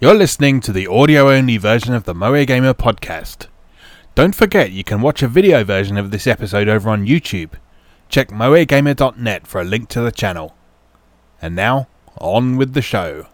[0.00, 3.48] You're listening to the audio only version of the MoeGamer podcast.
[4.14, 7.54] Don't forget you can watch a video version of this episode over on YouTube.
[8.08, 10.54] Check moegamer.net for a link to the channel.
[11.42, 13.26] And now, on with the show.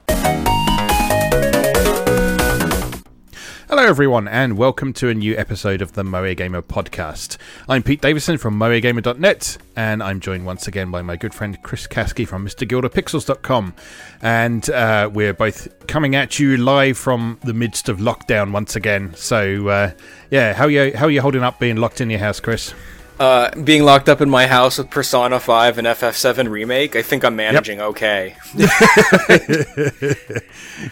[3.77, 7.39] Hello, everyone, and welcome to a new episode of the MoeGamer podcast.
[7.69, 11.89] I'm Pete Davison from moegamer.net, and I'm joined once again by my good friend Chris
[11.89, 13.75] Caskie from MrGilderPixels.com.
[14.23, 19.13] And uh, we're both coming at you live from the midst of lockdown once again.
[19.17, 19.91] So, uh,
[20.31, 22.73] yeah, how are you how are you holding up being locked in your house, Chris?
[23.19, 27.25] Uh, being locked up in my house with Persona 5 and FF7 remake, I think
[27.25, 27.87] I'm managing yep.
[27.91, 28.37] okay.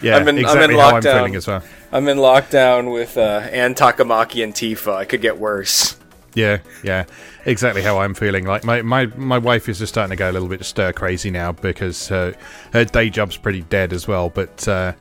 [0.01, 0.79] yeah, I'm in, exactly I'm in lockdown.
[0.79, 1.63] how I'm feeling as well.
[1.91, 4.95] I'm in lockdown with uh, Ann Takamaki and Tifa.
[4.95, 5.97] I could get worse.
[6.33, 7.05] Yeah, yeah,
[7.45, 8.45] exactly how I'm feeling.
[8.45, 11.29] Like my, my, my wife is just starting to go a little bit stir crazy
[11.29, 12.33] now because her
[12.71, 14.29] her day job's pretty dead as well.
[14.29, 14.93] But uh,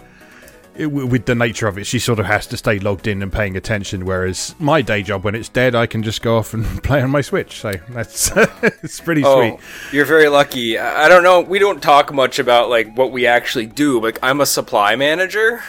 [0.75, 3.33] it, with the nature of it, she sort of has to stay logged in and
[3.33, 4.05] paying attention.
[4.05, 7.10] Whereas my day job, when it's dead, I can just go off and play on
[7.10, 7.60] my Switch.
[7.60, 8.30] So that's
[8.83, 9.61] it's pretty oh, sweet.
[9.93, 10.79] You're very lucky.
[10.79, 11.41] I don't know.
[11.41, 14.01] We don't talk much about like what we actually do.
[14.01, 15.63] Like I'm a supply manager.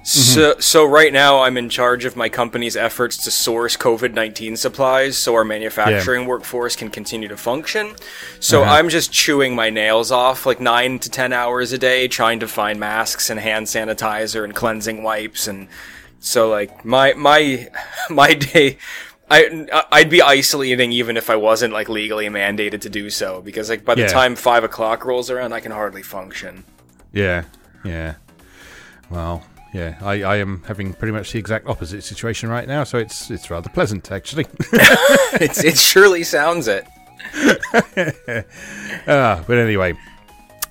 [0.00, 0.08] Mm-hmm.
[0.08, 4.56] So, so right now I'm in charge of my company's efforts to source COVID nineteen
[4.56, 6.28] supplies, so our manufacturing yeah.
[6.28, 7.94] workforce can continue to function.
[8.40, 8.72] So uh-huh.
[8.72, 12.48] I'm just chewing my nails off like nine to ten hours a day, trying to
[12.48, 15.68] find masks and hand sanitizer and cleansing wipes, and
[16.18, 17.68] so like my my
[18.10, 18.78] my day.
[19.32, 23.68] I I'd be isolating even if I wasn't like legally mandated to do so because
[23.68, 24.08] like by the yeah.
[24.08, 26.64] time five o'clock rolls around, I can hardly function.
[27.12, 27.44] Yeah,
[27.84, 28.14] yeah.
[29.08, 32.98] Well, yeah, I, I am having pretty much the exact opposite situation right now, so
[32.98, 34.46] it's it's rather pleasant actually.
[34.72, 36.86] it's, it surely sounds it.
[39.06, 39.96] uh, but anyway,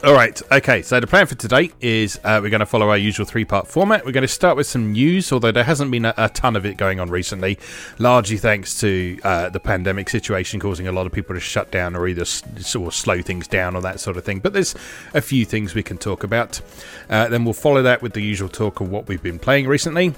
[0.01, 2.97] all right, okay, so the plan for today is uh, we're going to follow our
[2.97, 4.05] usual three part format.
[4.05, 6.65] We're going to start with some news, although there hasn't been a, a ton of
[6.65, 7.59] it going on recently,
[7.97, 11.97] largely thanks to uh, the pandemic situation causing a lot of people to shut down
[11.97, 12.43] or either s-
[12.75, 14.39] of slow things down or that sort of thing.
[14.39, 14.73] But there's
[15.13, 16.61] a few things we can talk about.
[17.09, 20.13] Uh, then we'll follow that with the usual talk of what we've been playing recently.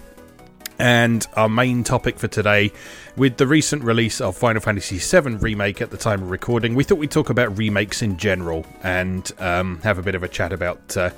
[0.81, 2.71] And our main topic for today,
[3.15, 6.83] with the recent release of Final Fantasy VII Remake at the time of recording, we
[6.83, 10.51] thought we'd talk about remakes in general and um, have a bit of a chat
[10.51, 11.11] about uh,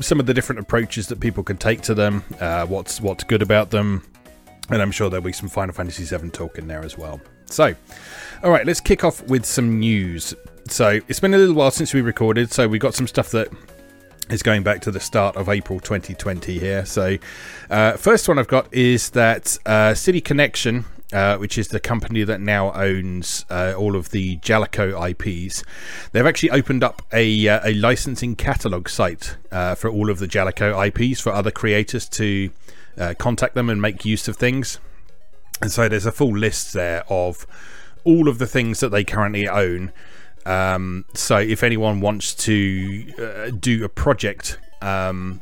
[0.00, 3.40] some of the different approaches that people can take to them, uh, what's what's good
[3.40, 4.04] about them,
[4.68, 7.20] and I'm sure there'll be some Final Fantasy VII talk in there as well.
[7.46, 7.76] So,
[8.42, 10.34] all right, let's kick off with some news.
[10.68, 13.48] So, it's been a little while since we recorded, so we got some stuff that
[14.30, 16.84] is going back to the start of April 2020 here.
[16.84, 17.18] So,
[17.70, 22.22] uh, first one I've got is that uh, City Connection, uh, which is the company
[22.24, 25.64] that now owns uh, all of the Jaleco IPs,
[26.12, 30.28] they've actually opened up a, uh, a licensing catalog site uh, for all of the
[30.28, 32.50] Jaleco IPs for other creators to
[33.18, 34.78] contact them and make use of things.
[35.60, 37.46] And so, there's a full list there of
[38.04, 39.92] all of the things that they currently own.
[40.46, 45.40] Um, so if anyone wants to uh, do a project um,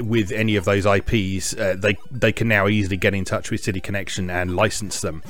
[0.00, 3.62] with any of those IPs, uh, they they can now easily get in touch with
[3.62, 5.22] City Connection and license them.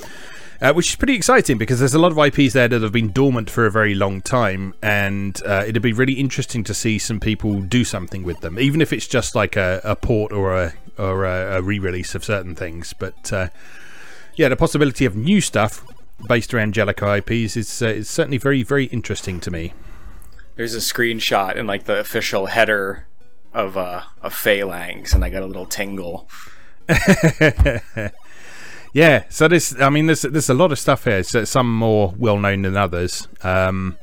[0.60, 3.12] Uh, which is pretty exciting because there's a lot of IPs there that have been
[3.12, 7.20] dormant for a very long time, and uh, it'd be really interesting to see some
[7.20, 10.72] people do something with them, even if it's just like a, a port or a
[10.98, 12.92] or a, a re-release of certain things.
[12.92, 13.48] But uh,
[14.34, 15.84] yeah, the possibility of new stuff
[16.26, 19.72] based around Jaleco IPs is, uh, is certainly very, very interesting to me.
[20.56, 23.06] There's a screenshot in like the official header
[23.54, 26.28] of uh, of Phalanx, and I got a little tingle.
[28.92, 31.22] yeah, so this, I mean, there's there's a lot of stuff here.
[31.22, 33.28] So some more well known than others.
[33.42, 33.98] Um,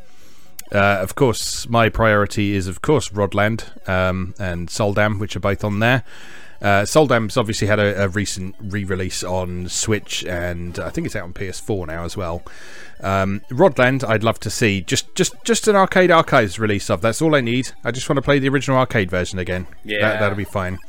[0.72, 5.64] uh, of course, my priority is, of course, Rodland um, and Soldam, which are both
[5.64, 6.04] on there.
[6.62, 11.24] Uh, Soldam's obviously had a, a recent re-release on Switch, and I think it's out
[11.24, 12.44] on PS4 now as well.
[13.02, 17.02] Um, Rodland, I'd love to see just just just an arcade archives release of.
[17.02, 17.72] That's all I need.
[17.84, 19.68] I just want to play the original arcade version again.
[19.84, 20.80] Yeah, that, will be fine.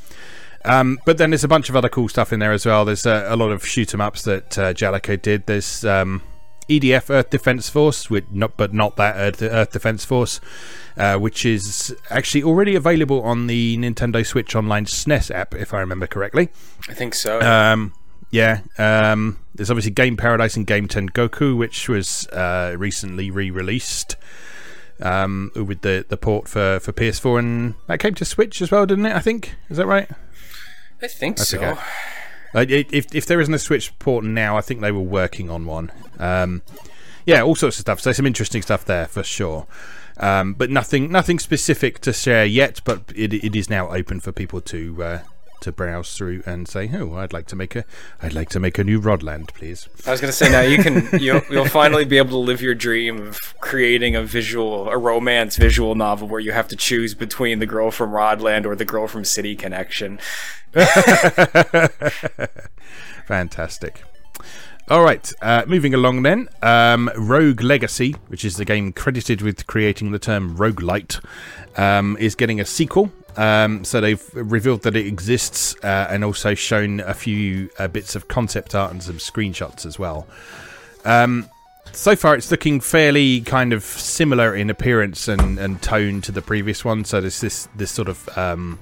[0.65, 2.85] Um, but then there's a bunch of other cool stuff in there as well.
[2.85, 5.47] There's uh, a lot of shoot 'em ups that uh, Jaleco did.
[5.47, 6.23] There's um,
[6.69, 10.41] EDF Earth Defense Force, with not, but not that Earth, Earth Defense Force,
[10.97, 15.81] uh, which is actually already available on the Nintendo Switch Online SNES app, if I
[15.81, 16.49] remember correctly.
[16.89, 17.41] I think so.
[17.41, 17.93] Um,
[18.31, 24.17] yeah, um, there's obviously Game Paradise and Game Tengoku, which was uh, recently re-released
[25.01, 28.87] um, with the the port for, for PS4, and that came to Switch as well,
[28.87, 29.15] didn't it?
[29.15, 30.11] I think is that right?
[31.03, 31.79] I think That's so.
[32.57, 35.67] Uh, if if there isn't a Switch port now, I think they were working on
[35.67, 35.93] one.
[36.19, 36.63] Um,
[37.27, 38.01] yeah, all sorts of stuff.
[38.01, 39.67] So some interesting stuff there for sure.
[40.17, 42.81] Um, but nothing nothing specific to share yet.
[42.85, 45.19] But it, it is now open for people to uh,
[45.61, 47.85] to browse through and say, "Oh, I'd like to make a
[48.23, 51.09] I'd like to make a new Rodland, please." I was gonna say now you can
[51.21, 55.57] you'll, you'll finally be able to live your dream of creating a visual a romance
[55.57, 59.09] visual novel where you have to choose between the girl from Rodland or the girl
[59.09, 60.19] from City Connection.
[63.27, 64.03] Fantastic.
[64.89, 66.49] All right, uh, moving along then.
[66.63, 71.21] Um, Rogue Legacy, which is the game credited with creating the term roguelite,
[71.77, 73.11] um, is getting a sequel.
[73.37, 78.15] Um, so they've revealed that it exists uh, and also shown a few uh, bits
[78.17, 80.27] of concept art and some screenshots as well.
[81.05, 81.49] Um,
[81.93, 86.43] so far, it's looking fairly kind of similar in appearance and, and tone to the
[86.43, 87.05] previous one.
[87.05, 88.79] So there's this this sort of um,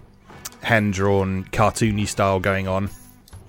[0.63, 2.91] hand drawn, cartoony style going on.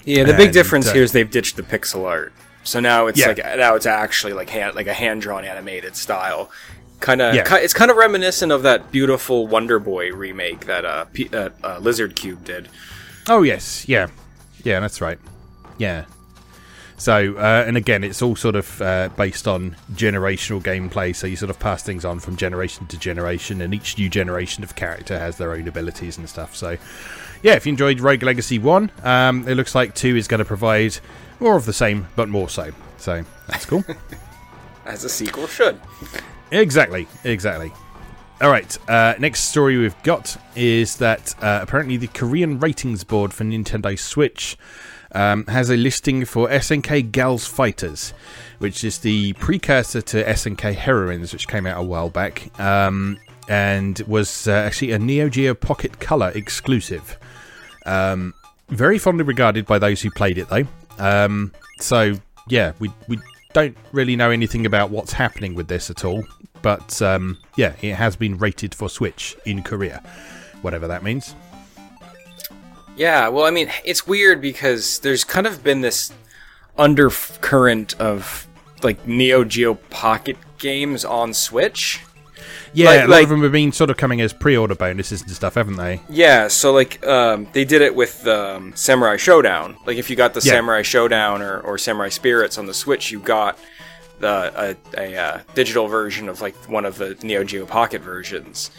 [0.04, 2.34] Yeah, the big And, difference uh, here is they've ditched the pixel art.
[2.64, 3.28] So now it's Yeah.
[3.28, 6.52] like now it's actually like hand like a hand drawn animated style.
[7.00, 7.56] Kind of, Yeah.
[7.58, 11.80] it's kind of reminiscent of that beautiful Wonder Boy remake that uh, P- uh, uh
[11.80, 12.70] Lizardcube did.
[13.28, 14.08] Oh yes, yeah,
[14.64, 15.20] yeah, that's right.
[15.78, 16.06] Yeah.
[16.98, 21.14] So, uh, and again, it's all sort of uh, based on generational gameplay.
[21.14, 24.64] So you sort of pass things on from generation to generation, and each new generation
[24.64, 26.56] of character has their own abilities and stuff.
[26.56, 26.78] So,
[27.44, 30.46] yeah, if you enjoyed Rogue Legacy One, um, it looks like Two is going to
[30.46, 30.98] provide
[31.40, 32.72] more of the same, but more so.
[32.98, 33.84] So that's cool.
[34.86, 35.80] As a sequel should.
[36.52, 37.72] Exactly, exactly.
[38.42, 43.34] All right, uh, next story we've got is that uh, apparently the Korean ratings board
[43.34, 44.58] for Nintendo Switch
[45.14, 48.14] um, has a listing for SNK Gals Fighters,
[48.60, 53.18] which is the precursor to SNK Heroines, which came out a while back, um,
[53.48, 57.18] and was uh, actually a Neo Geo Pocket Color exclusive.
[57.86, 58.34] Um,
[58.68, 60.68] very fondly regarded by those who played it, though.
[60.98, 62.16] Um, so
[62.50, 63.18] yeah, we we
[63.56, 66.26] don't really know anything about what's happening with this at all.
[66.62, 70.04] But um, yeah, it has been rated for Switch in Korea,
[70.62, 71.34] whatever that means.
[72.98, 76.12] Yeah, well, I mean, it's weird because there's kind of been this
[76.78, 78.46] undercurrent of
[78.84, 82.02] like Neo Geo Pocket games on Switch.
[82.76, 85.22] Yeah, Like- a lot like- of them have been sort of coming as pre-order bonuses
[85.22, 86.02] and stuff, haven't they?
[86.10, 89.78] Yeah, so like um, they did it with um, Samurai Shodown.
[89.88, 90.54] Like if you got the Yeah.
[90.54, 93.58] Samurai Shodown or, or Samurai Spirits on the Switch, you got
[94.20, 98.72] the a, a, uh digital version of like one of the Neo Geo Pocket versions.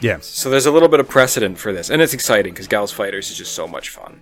[0.00, 2.90] Yeah, So there's a little bit of precedent for this, and it's exciting because Gals
[2.92, 4.20] Fighters is just so much fun.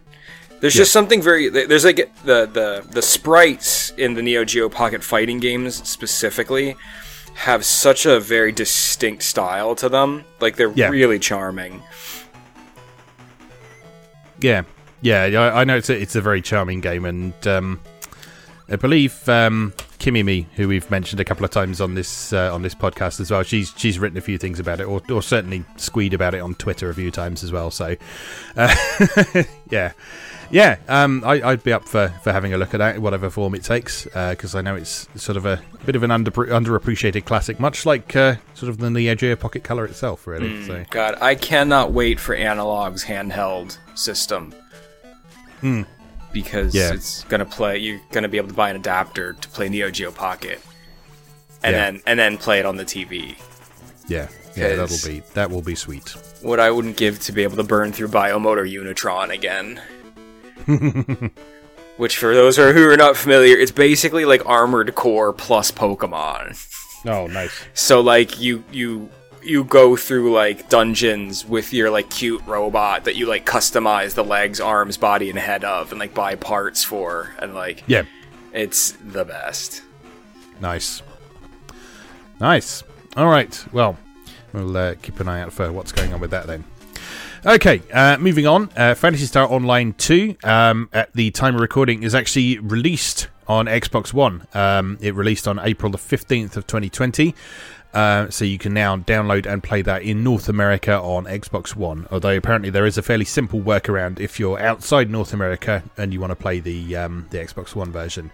[0.61, 5.05] There's just something very there's like the the the sprites in the Neo Geo Pocket
[5.05, 6.77] fighting games specifically
[7.37, 10.25] have such a very distinct style to them.
[10.41, 10.89] Like they're Yeah.
[10.89, 11.83] really charming.
[14.41, 14.63] yeah,
[15.03, 15.25] yeah.
[15.41, 17.81] I, I know it's a, it's a very charming game, and um,
[18.69, 22.63] I believe um, Kimimi, who we've mentioned a couple of times on this uh, on
[22.63, 25.65] this podcast as well, she's she's written a few things about it, or, or certainly
[25.77, 27.71] squeed about it on Twitter a few times as well.
[27.71, 27.97] So,
[28.57, 28.75] uh,
[29.71, 29.93] yeah,
[30.51, 33.55] yeah, um, I, I'd be up for, for having a look at that, whatever form
[33.55, 37.59] it takes, because I know it's sort of a bit of an under underappreciated classic,
[37.59, 40.65] much like uh, sort of the Neo Geo Pocket Color itself, really.
[40.65, 44.55] So, God, I cannot wait for Analogue's handheld system.
[46.43, 46.93] Because Yeah.
[46.93, 47.79] it's gonna play.
[47.79, 50.61] You're gonna be able to buy an adapter to play Neo Geo Pocket,
[51.63, 51.81] and Yeah.
[51.91, 53.37] then and then play it on the TV.
[54.07, 56.15] yeah, yeah, that'll be that will be sweet.
[56.43, 59.81] What I wouldn't give to be able to burn through Biomotor Unitron again.
[61.97, 66.55] Which, for those who are not familiar, it's basically like Armored Core plus Pokemon.
[67.07, 67.53] Oh, nice.
[67.73, 69.09] So like you you
[69.47, 74.25] you go through like dungeons with your like cute robot that you like customize the
[74.25, 78.03] legs, arms, body, and head of, and like buy parts for, and like Yeah,
[78.53, 79.83] it's the best.
[80.61, 81.03] nice,
[82.41, 82.83] nice.
[83.17, 83.97] All right, well,
[84.53, 86.65] we'll uh, keep an eye out for what's going on with that then.
[87.45, 88.71] Okay, uh, moving on.
[88.77, 93.67] Uh, Phantasy Star Online 2, um, at the time of recording, is actually released on
[93.67, 94.47] Xbox One.
[94.53, 97.35] Um, it released on April the 15th of 2020.
[97.95, 102.07] Uh, so you can now download and play that in North America on Xbox One.
[102.11, 106.21] Although apparently there is a fairly simple workaround if you're outside North America and you
[106.21, 108.31] want to play the um, the Xbox One version.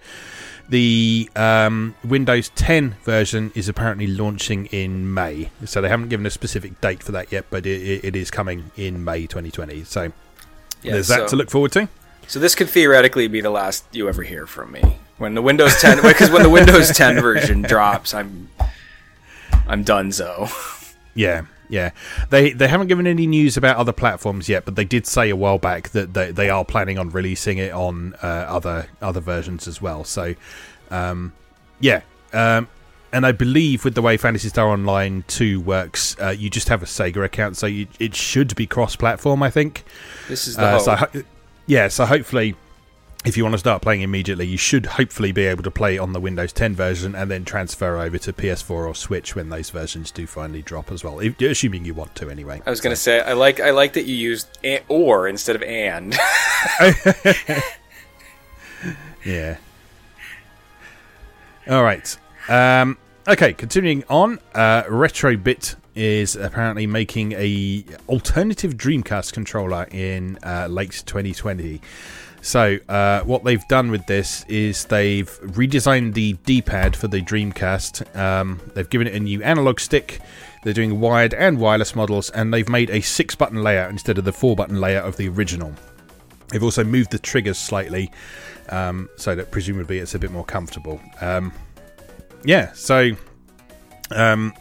[0.69, 6.31] The um, Windows 10 version is apparently launching in May, so they haven't given a
[6.31, 9.85] specific date for that yet, but it, it- is coming in May 2020.
[9.85, 10.13] So
[10.83, 11.89] Yeah, there's that so, to look forward to.
[12.27, 15.81] so this could theoretically be the last you ever hear from me when the Windows
[15.81, 18.49] 10 because when the Windows 10 version drops, I'm
[19.67, 20.49] I'm done, so.
[21.15, 21.91] Yeah, yeah.
[22.31, 25.37] They they haven't given any news about other platforms yet, but they did say a
[25.37, 29.69] while back that they, they are planning on releasing it on uh, other other versions
[29.69, 30.05] as well.
[30.05, 30.35] So,
[30.91, 31.33] um,
[31.81, 32.01] yeah.
[32.33, 32.69] Um,
[33.13, 36.83] and I believe with the way Phantasy Star Online 2 works, uh, you just have
[36.83, 39.85] a Sega account, so you, it should be cross platform, I think.
[40.29, 40.81] This is the Uh, hope.
[40.83, 41.23] so, ho-
[41.67, 42.57] yeah, so hopefully,
[43.25, 46.13] if you want to start playing immediately, you should hopefully be able to play on
[46.13, 50.11] the Windows 10 version and then transfer over to PS4 or Switch when those versions
[50.11, 51.21] do finally drop as well.
[51.21, 52.61] If, assuming you want to, anyway.
[52.67, 55.63] I was gonna say I like I like that you used a- or instead of
[55.63, 56.17] and.
[59.25, 59.59] Yeah.
[61.69, 62.17] All right.
[62.49, 62.99] Um,
[63.29, 64.41] okay, continuing on.
[64.55, 71.81] Uh, Retrobit is apparently making a alternative Dreamcast controller in uh, late 2020.
[72.43, 78.17] So uh, what they've done with this is they've redesigned the D-pad for the Dreamcast.
[78.17, 80.21] Um, they've given it a new analog stick.
[80.65, 84.33] They're doing wired and wireless models, and they've made a six-button layout instead of the
[84.33, 85.73] four-button layout of the original.
[86.49, 88.11] They've also moved the triggers slightly
[88.71, 91.01] um, so that presumably it's a bit more comfortable.
[91.21, 91.53] Um,
[92.45, 93.13] yeah, so
[94.11, 94.53] um,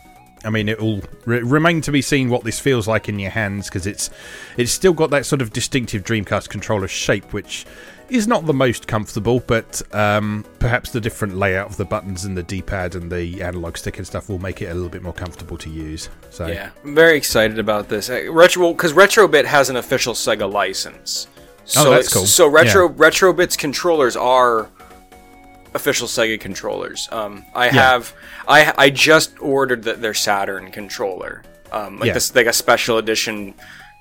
[0.44, 3.32] I mean, it will re- remain to be seen what this feels like in your
[3.32, 4.10] hands because it's
[4.58, 7.66] it's still got that sort of distinctive Dreamcast controller shape, which
[8.10, 12.38] is not the most comfortable, but um, perhaps the different layout of the buttons and
[12.38, 15.14] the D-pad and the analog stick and stuff will make it a little bit more
[15.14, 16.10] comfortable to use.
[16.30, 18.10] So Yeah, I'm very excited about this.
[18.10, 21.28] Uh, Retro because Retrobit has an official Sega license.
[21.64, 22.26] So, Oh, that's cool.
[22.26, 24.70] So Retro Retrobit's controllers are
[25.74, 27.08] official Sega controllers.
[27.12, 28.14] Um, I have
[28.48, 31.44] I I just ordered the, their Saturn controller.
[31.72, 32.14] Um, like Yeah.
[32.14, 33.54] this like a special edition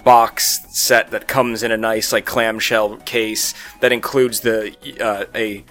[0.04, 5.64] box set that comes in a nice like clamshell case that includes the uh, a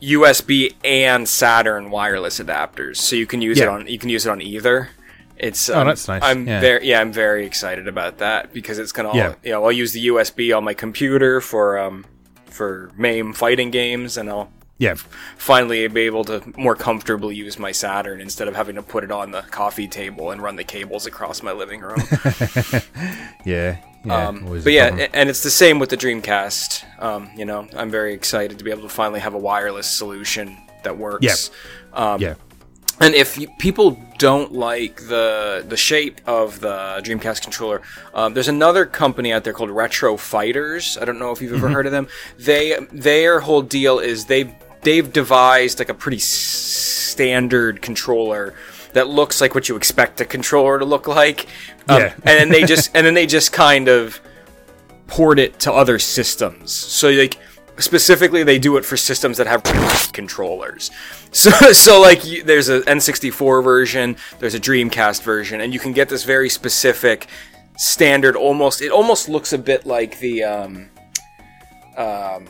[0.00, 4.30] USB and Saturn wireless adapters, so you can use it on you can use it
[4.30, 4.90] on either.
[5.36, 6.22] It's Oh, um, that's nice.
[6.24, 6.60] I'm Yeah.
[6.60, 9.34] very yeah, I'm very excited about that because it's gonna all, Yeah.
[9.44, 12.04] you know I'll use the USB on my computer for um
[12.46, 14.50] for MAME fighting games, and I'll
[14.82, 14.96] yeah,
[15.36, 19.12] finally be able to more comfortably use my Saturn instead of having to put it
[19.12, 22.00] on the coffee table and run the cables across my living room.
[23.44, 24.26] yeah, yeah.
[24.26, 25.10] Um, but yeah, problem.
[25.14, 26.82] and it's the same with the Dreamcast.
[27.00, 30.58] Um, you know, I'm very excited to be able to finally have a wireless solution
[30.82, 31.52] that works.
[31.92, 32.34] Um, yeah.
[33.00, 37.82] And if you, people don't like the the shape of the Dreamcast controller,
[38.14, 40.96] um, there's another company out there called Retro Fighters.
[41.00, 42.06] I don't know if you've ever heard of them.
[42.38, 48.54] They their whole deal is they they've devised like a pretty s- standard controller
[48.92, 51.46] that looks like what you expect a controller to look like.
[51.88, 52.14] Um, Yeah.
[52.24, 54.20] and then they just and then they just kind of
[55.06, 56.72] port it to other systems.
[56.72, 57.38] So like
[57.78, 59.62] specifically they do it for systems that have
[60.12, 60.90] controllers.
[61.34, 65.94] So so like you, there's a N64 version, there's a Dreamcast version and you can
[65.94, 67.26] get this very specific
[67.78, 70.90] standard almost it almost looks a bit like the um
[71.96, 72.46] um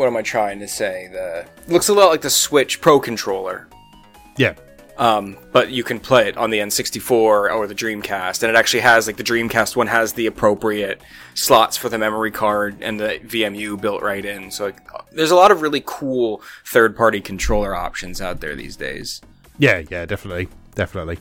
[0.00, 1.08] what am I trying to say?
[1.12, 3.68] The looks a lot like the Switch Pro controller.
[4.38, 4.54] yeah.
[4.96, 8.80] Um, but you can play it on the N64 or the Dreamcast, and it actually
[8.80, 11.00] has like the Dreamcast one has the appropriate
[11.34, 14.50] slots for the memory card and the VMU built right in.
[14.50, 14.76] So like,
[15.12, 19.22] there's a lot of really cool third-party controller options out there these days.
[19.58, 21.18] Yeah, yeah, definitely, definitely.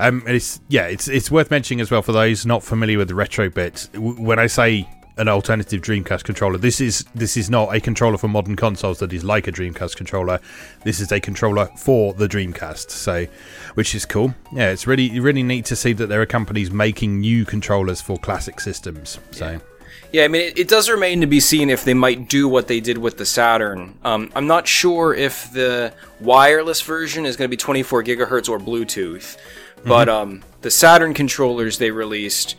[0.00, 3.06] Um, and it's yeah, it's it's worth mentioning as well for those not familiar with
[3.08, 3.88] the retro bit.
[3.92, 4.88] w- When I say
[5.20, 9.12] an alternative Dreamcast controller, this is this is not a controller for modern consoles that
[9.12, 10.40] is like a Dreamcast controller.
[10.82, 13.26] This is a controller for the Dreamcast, so
[13.74, 14.34] which is cool.
[14.52, 18.16] Yeah, it's really really neat to see that there are companies making new controllers for
[18.16, 19.18] classic systems.
[19.30, 19.60] So
[20.10, 22.66] Yeah, I mean, it, it does remain to be seen if they might do what
[22.66, 23.98] they did with the Saturn.
[24.02, 28.58] Um, I'm not sure if the wireless version is going to be 24 gigahertz or
[28.58, 29.36] Bluetooth,
[29.84, 32.56] but um, the Saturn controllers they released,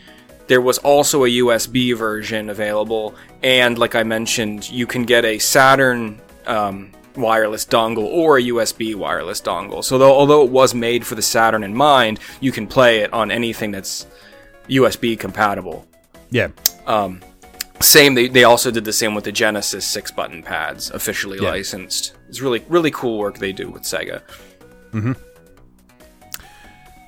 [0.47, 5.39] there was also a USB version available, and like I mentioned, you can get a
[5.39, 9.83] Saturn um, wireless dongle or a USB wireless dongle.
[9.83, 13.13] So, though, although it was made for the Saturn in mind, you can play it
[13.13, 14.07] on anything that's
[14.67, 15.85] USB compatible.
[16.29, 16.49] yeah,
[17.79, 18.13] Same.
[18.13, 21.49] They, they also did the same with the Genesis six button pads, officially Yeah.
[21.49, 22.13] licensed.
[22.29, 24.21] It's really really cool work they do with Sega.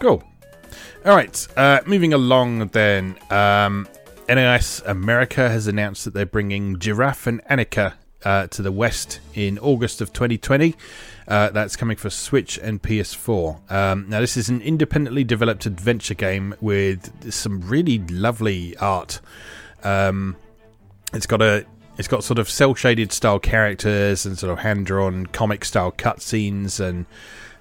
[0.02, 0.24] Cool.
[1.06, 1.48] All right.
[1.58, 3.18] Uh, moving along then.
[3.30, 3.90] Um,
[4.30, 9.60] NIS America has announced that they're bringing Giraffe and Annika uh, to the West in
[9.60, 10.76] August of 2020.
[11.28, 13.70] Uh, that's coming for Switch and PS4.
[13.70, 19.20] Um, now, this is an independently developed adventure game with some really lovely art.
[19.84, 20.38] Um,
[21.14, 21.66] it's got a
[21.98, 25.92] it's got sort of cel shaded style characters and sort of hand drawn comic style
[25.92, 27.06] cutscenes and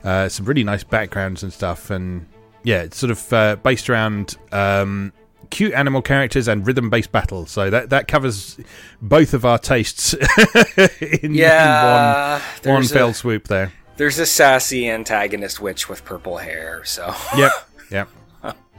[0.04, 1.90] uh, some really nice backgrounds and stuff.
[1.90, 2.26] And
[2.64, 5.12] yeah, it's sort of uh, based around um,
[5.50, 7.50] cute animal characters and rhythm based battles.
[7.50, 8.58] So that that covers
[9.00, 10.14] both of our tastes
[11.00, 13.72] in, in one one a- fell swoop there.
[13.96, 16.82] there's a sassy antagonist witch with purple hair.
[16.84, 17.52] So Yep.
[17.90, 18.08] Yep.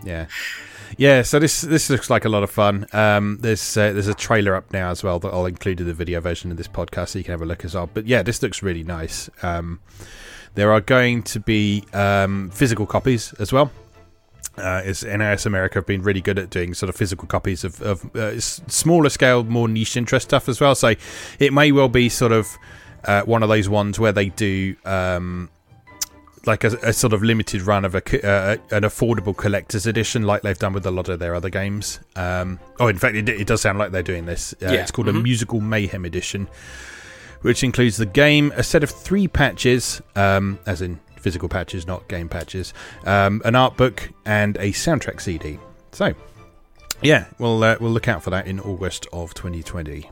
[0.04, 0.26] Yeah.
[0.98, 2.86] Yeah, so this this looks like a lot of fun.
[2.94, 5.94] Um, there's uh, there's a trailer up now as well that I'll include in the
[5.94, 7.90] video version of this podcast, so you can have a look as well.
[7.92, 9.28] But yeah, this looks really nice.
[9.42, 9.80] Um,
[10.56, 13.72] there are going to be um, physical copies as well.
[14.56, 17.82] Uh, is NIS America have been really good at doing sort of physical copies of,
[17.82, 20.76] of uh, smaller scale, more niche interest stuff as well.
[20.76, 20.94] So
[21.40, 22.48] it may well be sort of
[23.06, 25.50] uh, one of those ones where they do um,
[26.46, 30.44] like a, a sort of limited run of a uh, an affordable collector's edition, like
[30.44, 32.00] they've done with a lot of their other games.
[32.16, 34.54] Um, oh, in fact, it, it does sound like they're doing this.
[34.62, 34.72] Uh, Yeah.
[34.74, 36.48] It's called a Musical Mayhem edition,
[37.44, 42.08] which includes the game, a set of three patches, um, as in physical patches, not
[42.10, 42.74] game patches,
[43.06, 45.60] um, an art book, and a soundtrack CD.
[45.92, 46.14] So,
[47.02, 50.10] yeah, we'll uh, we'll look out for that in August of 2020.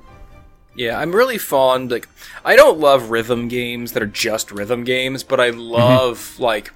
[0.76, 1.92] Yeah, I'm really fond.
[1.92, 2.08] Like,
[2.46, 6.72] I don't love rhythm games that are just rhythm games, but I love like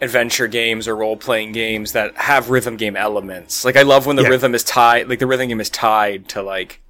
[0.00, 3.64] adventure games or role playing games that have rhythm game elements.
[3.64, 4.28] Like, I love when the Yeah.
[4.28, 5.08] rhythm is tied.
[5.08, 6.80] Like, the rhythm game is tied to like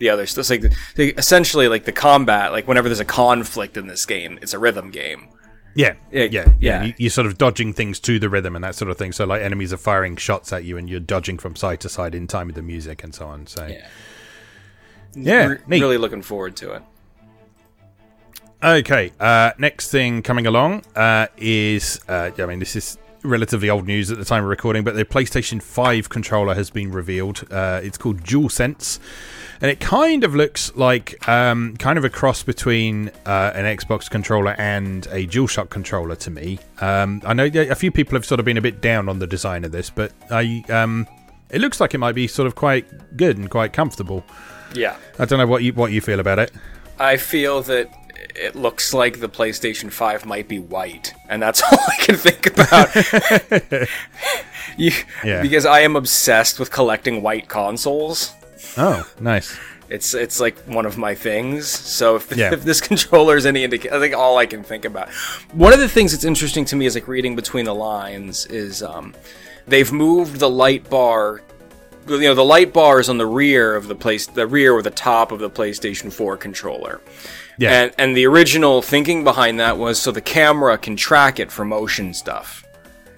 [0.00, 0.50] the other stuff.
[0.50, 2.50] It's like the, essentially like the combat.
[2.50, 5.28] Like, whenever there's a conflict in this game, it's a rhythm game.
[5.76, 6.82] Yeah, Yeah, yeah, yeah.
[6.82, 9.12] You, you're sort of dodging things to the rhythm and that sort of thing.
[9.12, 12.14] So, like, enemies are firing shots at you, and you're dodging from side to side
[12.16, 13.46] in time with the music and so on.
[13.46, 13.86] So, Yeah.
[15.14, 15.80] Yeah, neat.
[15.80, 16.82] really looking forward to it.
[18.62, 23.86] Okay, uh, next thing coming along uh, is, uh, I mean, this is relatively old
[23.86, 27.44] news at the time of recording, but the PlayStation 5 controller has been revealed.
[27.50, 28.98] Uh, it's called DualSense,
[29.60, 34.08] and it kind of looks like um, kind of a cross between uh, an Xbox
[34.10, 36.58] controller and a DualShock controller to me.
[36.80, 39.26] Um, I know a few people have sort of been a bit down on the
[39.26, 41.06] design of this, but I, um,
[41.50, 44.24] it looks like it might be sort of quite good and quite comfortable.
[44.74, 44.96] Yeah.
[45.18, 46.52] I don't know what you what you feel about it.
[46.98, 47.90] I feel that
[48.36, 52.46] it looks like the PlayStation 5 might be white, and that's all I can think
[52.46, 53.88] about.
[54.76, 54.92] You-
[55.24, 55.42] Yeah.
[55.42, 58.32] Because I am obsessed with collecting white consoles.
[58.76, 59.56] Oh, nice.
[59.88, 61.68] It's it's like one of my things.
[61.68, 62.52] So if, Yeah.
[62.52, 65.08] if this controller is any indication, I think all I can think about.
[65.52, 68.82] One of the things that's interesting to me is like reading between the lines is
[68.82, 69.14] um,
[69.66, 71.42] they've moved the light bar.
[72.08, 74.82] You know, the light bar is on the rear of the place, the rear or
[74.82, 77.00] the top of the PlayStation 4 controller.
[77.58, 77.82] Yeah.
[77.82, 81.64] And and the original thinking behind that was so the camera can track it for
[81.64, 82.59] motion stuff.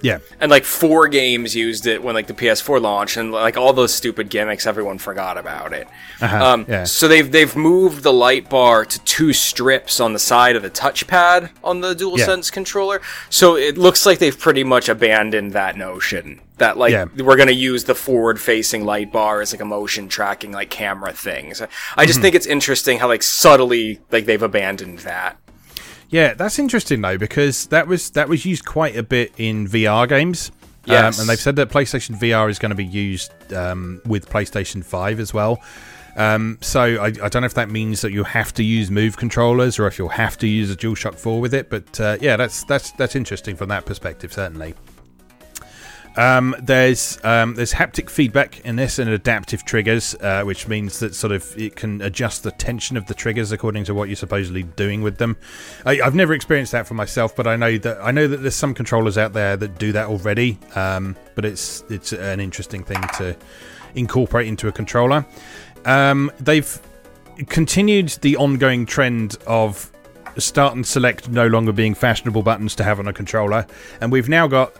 [0.03, 0.19] Yeah.
[0.41, 3.95] And like four games used it when like the PS4 launched, and like all those
[3.95, 5.89] stupid gimmicks, everyone forgot about it.
[6.21, 6.85] Uh-huh, Um, yeah.
[6.85, 10.71] So they've they've moved the light bar to two strips on the side of the
[10.71, 13.01] touchpad on the DualSense controller.
[13.31, 17.07] So it looks like they've pretty much abandoned that notion that like Yeah.
[17.17, 21.55] we're gonna use the forward-facing light bar as like a motion tracking like camera thing.
[21.55, 21.69] So I
[22.03, 22.07] Mm-hmm.
[22.09, 25.39] just think it's interesting how like subtly like they've abandoned that.
[26.13, 30.07] Yeah, that's interesting though because that was that was used quite a bit in VR
[30.07, 30.53] games.
[30.85, 31.19] Yes.
[31.19, 34.85] Um, and they've said that PlayStation VR is going to be used um, with PlayStation
[34.85, 35.63] 5 as well.
[36.17, 39.17] Um, so I, I don't know if that means that you have to use Move
[39.17, 41.71] controllers or if you'll have to use a DualShock 4 with it.
[41.71, 44.75] But uh, yeah, that's that's that's interesting from that perspective, certainly.
[46.17, 51.15] Um, there's um, there's haptic feedback in this and adaptive triggers, uh, which means that
[51.15, 54.63] sort of it can adjust the tension of the triggers according to what you're supposedly
[54.63, 55.37] doing with them.
[55.87, 58.55] I, I've never experienced that for myself, but I know that I know that there's
[58.55, 60.59] some controllers out there that do that already.
[60.75, 63.37] Um, but it's it's an interesting thing to
[63.95, 65.25] incorporate into a controller.
[65.85, 66.81] Um, they've
[67.49, 69.91] continued the ongoing trend of
[70.39, 73.67] start and select no longer being fashionable buttons to have on a controller,
[74.01, 74.75] and we've now got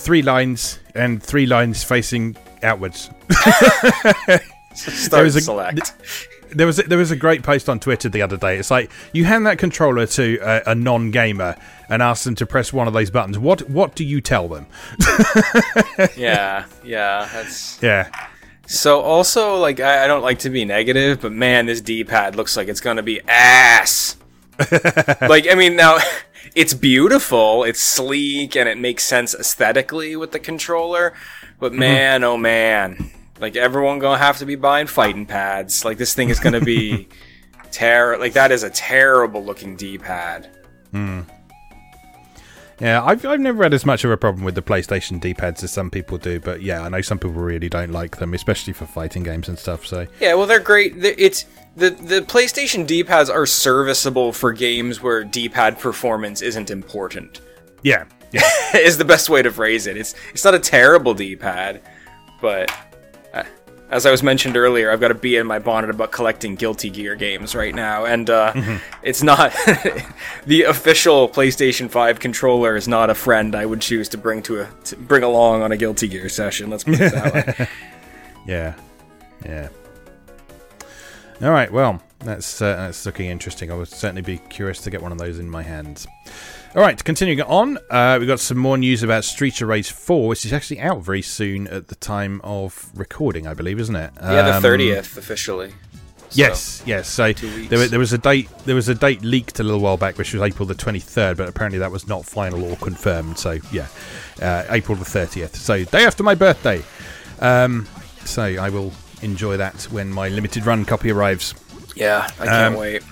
[0.00, 3.10] three lines and three lines facing outwards.
[4.74, 5.92] Start was a- select.
[6.52, 8.56] There was a, there was a great post on Twitter the other day.
[8.58, 11.54] It's like you hand that controller to a, a non-gamer
[11.88, 13.38] and ask them to press one of those buttons.
[13.38, 14.66] What what do you tell them?
[16.16, 18.10] yeah, yeah, that's Yeah,
[18.66, 22.56] So also, like, I, I don't like to be negative, but man, this D-pad looks
[22.56, 24.16] like it's gonna be ass.
[25.20, 25.98] like, I mean, now
[26.54, 31.14] it's beautiful, it's sleek, and it makes sense aesthetically with the controller.
[31.58, 31.80] But mm-hmm.
[31.80, 35.84] man, oh man, like everyone gonna have to be buying fighting pads.
[35.84, 37.08] Like this thing is gonna be
[37.70, 38.18] terror.
[38.18, 40.50] Like that is a terrible looking D-pad.
[40.90, 41.20] Hmm.
[42.80, 43.02] Yeah.
[43.04, 45.90] I've I've never had as much of a problem with the PlayStation D-pads as some
[45.90, 49.22] people do, but yeah, I know some people really don't like them, especially for fighting
[49.22, 49.86] games and stuff.
[49.86, 51.00] So Yeah, well, they're great.
[51.00, 57.40] The- It's the the PlayStation D-pads are serviceable for games where D-pad performance isn't important.
[57.82, 58.42] yeah, yeah.
[58.74, 59.96] is the best way to phrase it.
[59.96, 61.80] It's it's not a terrible D-pad,
[62.40, 62.74] but uh,
[63.90, 66.90] as I was mentioned earlier, I've got a bee in my bonnet about collecting Guilty
[66.90, 68.76] Gear games right now, and uh, mm-hmm.
[69.02, 69.52] it's not
[70.46, 74.62] the official PlayStation Five controller is not a friend I would choose to bring to
[74.62, 76.70] a to bring along on a Guilty Gear session.
[76.70, 77.68] Let's put it that way.
[78.46, 78.74] yeah,
[79.44, 79.68] yeah.
[81.42, 83.72] All right, well, that's uh, that's looking interesting.
[83.72, 86.06] I would certainly be curious to get one of those in my hands.
[86.72, 90.28] All right, continuing on, uh, we've got some more news about Street of Rage 4,
[90.28, 94.12] which is actually out very soon at the time of recording, I believe, isn't it?
[94.22, 95.70] Yeah, the um, thirtieth officially.
[95.70, 95.74] So,
[96.30, 97.08] yes, yes.
[97.08, 98.48] So there, there, was a date.
[98.66, 101.38] There was a date leaked a little while back, which was April the twenty third,
[101.38, 103.36] but apparently that was not final or confirmed.
[103.36, 103.88] So yeah,
[104.40, 105.56] uh, April the thirtieth.
[105.56, 106.84] So day after my birthday.
[107.40, 107.88] Um,
[108.24, 111.52] so I will enjoy that when my limited run copy arrives.
[111.96, 113.02] Yeah, I can't um, wait.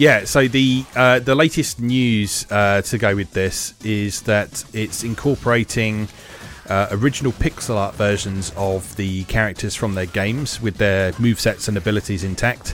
[0.00, 5.04] Yeah, so the uh, the latest news uh, to go with this is that it's
[5.04, 6.08] incorporating
[6.70, 11.76] uh, original pixel art versions of the characters from their games with their movesets and
[11.76, 12.70] abilities intact,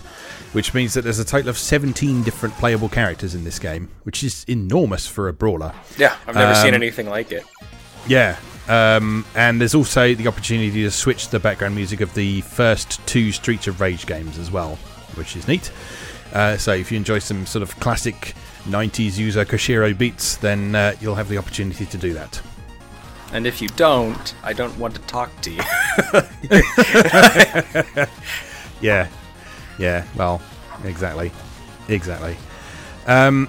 [0.52, 4.22] which means that there's a total of 17 different playable characters in this game, which
[4.22, 5.72] is enormous for a brawler.
[5.98, 7.44] Yeah, I've never um, seen anything like it.
[8.06, 8.36] Yeah,
[8.68, 13.32] um, and there's also the opportunity to switch the background music of the first two
[13.32, 14.76] Streets of Rage games as well,
[15.16, 15.72] which is neat.
[16.36, 20.94] Uh, so if you enjoy some sort of classic 90s Yuzo Koshiro beats, then uh,
[21.00, 22.42] you'll have the opportunity to do that.
[23.32, 25.62] And if you don't, I don't want to talk to you.
[28.82, 29.08] yeah,
[29.78, 30.04] yeah.
[30.14, 30.42] Well,
[30.84, 31.32] exactly,
[31.88, 32.36] exactly.
[33.06, 33.48] Um,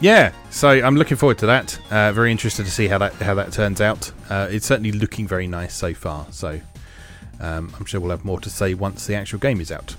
[0.00, 1.78] yeah, so I'm looking forward to that.
[1.92, 4.10] Uh, very interested to see how that how that turns out.
[4.30, 6.26] Uh, it's certainly looking very nice so far.
[6.30, 6.62] So
[7.40, 9.96] um, I'm sure we'll have more to say once the actual game is out.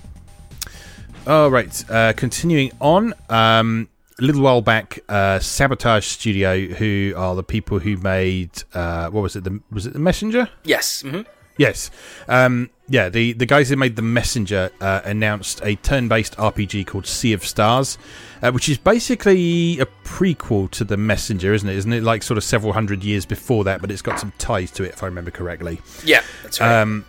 [1.26, 3.14] All right, uh, continuing on.
[3.30, 9.08] Um, a little while back, uh, Sabotage Studio, who are the people who made uh,
[9.08, 9.44] what was it?
[9.44, 10.50] The, was it the Messenger?
[10.64, 11.02] Yes.
[11.02, 11.22] Mm-hmm.
[11.56, 11.90] Yes.
[12.28, 16.86] Um, yeah, the, the guys who made The Messenger uh, announced a turn based RPG
[16.86, 17.96] called Sea of Stars,
[18.42, 21.76] uh, which is basically a prequel to The Messenger, isn't it?
[21.76, 24.70] Isn't it like sort of several hundred years before that, but it's got some ties
[24.72, 25.80] to it, if I remember correctly?
[26.04, 26.80] Yeah, that's right.
[26.82, 27.06] Um,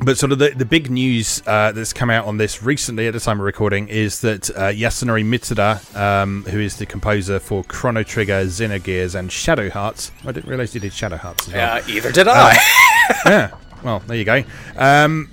[0.00, 3.12] but sort of the, the big news uh, that's come out on this recently at
[3.12, 7.62] the time of recording is that uh, Yasunori Mitsuda, um, who is the composer for
[7.64, 11.78] Chrono Trigger, Xenogears, and Shadow Hearts, I didn't realize he did Shadow Hearts as well.
[11.78, 12.50] Yeah, either did I.
[12.50, 13.50] Uh, yeah,
[13.82, 14.42] well, there you go.
[14.76, 15.30] Um,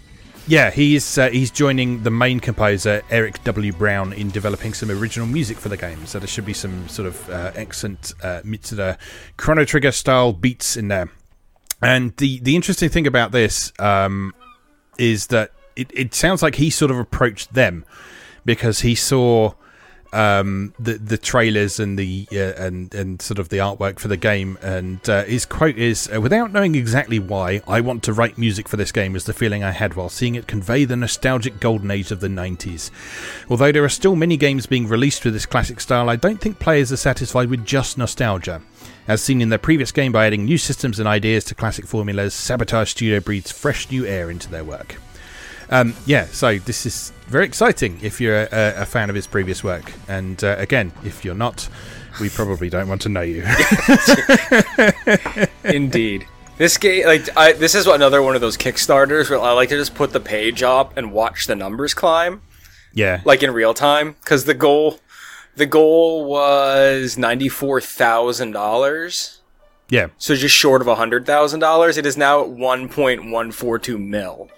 [0.48, 3.72] yeah, he's uh, he's joining the main composer Eric W.
[3.72, 6.06] Brown in developing some original music for the game.
[6.06, 8.98] So there should be some sort of uh, excellent uh, Mitsuda
[9.38, 11.10] Chrono Trigger style beats in there.
[11.82, 14.34] And the the interesting thing about this, um,
[14.98, 17.86] is that it, it sounds like he sort of approached them
[18.46, 19.54] because he saw
[20.14, 24.18] um, the the trailers and the uh, and and sort of the artwork for the
[24.18, 24.58] game.
[24.62, 28.68] And uh, his quote is, uh, "Without knowing exactly why I want to write music
[28.68, 31.92] for this game, is the feeling I had while seeing it convey the nostalgic golden
[31.92, 32.92] age of the '90s.
[33.50, 36.60] Although there are still many games being released with this classic style, I don't think
[36.60, 38.62] players are satisfied with just nostalgia."
[39.08, 42.34] As seen in their previous game by adding new systems and ideas to classic formulas,
[42.34, 44.96] Sabotage Studio breathes fresh new air into their work.
[45.70, 49.64] Um, yeah, so this is very exciting if you're a, a fan of his previous
[49.64, 49.92] work.
[50.08, 51.68] And uh, again, if you're not,
[52.20, 53.44] we probably don't want to know you.
[55.64, 56.28] Indeed.
[56.58, 59.78] This game, like, I, this is another one of those Kickstarters where I like to
[59.78, 62.42] just put the page up and watch the numbers climb.
[62.94, 63.22] Yeah.
[63.24, 65.00] Like in real time, because the goal
[65.56, 69.42] the goal was ninety-four thousand dollars.
[69.90, 70.08] Yeah.
[70.18, 71.98] So just short of a hundred thousand dollars.
[71.98, 74.50] It is now at one point one four two mil.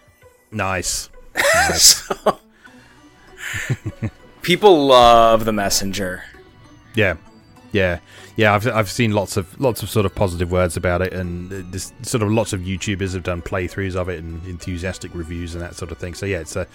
[0.52, 1.10] Nice.
[1.36, 2.04] nice.
[2.08, 2.40] so,
[4.44, 6.24] people love the messenger.
[6.94, 7.16] Yeah.
[7.72, 7.98] Yeah,
[8.36, 11.50] yeah, I've I've seen lots of lots of sort of positive words about it, and
[11.72, 15.64] this sort of lots of YouTubers have done playthroughs of it and enthusiastic reviews and
[15.64, 16.16] that sort of thing.
[16.16, 16.68] So yeah, it's a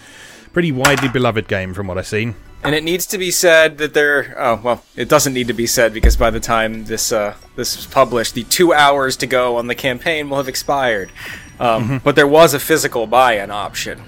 [0.53, 2.35] pretty widely beloved game from what I've seen.
[2.63, 4.35] And it needs to be said that there.
[4.37, 7.75] Oh well, it doesn't need to be said because by the time this uh, this
[7.75, 11.11] was published, the two hours to go on the campaign will have expired.
[11.59, 11.97] Um, mm-hmm.
[11.97, 14.01] But there was a physical buy-in option.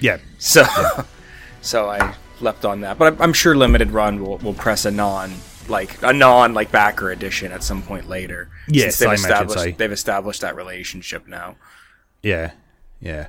[0.00, 0.18] Yeah.
[0.38, 1.04] So, yeah.
[1.62, 2.98] so I leapt on that.
[2.98, 5.32] But I'm sure limited run will will press a non
[5.70, 8.48] like a non like backer edition at some point later.
[8.68, 11.56] Yes, they've I established they've established that relationship now.
[12.22, 12.52] Yeah,
[13.00, 13.28] yeah.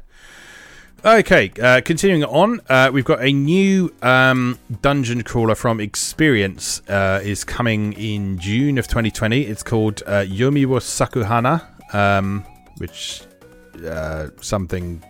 [1.03, 7.19] Okay, uh, continuing on, uh, we've got a new um, dungeon crawler from Experience uh,
[7.23, 9.41] is coming in June of 2020.
[9.41, 12.45] It's called uh, Yomi wo Saku Hana, um,
[12.77, 13.23] which
[13.83, 15.03] uh, something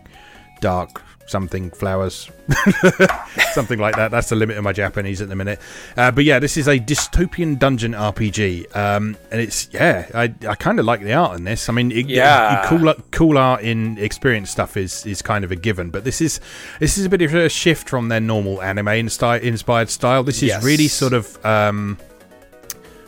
[0.61, 2.29] dark something flowers,
[3.53, 4.11] something like that.
[4.11, 5.59] That's the limit of my Japanese at the minute.
[5.97, 10.55] Uh, but yeah, this is a dystopian dungeon RPG, um, and it's yeah, I, I
[10.55, 11.69] kind of like the art in this.
[11.69, 12.63] I mean, it, Yeah.
[12.63, 16.21] it- cool cool art in experience stuff is is kind of a given, but this
[16.21, 16.39] is
[16.79, 20.23] this is a bit of a shift from their normal anime inspired style.
[20.23, 20.63] This is Yes.
[20.63, 21.43] really sort of.
[21.45, 21.97] Um,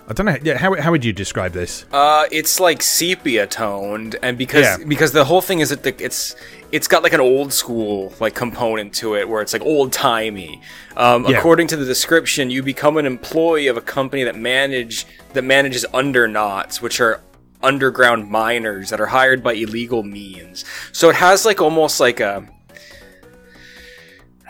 [0.08, 0.38] I don't know.
[0.44, 1.86] Yeah, how, how would you describe this?
[1.92, 4.86] Uh, it's like sepia toned, and because Yeah.
[4.86, 6.36] because the whole thing is that the, it's
[6.74, 10.62] it's got like an old school like component to it, where it's like old timey.
[10.98, 11.38] Um, Yeah.
[11.38, 15.86] According to the description, you become an employee of a company that manage that manages
[15.94, 17.22] Undernauts, which are
[17.62, 20.66] underground miners that are hired by illegal means.
[20.92, 22.46] So it has like almost like a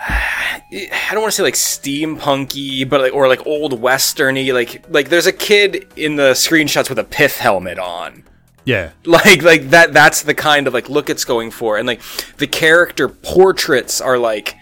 [0.05, 4.53] I don't want to say like steampunky, but like or like old westerny.
[4.53, 8.23] Like like there's a kid in the screenshots with a pith helmet on.
[8.65, 9.93] Yeah, Like like that.
[9.93, 12.01] That's the kind of like look it's going for, and like
[12.37, 14.55] the character portraits are like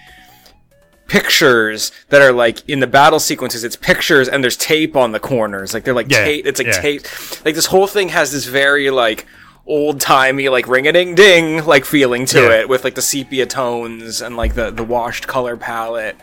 [1.07, 3.63] pictures that are like in the battle sequences.
[3.63, 5.73] It's pictures and there's tape on the corners.
[5.73, 6.45] Like they're like Yeah, tape.
[6.45, 6.81] It's like yeah.
[6.81, 7.01] tape.
[7.45, 9.25] Like this whole thing has this very like
[9.65, 12.59] old timey like ring a ding ding like feeling to Yeah.
[12.61, 16.17] it with like the sepia tones and like the the washed color palette.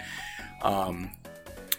[0.62, 1.10] Um,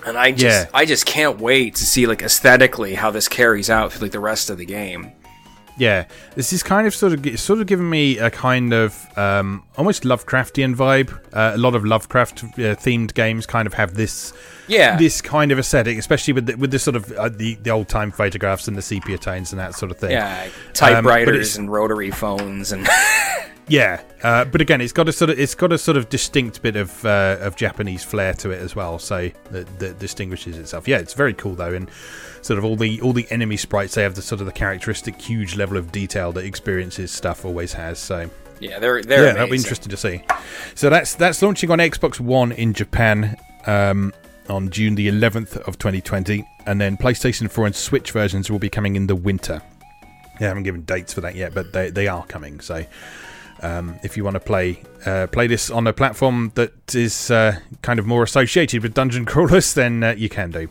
[0.06, 0.70] and I just Yeah.
[0.74, 4.20] I just can't wait to see like aesthetically how this carries out through like the
[4.20, 5.12] rest of the game.
[5.80, 6.06] Yeah.
[6.36, 10.04] This is kind of sort of sort of giving me a kind of um, almost
[10.04, 11.10] Lovecraftian vibe.
[11.34, 14.34] Uh, a lot of Lovecraft uh, themed games kind of have this
[14.68, 14.98] Yeah.
[14.98, 17.88] this kind of aesthetic, especially with the, with the sort of uh, the the old
[17.88, 20.12] time photographs and the sepia tones and that sort of thing.
[20.12, 22.88] Yeah, Um, typewriters it's- and rotary phones and
[23.70, 26.62] Yeah, uh, but again, it's got a sort of it's got a sort of distinct
[26.62, 30.88] bit of uh, of Japanese flair to it as well, so that, that distinguishes itself.
[30.88, 31.90] Yeah, it's very cool though, and
[32.42, 35.22] sort of all the all the enemy sprites they have the sort of the characteristic
[35.22, 38.00] huge level of detail that experiences stuff always has.
[38.00, 38.30] So
[38.60, 40.24] yeah, they're they're yeah, that'll be interesting to see.
[40.76, 44.14] So that's that's launching on Xbox One in Japan um,
[44.50, 48.70] on June the 11th of 2020, and then PlayStation 4 and Switch versions will be
[48.70, 49.62] coming in the winter.
[50.40, 52.62] They haven't given dates for that yet, but they, they are coming.
[52.62, 52.86] So
[53.62, 57.60] um, if you want to play uh, play this on a platform that is uh,
[57.82, 60.70] kind of more associated with dungeon crawlers, then uh, you can do.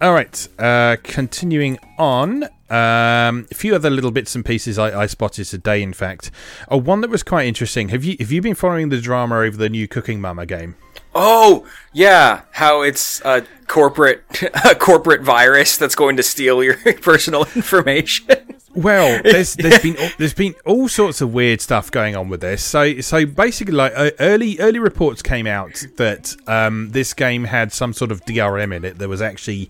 [0.00, 2.44] All right, uh, continuing on.
[2.70, 5.82] Um, a few other little bits and pieces I, I spotted today.
[5.82, 6.30] In fact,
[6.68, 7.88] oh, one that was quite interesting.
[7.88, 10.76] Have you have you been following the drama over the new Cooking Mama game?
[11.14, 14.22] Oh yeah, how it's a corporate
[14.64, 18.57] a corporate virus that's going to steal your personal information.
[18.78, 22.40] Well, there's there's been all- there's been all sorts of weird stuff going on with
[22.40, 22.62] this.
[22.62, 27.72] So so basically, like uh, early early reports came out that um, this game had
[27.72, 28.98] some sort of DRM in it.
[28.98, 29.68] There was actually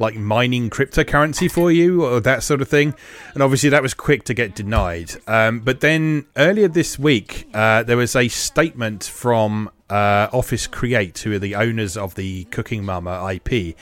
[0.00, 2.94] like mining cryptocurrency for you or that sort of thing,
[3.34, 5.12] and obviously that was quick to get denied.
[5.26, 11.18] Um, but then earlier this week, uh, there was a statement from uh, Office Create,
[11.20, 13.76] who are the owners of the Cooking Mama IP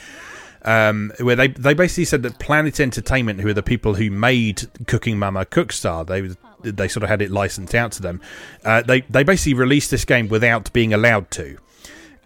[0.67, 4.65] um, where they they basically said that Planet Entertainment, who are the people who made
[4.87, 6.37] Cooking Mama Cookstar, they
[6.71, 8.21] they sort of had it licensed out to them.
[8.65, 11.59] Uh, they they basically released this game without being allowed to.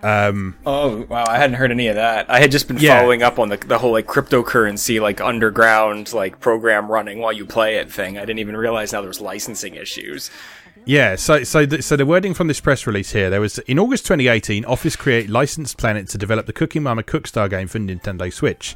[0.03, 2.31] oh wow, I hadn't heard any of that.
[2.31, 2.99] I had just been Yeah.
[2.99, 7.45] following up on the the whole like cryptocurrency like underground like program running while you
[7.45, 8.17] play it thing.
[8.17, 10.31] I didn't even realize now there was licensing issues.
[10.91, 13.79] Yeah, so so the, so the wording from this press release here there was in
[13.79, 18.33] August 2018, Office Create licensed Planet to develop the Cooking Mama Cookstar game for Nintendo
[18.33, 18.75] Switch.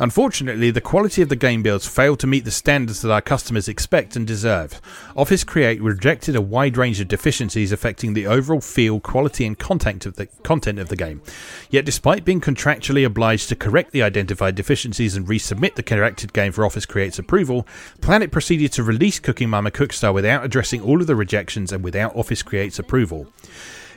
[0.00, 3.68] Unfortunately, the quality of the game builds failed to meet the standards that our customers
[3.68, 4.80] expect and deserve.
[5.14, 10.04] Office Create rejected a wide range of deficiencies affecting the overall feel, quality, and content
[10.04, 11.22] of the content of the game.
[11.70, 16.50] Yet, despite being contractually obliged to correct the identified deficiencies and resubmit the corrected game
[16.50, 17.68] for Office Create's approval,
[18.00, 22.16] Planet proceeded to release Cooking Mama Cookstar without addressing all of the rejections and without
[22.16, 23.26] Office Create's approval.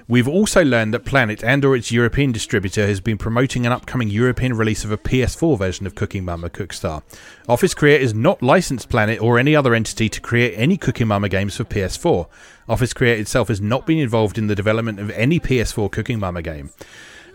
[0.08, 4.10] We've also learned that Planet and or its European distributor has been promoting an upcoming
[4.10, 7.02] European release of a PS4 version of Cooking Mama Cookstar.
[7.50, 11.28] Office Create is not licensed Planet or any other entity to create any Cooking Mama
[11.28, 12.28] games for PS4.
[12.70, 16.44] Office Create itself has not been involved in the development of any PS4 Cooking Mama
[16.44, 16.70] game.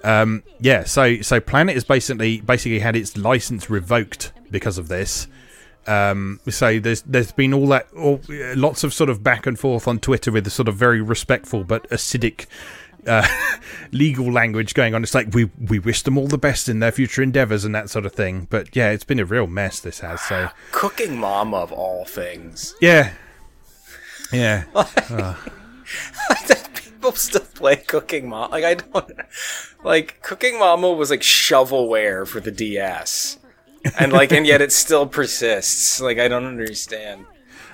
[0.05, 5.27] Um, yeah, so so Planet has basically basically had its license revoked because of this.
[5.87, 9.89] Um, so there's there's been all that all, lots of sort of back and forth
[9.89, 12.47] on Twitter with the sort of very respectful but acidic
[13.07, 13.27] uh,
[13.93, 15.03] legal language going on.
[15.03, 17.91] It's like we we wish them all the best in their future endeavors and that
[17.91, 18.47] sort of thing.
[18.51, 19.81] But yeah, it's been a real mess.
[19.81, 22.75] This has so Cooking Mama of all things.
[22.81, 23.13] yeah,
[24.33, 24.65] yeah.
[26.75, 28.53] People still play Cooking Mama.
[28.53, 29.13] Like I don't
[29.83, 33.39] like Cooking Mama was like shovelware for the DS.
[33.99, 36.01] And like and yet it still persists.
[36.01, 37.27] Like I don't understand.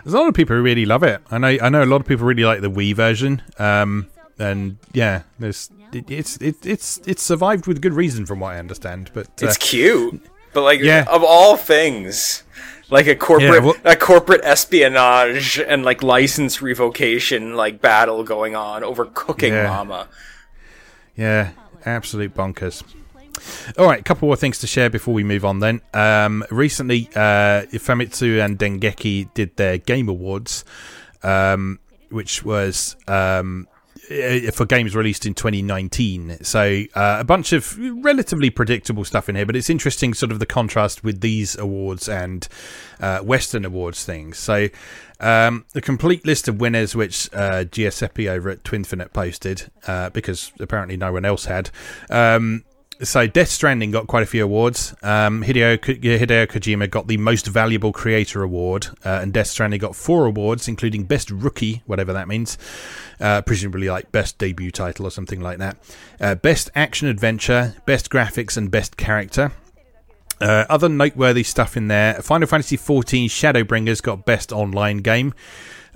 [0.05, 1.21] There's a lot of people who really love it.
[1.31, 3.43] I know I know a lot of people really like the Wii version.
[3.59, 4.07] Um,
[4.39, 8.59] and yeah, there's it, it's it, it's it's survived with good reason from what I
[8.59, 9.11] understand.
[9.15, 10.21] But uh, It's cute,
[10.53, 11.07] but like Yeah.
[11.11, 12.45] of all things,
[12.89, 18.55] like a corporate Yeah, well- a corporate espionage and like license revocation like battle going
[18.55, 19.67] on over Cooking Yeah.
[19.69, 20.07] Mama.
[21.17, 21.51] Yeah,
[21.85, 22.85] absolute bonkers.
[23.79, 25.61] All right, a couple more things to share before we move on.
[25.61, 30.65] Then, um, recently, uh, Famitsu and Dengeki did their Game Awards,
[31.23, 31.79] um,
[32.11, 33.67] which was um,
[34.09, 36.39] eh, for games released in 2019.
[36.43, 40.39] So, uh, a bunch of relatively predictable stuff in here, but it's interesting, sort of
[40.39, 42.47] the contrast with these awards and
[43.01, 44.39] uh, Western awards things.
[44.39, 44.69] So,
[45.19, 50.53] um, the complete list of winners, which uh, Giuseppe over at Twinfinite posted, uh, because
[50.61, 51.71] apparently no one else had.
[52.11, 52.65] Um,
[53.03, 54.95] so Death Stranding got quite a few awards.
[55.03, 59.95] Um, Hideo, Hideo Kojima got the Most Valuable Creator award, uh, and Death Stranding got
[59.95, 62.57] four awards, including Best Rookie, whatever that means,
[63.21, 65.77] uh, presumably like Best Debut Title or something like that.
[66.21, 69.53] Uh, Best Action Adventure, Best Graphics, and Best Character.
[70.41, 75.35] Uh, other noteworthy stuff in there: Final Fantasy XIV Shadowbringers got Best Online Game,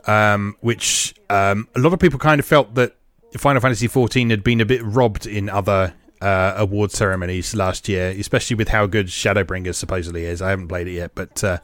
[0.06, 2.96] um, which um, a lot of people kind of felt that
[3.38, 8.10] Final Fantasy XIV had been a bit robbed in other uh, award ceremonies last year,
[8.10, 10.42] especially with how good Shadowbringers supposedly is.
[10.42, 11.58] I haven't played it yet, but uh,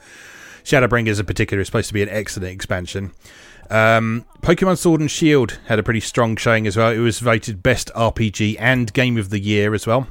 [0.64, 3.12] Shadowbringers in particular is supposed to be an excellent expansion.
[3.70, 6.90] Um, Pokemon Sword and Shield had a pretty strong showing as well.
[6.90, 10.08] It was voted best RPG and Game of the Year as well.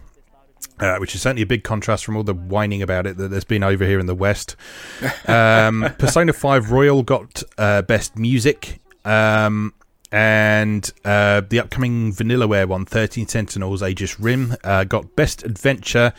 [0.77, 3.45] Uh, which is certainly a big contrast from all the whining about it that there's
[3.45, 4.55] been over here in the West.
[5.27, 8.79] Um, Persona 5 Royal got uh, Best Music.
[9.03, 9.73] Um,
[10.11, 16.13] and uh, the upcoming Vanillaware one, 13 Sentinels Aegis Rim, uh, got Best Adventure,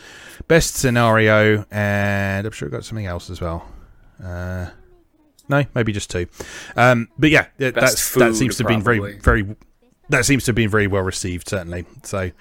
[0.47, 3.67] Best Scenario, and I'm sure it got something else as well.
[4.23, 4.67] Uh,
[5.49, 6.27] no, maybe just two.
[6.75, 9.55] Um, but yeah, that- Best that's, that seems to have been very, very.
[10.09, 11.85] That seems to have been very well received, certainly.
[12.03, 12.31] So,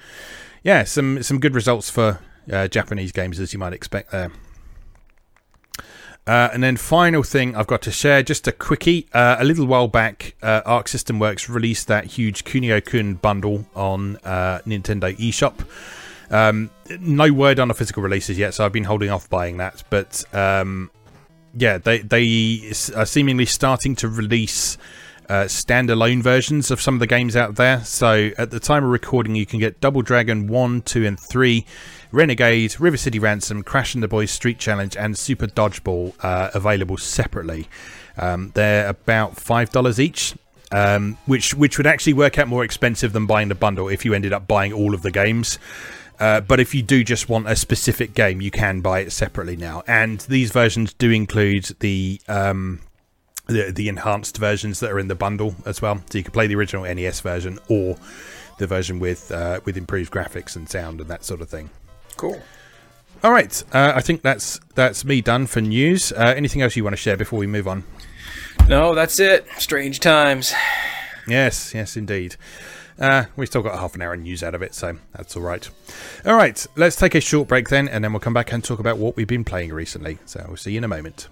[0.62, 2.20] yeah, some some good results for
[2.52, 4.30] uh, Japanese games as you might expect there.
[6.26, 9.06] Uh, and then final thing I've got to share, just a quickie.
[9.12, 14.16] Uh, a little while back, uh, Arc System Works released that huge Kunio-kun bundle on
[14.24, 15.64] uh, Nintendo eShop.
[16.30, 19.84] Um, no word on the physical releases yet, so I've been holding off buying that.
[19.88, 20.90] But um,
[21.54, 24.76] yeah, they they are seemingly starting to release
[25.28, 27.84] uh, standalone versions of some of the games out there.
[27.84, 31.66] So at the time of recording, you can get Double Dragon 1, 2, and 3,
[32.12, 36.96] Renegade, River City Ransom, Crash and the Boys Street Challenge, and Super Dodgeball uh, available
[36.96, 37.68] separately.
[38.16, 40.34] Um, they're about $5 each.
[40.72, 44.14] Um, which which would actually work out more expensive than buying the bundle if you
[44.14, 45.60] ended up buying all of the games.
[46.18, 49.56] Uh, but if you do just want a specific game, you can buy it separately
[49.56, 49.84] now.
[49.86, 52.80] And these versions do include the um,
[53.46, 56.02] the, the enhanced versions that are in the bundle as well.
[56.10, 57.96] So you can play the original NES version or
[58.58, 61.70] the version with uh, with improved graphics and sound and that sort of thing.
[62.16, 62.40] Cool.
[63.22, 66.12] All right, uh, I think that's that's me done for news.
[66.12, 67.84] Uh, anything else you want to share before we move on?
[68.68, 69.46] No, that's it.
[69.58, 70.52] Strange times.
[71.26, 72.36] Yes, yes, indeed.
[72.98, 75.42] Uh, we still got half an hour of news out of it, so that's all
[75.42, 75.68] right.
[76.24, 78.78] All right, let's take a short break then, and then we'll come back and talk
[78.78, 80.18] about what we've been playing recently.
[80.24, 81.28] So we'll see you in a moment.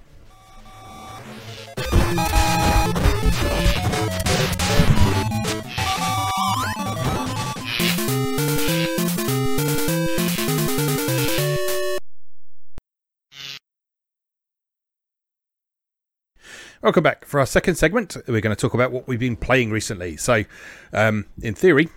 [16.85, 17.25] Welcome back.
[17.25, 20.19] For our second segment, we're going to talk about what we've been playing recently.
[20.19, 20.45] So,
[20.93, 21.89] um, in theory,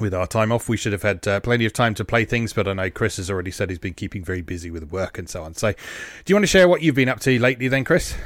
[0.00, 2.52] with our time off, we should have had uh, plenty of time to play things,
[2.52, 5.28] but I know Chris has already said he's been keeping very busy with work and
[5.30, 5.54] so on.
[5.54, 5.76] So, do
[6.26, 8.16] you want to share what you've been up to lately then, Chris?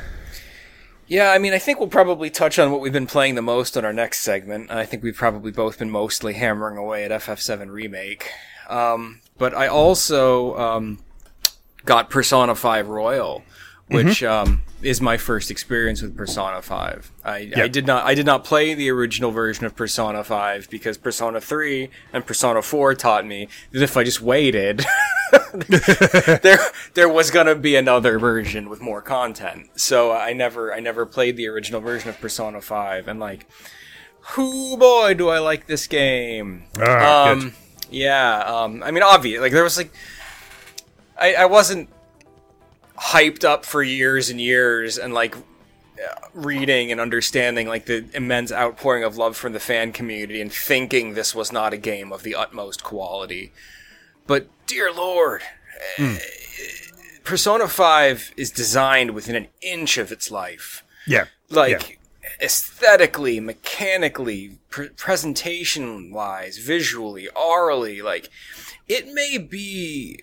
[1.08, 3.76] Yeah, I mean, I think we'll probably touch on what we've been playing the most
[3.76, 4.70] on our next segment.
[4.70, 8.30] I think we've probably both been mostly hammering away at FF7 Remake.
[8.66, 11.00] Um, but I also um,
[11.84, 13.42] got Persona 5 Royal,
[13.92, 17.12] which um, is my first experience with Persona 5.
[17.24, 20.98] I, I did not I did not play the original version of Persona 5 because
[20.98, 24.84] Persona 3 and Persona 4 taught me that if I just waited,
[26.42, 26.58] there
[26.94, 29.68] there was gonna be another version with more content.
[29.76, 33.46] So I never I never played the original version of Persona 5 and like
[34.36, 36.64] whoo boy do I like this game.
[36.80, 37.54] Ah, um
[37.90, 39.92] yeah, um I mean obviously, like there was like
[41.18, 41.88] I I wasn't
[43.06, 45.34] hyped up for years and years and like
[46.34, 51.14] reading and understanding like the immense outpouring of love from the fan community and thinking
[51.14, 53.52] this was not a game of the utmost quality.
[54.26, 55.42] But dear lord,
[55.98, 56.18] eh,
[57.24, 60.84] Persona 5 is designed within an inch of its life.
[61.06, 61.26] Yeah.
[61.50, 61.98] Like
[62.40, 68.28] aesthetically, mechanically, pr- presentation wise, visually, orally, like
[68.88, 70.18] it may be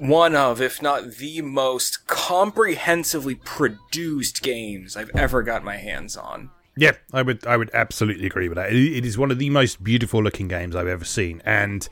[0.00, 6.50] one of, if not the most comprehensively produced games I've ever got my hands on.
[6.76, 8.72] Yeah, I would I would absolutely agree with that.
[8.72, 11.88] It, is one of the most beautiful looking games I've ever seen, and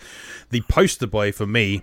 [0.50, 1.82] the poster boy for me,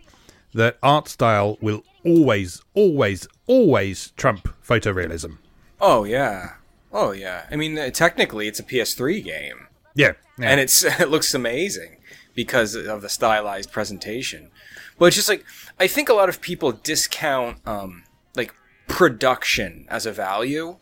[0.53, 5.37] that art style will always, always, always trump photorealism.
[5.81, 6.53] Oh yeah,
[6.93, 7.45] oh yeah.
[7.51, 9.67] I mean, uh, technically, it's a PS3 game.
[9.95, 10.49] Yeah, yeah.
[10.49, 11.97] and it's it looks amazing
[12.33, 14.49] because of the stylized presentation.
[14.97, 15.45] But it's just like
[15.79, 18.03] I think a lot of people discount um,
[18.35, 18.53] like
[18.87, 20.77] production as a value.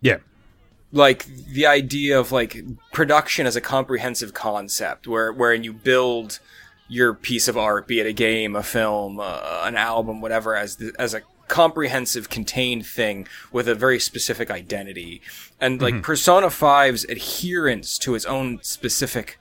[0.00, 0.18] yeah,
[0.92, 2.62] Like the idea of like
[2.92, 6.38] production as a comprehensive concept, where wherein you build
[6.88, 10.76] your piece of art, be it a game, a film, uh, an album, whatever, as
[10.76, 15.20] the, as a comprehensive, contained thing with a very specific identity,
[15.60, 19.38] and like Persona 5's adherence to its own specific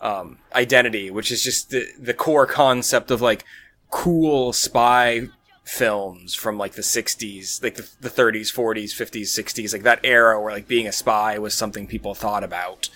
[0.00, 3.44] um, identity, which is just the the core concept of like
[3.90, 5.28] cool spy
[5.64, 10.40] films from like the 60s like the, the 30s 40s 50s 60s like that era
[10.40, 12.88] where like being a spy was something people thought about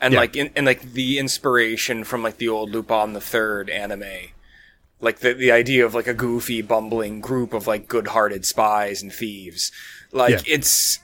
[0.00, 0.20] and Yeah.
[0.20, 4.30] like in, and like the inspiration from like the old lupin the third anime
[5.00, 9.12] like the, the idea of like a goofy bumbling group of like good-hearted spies and
[9.12, 9.70] thieves
[10.10, 10.54] like Yeah.
[10.54, 11.00] it's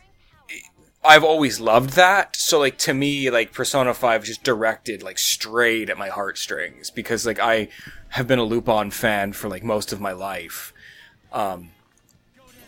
[1.05, 2.37] I've always loved that.
[2.37, 7.25] So like to me, like Persona 5 just directed like straight at my heartstrings because
[7.25, 7.69] like I
[8.11, 10.73] have been a Lupin fan for like most of my life.
[11.33, 11.71] Um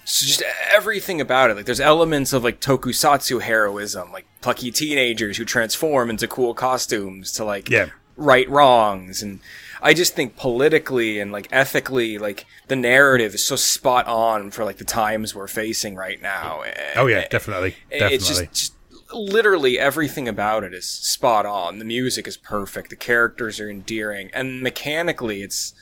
[0.05, 1.57] so just everything about it.
[1.57, 7.33] Like there's elements of like tokusatsu heroism, like plucky teenagers who transform into cool costumes
[7.33, 7.91] to like Yeah.
[8.17, 9.41] right wrongs and
[9.83, 14.65] I just think politically and like ethically, like the narrative is so spot on for
[14.65, 16.63] like the times we're facing right now.
[16.97, 18.17] oh yeah, definitely, definitely.
[18.17, 18.75] It's just, just
[19.13, 21.79] literally everything about it is spot on.
[21.79, 22.91] The music is perfect.
[22.91, 25.75] The characters are endearing, and mechanically, it's.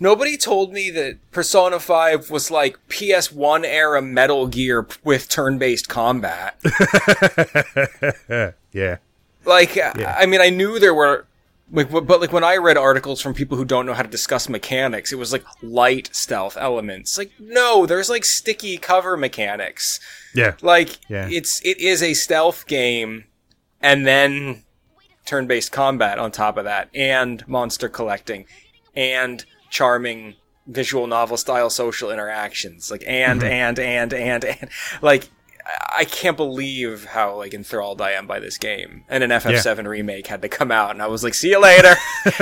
[0.00, 5.88] Nobody told me that Persona 5 was like PS1 era Metal Gear with turn based
[5.88, 6.56] combat.
[8.28, 8.52] yeah,
[9.44, 9.76] Like,
[10.18, 11.26] I mean, I knew there were.
[11.70, 14.48] Like, but like when I read articles from people who don't know how to discuss
[14.48, 17.18] mechanics, it was like light stealth elements.
[17.18, 20.00] Like, no, there's like sticky cover mechanics.
[20.34, 21.28] yeah, Like Yeah.
[21.30, 23.24] it's it is a stealth game
[23.80, 24.64] and then
[25.26, 28.46] turn-based combat on top of that and monster collecting
[28.96, 33.50] and charming visual novel style social interactions like and mm-hmm.
[33.50, 34.68] and and and and
[35.02, 35.30] like
[35.68, 39.04] I can't believe how like enthralled I am by this game.
[39.08, 41.94] And an FF7 remake had to come out and I was like, "See you later."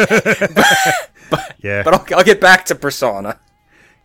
[1.31, 1.83] but, yeah.
[1.83, 3.41] but I'll, I'll get back to Persona.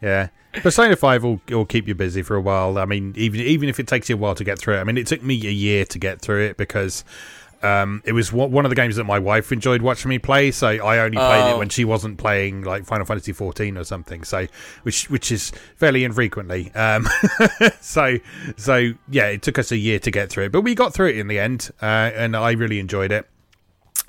[0.02, 0.30] Yeah.
[0.54, 2.78] Persona 5 will, will keep you busy for a while.
[2.78, 4.80] I mean, even even if it takes you a while to get through it.
[4.80, 7.06] I mean, it took me a year to get through it because
[7.64, 10.52] um, it was one of the games that my wife enjoyed watching me play.
[10.52, 11.56] So I only played Oh.
[11.56, 14.24] it when she wasn't playing like Final Fantasy 14 or something.
[14.24, 14.48] So
[14.84, 16.72] which which is fairly infrequently.
[16.74, 17.08] Um,
[17.82, 18.18] so
[18.58, 21.10] so yeah, it took us a year to get through it, but we got through
[21.10, 23.28] it in the end, uh, and I really enjoyed it.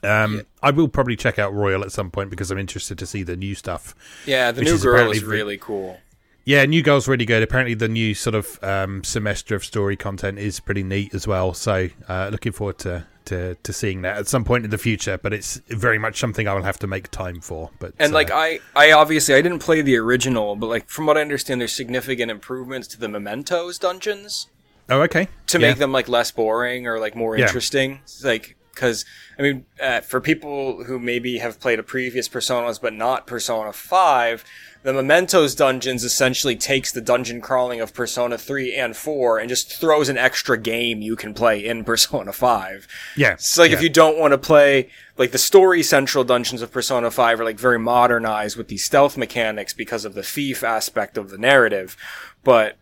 [0.05, 3.23] Um, I will probably check out Royal at some point because I'm interested to see
[3.23, 3.95] the new stuff.
[4.27, 6.01] Yeah, the new girl is re- really cool.
[6.45, 7.43] Yeah, New Girl's really good.
[7.43, 11.55] Apparently, the new sort of um, semester of story content is pretty neat as well.
[11.55, 15.19] So, uh, looking forward to, to to seeing that at some point in the future.
[15.19, 17.71] But it's very much something I will have to make time for.
[17.79, 21.07] But And uh, like I, I obviously I didn't play the original, but like from
[21.07, 24.49] what I understand, there's significant improvements to the Mementos dungeons
[24.91, 25.69] oh, okay, to Yeah.
[25.69, 27.45] make them like less boring or like more Yeah.
[27.47, 28.01] interesting.
[28.25, 29.05] Like because
[29.39, 33.73] I mean, uh, for people who maybe have played a previous Personas but not Persona
[33.73, 34.45] Five,
[34.83, 39.73] the Mementos dungeons essentially takes the dungeon crawling of Persona Three and Four and just
[39.73, 42.89] throws an extra game you can play in Persona Five.
[43.17, 43.37] yeah.
[43.37, 43.77] So like yeah.
[43.77, 47.45] if you don't want to play like the story central dungeons of Persona 5 are
[47.45, 51.97] like very modernized with these stealth mechanics because of the thief aspect of the narrative.
[52.43, 52.77] But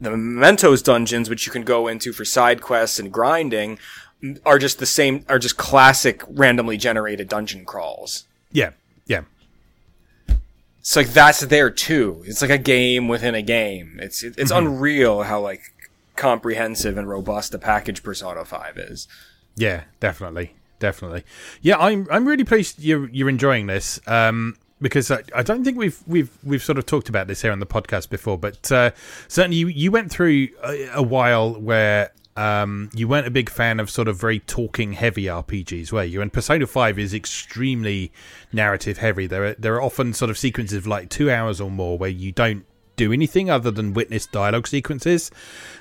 [0.00, 3.78] the Mementos dungeons, which you can go into for side quests and grinding,
[4.44, 8.24] are just the same are just classic randomly generated dungeon crawls.
[8.52, 8.70] yeah,
[9.06, 9.22] yeah,
[10.82, 12.22] So like that's there too.
[12.26, 13.98] It's like a game within a game.
[14.02, 15.62] It's it- it's unreal how like
[16.16, 19.08] comprehensive and robust the package Persona 5 is.
[19.56, 21.24] yeah, definitely, definitely.
[21.60, 24.00] Yeah, I'm I'm really pleased you're you're enjoying this.
[24.06, 27.52] Um, because I, I don't think we've we've we've sort of talked about this here
[27.52, 28.90] on the podcast before, but uh,
[29.28, 33.78] certainly you you went through a, a while where um, you weren't a big fan
[33.80, 36.22] of sort of very talking heavy RPGs, were you?
[36.22, 38.12] And Persona Five is extremely
[38.50, 39.26] narrative heavy.
[39.26, 42.08] There are there are often sort of sequences of like two hours or more where
[42.08, 42.64] you don't
[42.96, 45.30] do anything other than witness dialogue sequences.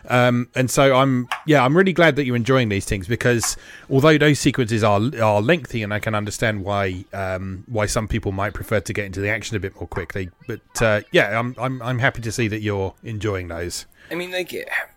[0.10, 3.56] Um, and so I'm yeah I'm really glad that you're enjoying these things because
[3.90, 8.34] although those sequences are are lengthy and I can understand why um, why some people
[8.34, 11.56] might prefer to get into the action a bit more quickly, but uh, yeah I'm
[11.58, 13.86] I'm I'm happy to see that you're enjoying those.
[14.12, 14.54] I mean, like,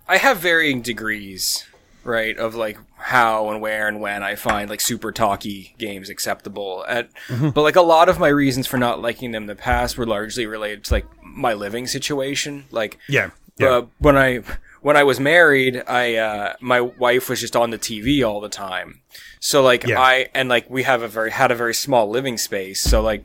[0.08, 1.64] I have varying degrees,
[2.04, 6.84] right, of like how and where and when I find like super talky games acceptable.
[6.88, 7.50] At, Mm-hmm.
[7.50, 10.06] but like a lot of my reasons for not liking them in the past were
[10.06, 12.64] largely related to like my living situation.
[12.70, 13.68] Like, Yeah, yeah.
[13.68, 14.42] uh, when I
[14.82, 18.48] when I was married, I uh, my wife was just on the TV all the
[18.48, 19.00] time.
[19.40, 20.00] So like Yeah.
[20.00, 22.80] I and like we have a very had a very small living space.
[22.80, 23.24] So like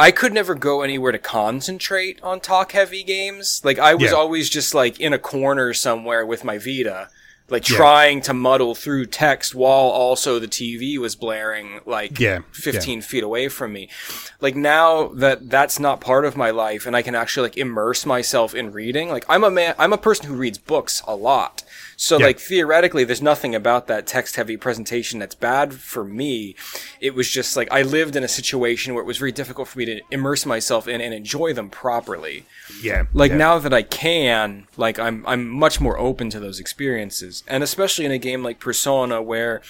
[0.00, 3.60] I could never go anywhere to concentrate on talk heavy games.
[3.64, 4.16] Like I was Yeah.
[4.16, 7.08] always just like in a corner somewhere with my Vita,
[7.50, 7.76] like Yeah.
[7.76, 13.22] trying to muddle through text while also the TV was blaring like Yeah, 15 feet
[13.22, 13.90] away from me.
[14.40, 18.06] Like now that that's not part of my life and I can actually like immerse
[18.06, 19.10] myself in reading.
[19.10, 21.62] Like I'm a man, I'm a person who reads books a lot.
[22.02, 22.26] So Yeah.
[22.28, 26.56] like theoretically there's nothing about that text heavy presentation that's bad for me.
[26.98, 29.78] It was just like I lived in a situation where it was very difficult for
[29.78, 32.46] me to immerse myself in and enjoy them properly.
[32.80, 33.36] yeah, Like yeah.
[33.36, 37.44] now that I can, like I'm I'm much more open to those experiences.
[37.46, 39.60] And especially in a game like Persona where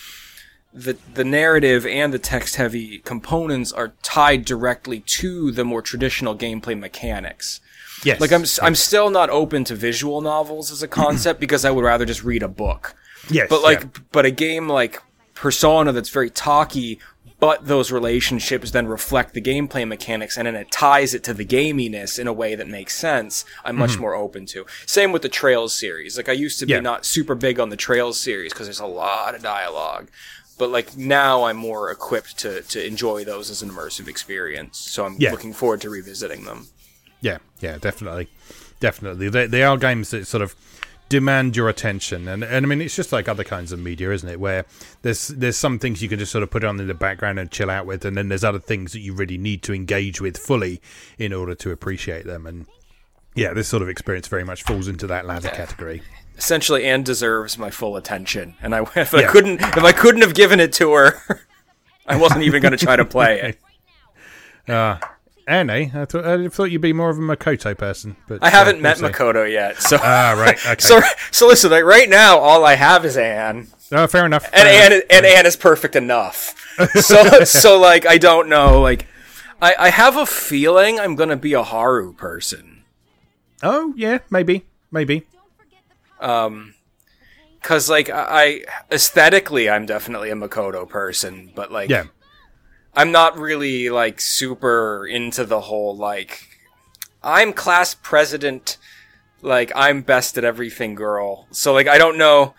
[0.72, 6.37] the the narrative and the text heavy components are tied directly to the more traditional
[6.37, 7.61] gameplay mechanics.
[8.05, 11.64] Yes, Like I'm s- I'm still not open to visual novels as a concept because
[11.64, 12.94] I would rather just read a book.
[13.30, 13.88] yes, But like yeah.
[14.12, 15.03] but a game like
[15.34, 16.98] Persona that's very talky
[17.38, 21.44] but those relationships then reflect the gameplay mechanics and then it ties it to the
[21.46, 23.46] gaminess in a way that makes sense.
[23.64, 24.03] I'm much mm-hmm.
[24.03, 24.66] more open to.
[24.84, 26.18] Same with the Trails series.
[26.18, 26.80] Like I used to be Yeah.
[26.80, 30.11] not super big on the Trails series because there's a lot of dialogue.
[30.59, 34.76] But like now I'm more equipped to to enjoy those as an immersive experience.
[34.76, 35.30] So I'm Yeah.
[35.30, 36.68] looking forward to revisiting them.
[37.20, 38.28] Yeah, yeah, definitely,
[38.80, 39.28] definitely.
[39.28, 40.54] They, they are games that sort of
[41.08, 44.28] demand your attention, and and I mean it's just like other kinds of media, isn't
[44.28, 44.40] it?
[44.40, 44.64] Where
[45.02, 47.50] there's there's some things you can just sort of put on in the background and
[47.50, 50.36] chill out with, and then there's other things that you really need to engage with
[50.38, 50.80] fully
[51.18, 52.46] in order to appreciate them.
[52.46, 52.66] And
[53.34, 56.02] yeah, this sort of experience very much falls into that latter category.
[56.38, 58.54] essentially Ann deserves my full attention.
[58.62, 59.30] And I if I Yeah.
[59.30, 61.20] couldn't if I couldn't have given it to her,
[62.06, 63.58] I wasn't even going to try to play it.
[64.68, 65.00] Ah.
[65.51, 68.78] Ann, I thought I thought you'd be more of a Makoto person, but I haven't
[68.78, 69.11] uh, met we'll.
[69.11, 70.76] Makoto yet, so Ah, right, okay.
[70.78, 71.70] so so listen.
[71.70, 74.44] Like right now, all I have is Ann, oh, fair enough.
[74.44, 75.03] and fair enough.
[75.11, 76.55] Ann and Ann is perfect enough.
[76.94, 78.80] So so like I don't know.
[78.80, 79.07] Like
[79.61, 82.84] I I have a feeling I'm going to be a Haru person.
[83.62, 85.26] Oh, yeah, maybe, maybe.
[86.20, 86.74] Um,
[87.62, 92.05] Cause like I- aesthetically, I'm definitely a Makoto person, but like Yeah,
[92.95, 96.49] I'm not really like super into the whole like
[97.22, 98.78] I'm class president
[99.43, 101.47] like I'm best at everything girl.
[101.51, 102.55] So like I don't know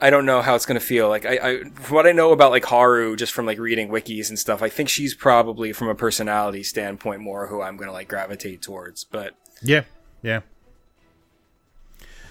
[0.00, 1.08] I don't know how it's gonna feel.
[1.08, 1.56] Like I, I
[1.88, 4.88] what I know about like Haru just from like reading wikis and stuff, I think
[4.88, 9.04] she's probably from a personality standpoint more who I'm gonna like gravitate towards.
[9.04, 9.84] But yeah,
[10.22, 10.40] yeah.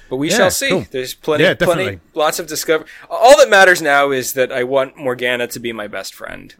[0.09, 0.69] But we Yeah, shall see.
[0.69, 0.85] cool.
[0.91, 4.97] There's plenty Yeah, plenty lots of discover all that matters now is that I want
[4.97, 6.53] Morgana to be my best friend.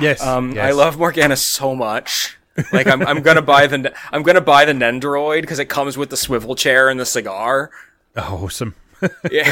[0.00, 0.64] Yes, Um, yes.
[0.64, 2.36] I love Morgana so much.
[2.72, 6.10] Like I'm, I'm gonna buy the, I'm gonna buy the Nendoroid because it comes with
[6.10, 7.70] the swivel chair and the cigar.
[8.16, 8.74] Oh, awesome.
[9.30, 9.50] Yeah,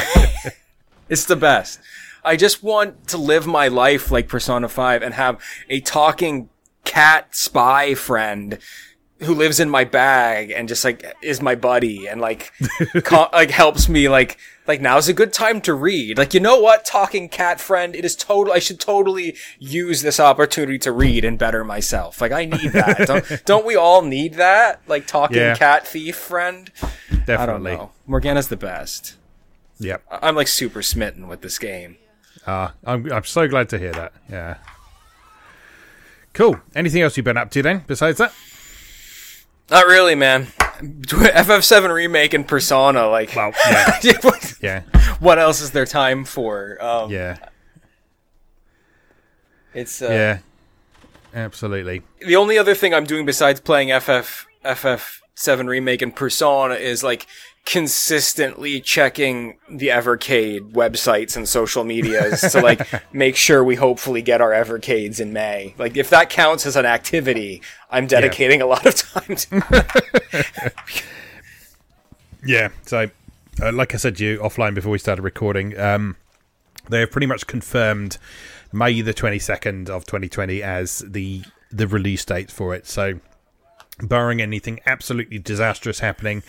[1.09, 1.79] it's the best.
[2.23, 6.49] I just want to live my life like Persona Five and have a talking
[6.83, 8.59] cat spy friend
[9.21, 12.51] who lives in my bag and just like is my buddy and like
[13.03, 16.59] co- like helps me like like now's a good time to read like you know
[16.59, 21.25] what talking cat friend it is total I should totally use this opportunity to read
[21.25, 25.37] and better myself like I need that don't, don't we all need that like talking
[25.37, 25.55] Yeah.
[25.55, 26.71] cat thief friend
[27.09, 27.33] Definitely.
[27.33, 29.15] I don't know Morgana's the best
[29.79, 30.01] Yep.
[30.09, 31.97] I'm like super smitten with this game
[32.47, 34.13] Uh, I'm, I'm so glad to hear that.
[34.29, 34.57] Yeah.
[36.33, 36.59] Cool.
[36.75, 38.33] Anything else you've been up to then besides that?
[39.71, 40.45] Not really man
[40.79, 43.99] FF7 remake and Persona like Well, yeah.
[44.21, 44.81] what, yeah.
[45.19, 47.37] what else is there time for um, Yeah.
[49.73, 50.37] it's uh, Yeah.
[51.33, 52.01] Absolutely.
[52.25, 57.27] the only other thing I'm doing besides playing FF FF7 remake and Persona is like
[57.69, 64.41] consistently checking the Evercade websites and social medias to like make sure we hopefully get
[64.41, 65.75] our Evercades in May.
[65.77, 67.61] Like if that counts as an activity,
[67.91, 70.03] I'm dedicating a lot of time to.
[72.45, 72.69] Yeah.
[72.85, 73.09] So,
[73.61, 76.15] uh, like I said to you offline before we started recording, um,
[76.89, 78.17] they have pretty much confirmed
[78.71, 82.87] May the 22nd of 2020 as the the release date for it.
[82.87, 83.19] So,
[84.01, 86.43] barring anything absolutely disastrous happening.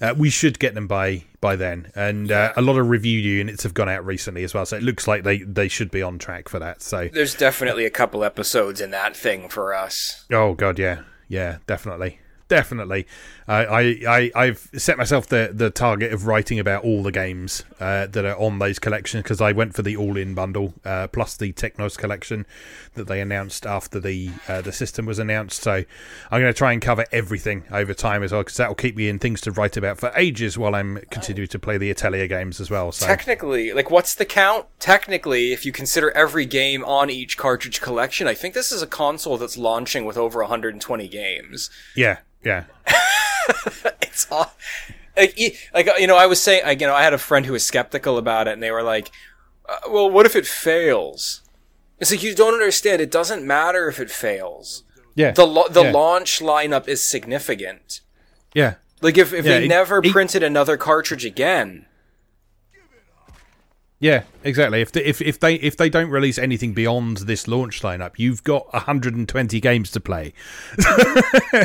[0.00, 3.62] Uh, we should get them by by then, and uh, a lot of review units
[3.62, 6.18] have gone out recently as well, so it looks like they they should be on
[6.18, 6.82] track for that.
[6.82, 10.24] So there's definitely a couple episodes in that thing for us.
[10.30, 13.06] Oh god, yeah, yeah, definitely definitely.
[13.48, 17.64] I, I, I, have set myself the, the target of writing about all the games
[17.78, 21.06] uh, that are on those collections because I went for the all in bundle uh,
[21.08, 22.44] plus the Technos collection
[22.94, 25.62] that they announced after the uh, the system was announced.
[25.62, 25.84] So
[26.30, 28.96] I'm going to try and cover everything over time as well because that will keep
[28.96, 32.26] me in things to write about for ages while I'm continuing to play the Atelier
[32.26, 32.90] games as well.
[32.90, 33.06] So.
[33.06, 34.66] Technically, like what's the count?
[34.80, 38.88] Technically, if you consider every game on each cartridge collection, I think this is a
[38.88, 41.70] console that's launching with over 120 games.
[41.94, 42.64] Yeah, yeah.
[44.02, 44.52] it's all
[45.16, 45.38] like,
[45.72, 47.64] like you know, I was saying, like, you know, I had a friend who was
[47.64, 49.10] skeptical about it, and they were like,
[49.68, 51.42] uh, "Well, what if it fails?"
[51.98, 53.00] It's like you don't understand.
[53.00, 54.84] It doesn't matter if it fails.
[55.14, 55.30] Yeah.
[55.32, 55.90] The lo- the yeah.
[55.92, 58.00] launch lineup is significant.
[58.52, 58.74] Yeah.
[59.00, 61.85] Like if if Yeah, they it- never it- printed another cartridge again,
[63.98, 64.82] Yeah, exactly.
[64.82, 68.44] If they, if if they if they don't release anything beyond this launch lineup, you've
[68.44, 70.34] got 120 games to play.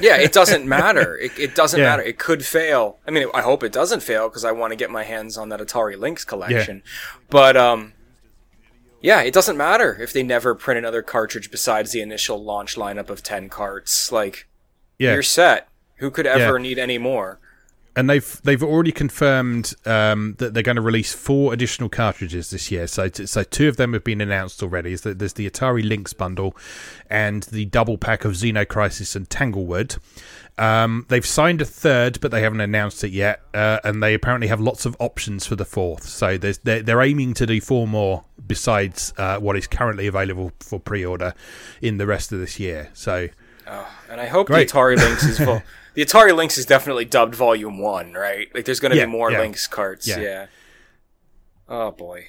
[0.01, 1.17] yeah, it doesn't matter.
[1.17, 1.87] It, it doesn't Yeah.
[1.87, 2.03] matter.
[2.03, 2.99] It could fail.
[3.05, 5.49] I mean, I hope it doesn't fail because I want to get my hands on
[5.49, 6.83] that Atari Lynx collection.
[7.29, 7.91] But um,
[9.01, 13.09] yeah, it doesn't matter if they never print another cartridge besides the initial launch lineup
[13.09, 14.09] of ten carts.
[14.09, 14.47] Like
[14.97, 15.67] Yeah, you're set.
[15.97, 16.63] Who could ever Yeah.
[16.63, 17.40] need any more?
[17.95, 22.71] And they've they've already confirmed um, that they're going to release four additional cartridges this
[22.71, 22.87] year.
[22.87, 24.93] So so two of them have been announced already.
[24.93, 26.55] Is that there's the Atari Lynx bundle
[27.09, 29.97] and the double pack of Xenocrisis and Tanglewood.
[30.57, 33.41] Um, they've signed a third, but they haven't announced it yet.
[33.53, 36.03] Uh, and they apparently have lots of options for the fourth.
[36.03, 40.51] So there's, they're, they're aiming to do four more besides uh, what is currently available
[40.59, 41.33] for pre-order
[41.81, 42.89] in the rest of this year.
[42.93, 43.29] So
[44.09, 44.69] And I hope Great.
[44.69, 45.63] the Atari Lynx is full.
[45.93, 48.47] The Atari Lynx is definitely dubbed Volume One, right?
[48.55, 49.39] Like, there's going to Yeah, be more yeah.
[49.39, 50.07] Lynx carts.
[50.07, 50.19] Yeah.
[50.21, 50.45] Yeah.
[51.67, 52.25] Oh boy.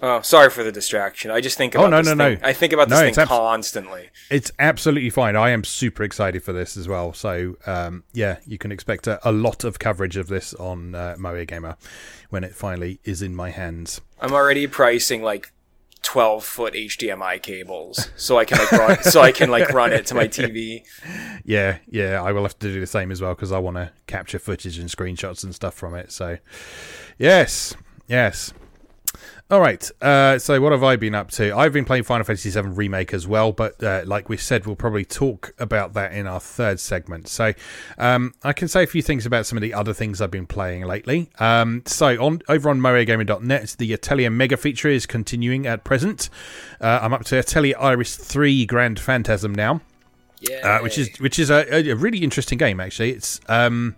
[0.00, 1.30] Oh, sorry for the distraction.
[1.30, 2.40] I just think Oh, about no, this no, thing.
[2.42, 2.48] no.
[2.48, 4.10] I think about this No, thing abs- constantly.
[4.30, 5.36] It's absolutely fine.
[5.36, 7.12] I am super excited for this as well.
[7.12, 11.14] So, um, yeah, you can expect a, a lot of coverage of this on uh,
[11.18, 11.76] MoeGamer
[12.30, 14.00] when it finally is in my hands.
[14.20, 15.52] I'm already pricing like
[16.04, 20.06] 12 foot HDMI cables so I can like run, so I can like run it
[20.06, 20.84] to my TV.
[21.44, 23.90] Yeah, yeah, I will have to do the same as well because I want to
[24.06, 26.12] capture footage and screenshots and stuff from it.
[26.12, 26.38] So,
[27.18, 27.74] yes,
[28.06, 28.52] yes.
[29.50, 29.90] All right.
[30.00, 31.54] Uh, so, what have I been up to?
[31.54, 34.74] I've been playing Final Fantasy VII Remake as well, but uh, like we said, we'll
[34.74, 37.28] probably talk about that in our third segment.
[37.28, 37.52] So,
[37.98, 40.46] um, I can say a few things about some of the other things I've been
[40.46, 41.30] playing lately.
[41.38, 46.30] Um, so, on over on moegamer.net, the Atelier Mega feature is continuing at present.
[46.80, 49.82] Uh, I'm up to Atelier Iris 3 Grand Phantasm now
[50.62, 52.80] uh, which is which is a, a really interesting game.
[52.80, 53.96] Actually, it's um,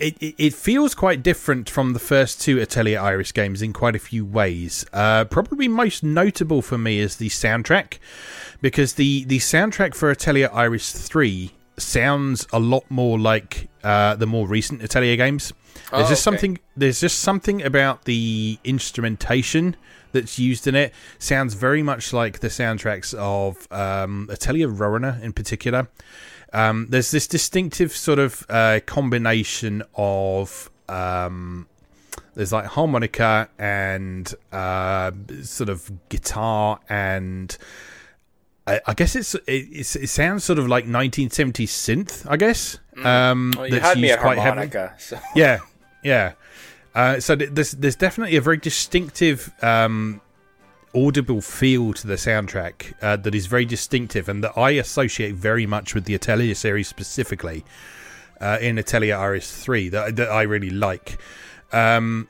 [0.00, 3.98] it, it feels quite different from the first two Atelier Iris games in quite a
[3.98, 4.84] few ways.
[4.92, 7.98] Uh, probably most notable for me is the soundtrack,
[8.60, 14.26] because the the soundtrack for Atelier Iris three sounds a lot more like uh, the
[14.26, 15.52] more recent Atelier games.
[15.90, 16.36] There's Oh, just okay.
[16.36, 16.58] something.
[16.76, 19.76] There's just something about the instrumentation
[20.12, 20.92] that's used in it.
[21.18, 25.88] Sounds very much like the soundtracks of um, Atelier Rorona in particular.
[26.52, 31.68] Um, there's this distinctive sort of uh, combination of um,
[32.34, 37.56] there's like harmonica and uh, sort of guitar and
[38.66, 42.30] I, I guess it's it, it's it sounds sort of like 1970s synth.
[42.30, 42.78] I guess.
[43.02, 44.68] Um, well, you that's had me used at quite heavily.
[44.68, 44.94] harmonica.
[44.98, 45.18] So.
[45.34, 45.60] Yeah,
[46.04, 46.32] yeah.
[46.94, 50.20] Uh, so th- there's there's definitely a very distinctive, um,
[50.94, 55.66] audible feel to the soundtrack uh, that is very distinctive, and that I associate very
[55.66, 57.64] much with the Atelier series specifically
[58.40, 61.18] uh, in Atelier Iris Three that that I really like.
[61.72, 62.28] Um,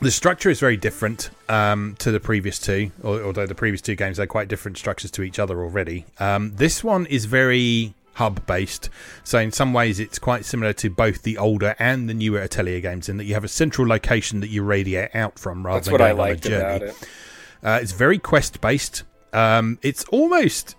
[0.00, 4.18] the structure is very different um, to the previous two, although the previous two games
[4.18, 6.04] had quite different structures to each other already.
[6.18, 8.90] Um, this one is very hub based,
[9.22, 12.80] so in some ways it's quite similar to both the older and the newer Atelier
[12.80, 15.86] games in that you have a central location that you radiate out from rather That's
[15.86, 16.92] than what I going on a journey.
[17.64, 19.04] Uh, it's very quest based.
[19.32, 20.76] Um, it's almost,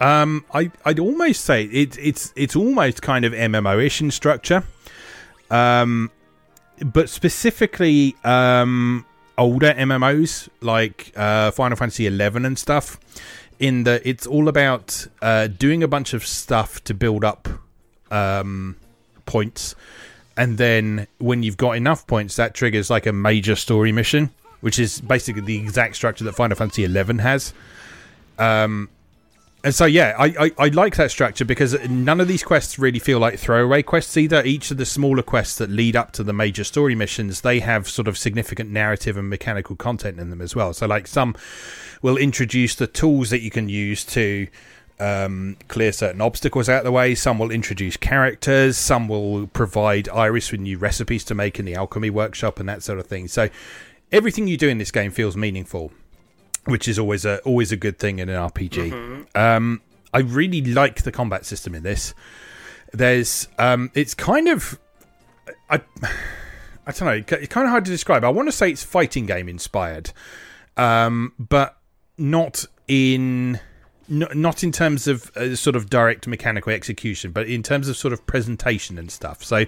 [0.00, 4.64] um, I I'd almost say it, it's it's almost kind of MMO-ish in structure,
[5.50, 6.10] um,
[6.84, 9.04] but specifically um,
[9.36, 12.98] older MMOs like uh, Final Fantasy XI and stuff.
[13.58, 17.48] In that it's all about uh, doing a bunch of stuff to build up
[18.10, 18.76] um,
[19.24, 19.74] points,
[20.36, 24.30] and then when you've got enough points, that triggers like a major story mission,
[24.66, 27.54] which is basically the exact structure that Final Fantasy XI has.
[28.36, 28.88] Um,
[29.62, 32.98] and so yeah, I, I, I like that structure because none of these quests really
[32.98, 34.42] feel like throwaway quests either.
[34.44, 37.88] Each of the smaller quests that lead up to the major story missions, they have
[37.88, 40.72] sort of significant narrative and mechanical content in them as well.
[40.72, 41.36] So like some
[42.02, 44.48] will introduce the tools that you can use to
[44.98, 47.14] um, clear certain obstacles out of the way.
[47.14, 48.76] Some will introduce characters.
[48.76, 52.82] Some will provide Iris with new recipes to make in the alchemy workshop and that
[52.82, 53.28] sort of thing.
[53.28, 53.48] So
[54.12, 55.92] everything you do in this game feels meaningful
[56.66, 58.90] which is always a always a good thing in an RPG.
[58.90, 59.38] Mm-hmm.
[59.38, 59.80] Um,
[60.12, 62.14] I really like the combat system in this.
[62.92, 64.78] There's um, it's kind of
[65.70, 65.80] I
[66.86, 68.24] I don't know, it's kind of hard to describe.
[68.24, 70.12] I want to say it's fighting game inspired,
[70.76, 71.78] um, but
[72.18, 73.60] not in
[74.08, 78.12] not in terms of uh, sort of direct mechanical execution, but in terms of sort
[78.12, 79.42] of presentation and stuff.
[79.42, 79.64] So,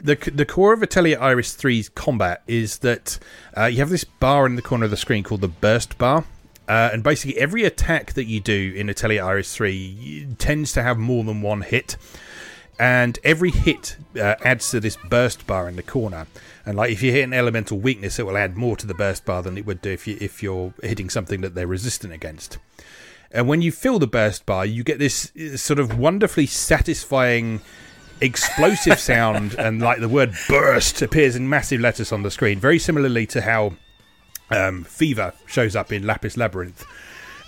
[0.00, 3.18] the the core of Atelier Iris 3's combat is that
[3.56, 6.24] uh, you have this bar in the corner of the screen called the burst bar.
[6.66, 10.96] Uh, and basically, every attack that you do in Atelier Iris 3 tends to have
[10.96, 11.96] more than one hit.
[12.78, 16.26] And every hit uh, adds to this burst bar in the corner.
[16.66, 19.24] And like if you hit an elemental weakness, it will add more to the burst
[19.24, 22.58] bar than it would do if you if you're hitting something that they're resistant against.
[23.34, 27.60] And when you fill the burst bar, you get this uh, sort of wonderfully satisfying
[28.20, 32.78] explosive sound and like the word burst appears in massive letters on the screen very
[32.78, 33.74] similarly to how
[34.50, 36.86] um, fever shows up in lapis labyrinth.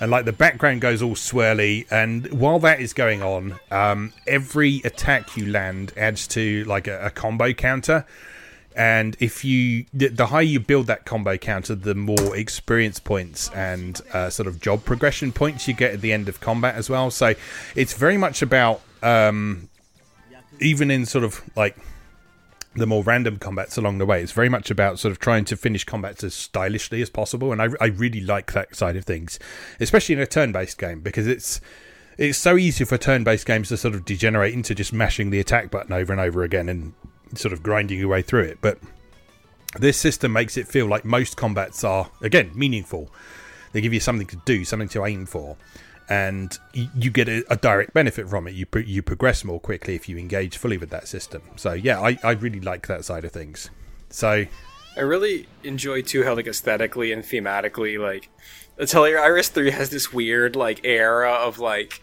[0.01, 4.83] And like the background goes all swirly and while that is going on um, every
[4.85, 8.05] attack you land adds to like a, a combo counter
[8.77, 14.03] and if you the, higher you build that combo counter the more experience points and
[14.13, 17.11] uh, sort of job progression points you get at the end of combat as well.
[17.11, 17.35] So
[17.75, 19.71] it's very much about um,
[20.61, 21.77] even in sort of like
[22.75, 25.57] the more random combats along the way, it's very much about sort of trying to
[25.57, 29.39] finish combats as stylishly as possible, and I, I really like that side of things,
[29.81, 31.63] especially in a turn-based game because it's
[32.19, 35.71] it's so easy for turn-based games to sort of degenerate into just mashing the attack
[35.71, 36.95] button over and over again and
[37.35, 38.59] sort of grinding your way through it.
[38.61, 38.79] But
[39.79, 43.11] this system makes it feel like most combats are again meaningful.
[43.73, 45.57] They give you something to do, something to aim for
[46.09, 48.55] and you get a, a, direct benefit from it.
[48.55, 51.43] You pro- you progress more quickly if you engage fully with that system.
[51.57, 53.71] So yeah, I, I really like that side of things.
[54.11, 54.47] So
[54.97, 58.29] I really enjoy too how like aesthetically and thematically like
[58.79, 62.03] Atelier Iris three has this weird like era of like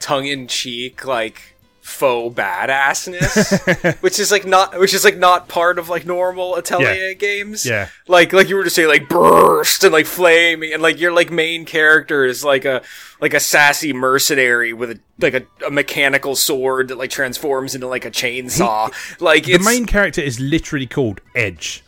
[0.00, 5.78] tongue in cheek like faux badassness, which is like not, which is like not part
[5.78, 7.12] of like normal Atelier yeah.
[7.14, 7.64] games.
[7.66, 11.12] Yeah, like like you were to say like burst and like flame and like your
[11.12, 12.82] like main character is like a
[13.20, 17.86] like a sassy mercenary with a like a, a mechanical sword that like transforms into
[17.86, 18.92] like a chainsaw.
[19.18, 21.82] He, like the main character is literally called Edge.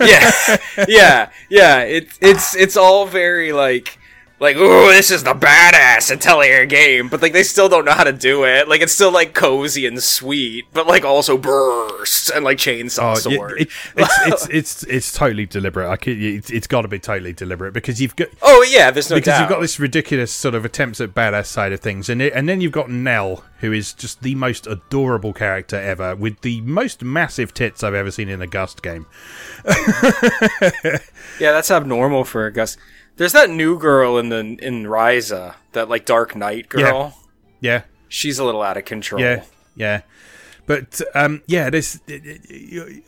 [0.00, 0.30] yeah,
[0.88, 1.80] yeah, yeah.
[1.82, 3.98] It's it's it's all very like
[4.42, 8.02] like, ooh, this is the badass Atelier game, but like they still don't know how
[8.02, 8.68] to do it.
[8.68, 13.14] Like it's still like cozy and sweet, but like also bursts and like chainsaw oh,
[13.14, 13.60] sword.
[13.60, 15.88] It, it's, it's it's it's totally deliberate.
[15.88, 18.28] I could, it's, it's got to be totally deliberate because you've got.
[18.42, 19.40] Oh yeah, there's no because doubt.
[19.42, 22.48] you've got this ridiculous sort of attempts at badass side of things, and it, and
[22.48, 27.04] then you've got Nell, who is just the most adorable character ever, with the most
[27.04, 29.06] massive tits I've ever seen in a Gust game.
[31.38, 32.76] yeah, that's abnormal for a Gust.
[33.16, 37.14] There's that new girl in the in Ryza, that like Dark Knight girl.
[37.60, 37.72] Yeah.
[37.72, 37.82] yeah.
[38.08, 39.22] She's a little out of control.
[39.22, 39.44] Yeah.
[39.74, 40.02] Yeah.
[40.66, 41.98] But um, yeah, there's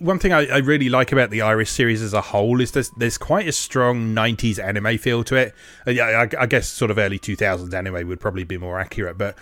[0.01, 2.91] one thing I, I, really like about the Iris series as a whole is there's
[2.91, 5.55] there's quite a strong '90s anime feel to it.
[5.87, 9.37] Uh, I, I, guess sort of early 2000s anime would probably be more accurate, but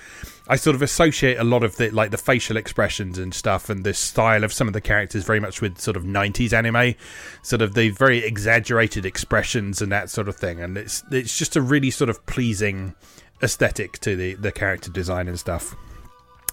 [0.46, 3.82] I sort of associate a lot of the like the facial expressions and stuff and
[3.82, 6.94] the style of some of the characters very much with sort of 90s anime,
[7.42, 10.60] sort of the very exaggerated expressions and that sort of thing.
[10.60, 12.94] And it's it's just a really sort of pleasing
[13.42, 15.74] aesthetic to the the character design and stuff.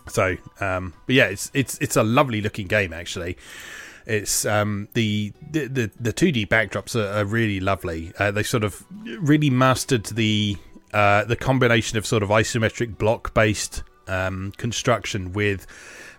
[0.10, 3.38] So, um, but yeah, it's it's it's a lovely looking game actually.
[4.06, 8.12] It's um, the the the two D backdrops are, are, really lovely.
[8.18, 8.84] Uh, they sort of
[9.20, 10.58] really mastered the
[10.94, 15.68] uh, the combination of sort of isometric block based um, construction with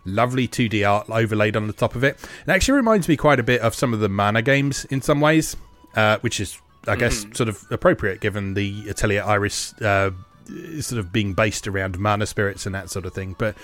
[0.04, 2.16] lovely 2D art overlaid on the top of it.
[2.46, 5.20] It actually reminds me quite a bit of some of the Mana games in some
[5.20, 5.56] ways,
[5.94, 7.36] uh, which is, I guess, mm.
[7.36, 10.10] sort of appropriate given the Atelier Iris uh,
[10.80, 13.34] sort of being based around mana spirits and that sort of thing.
[13.38, 13.56] But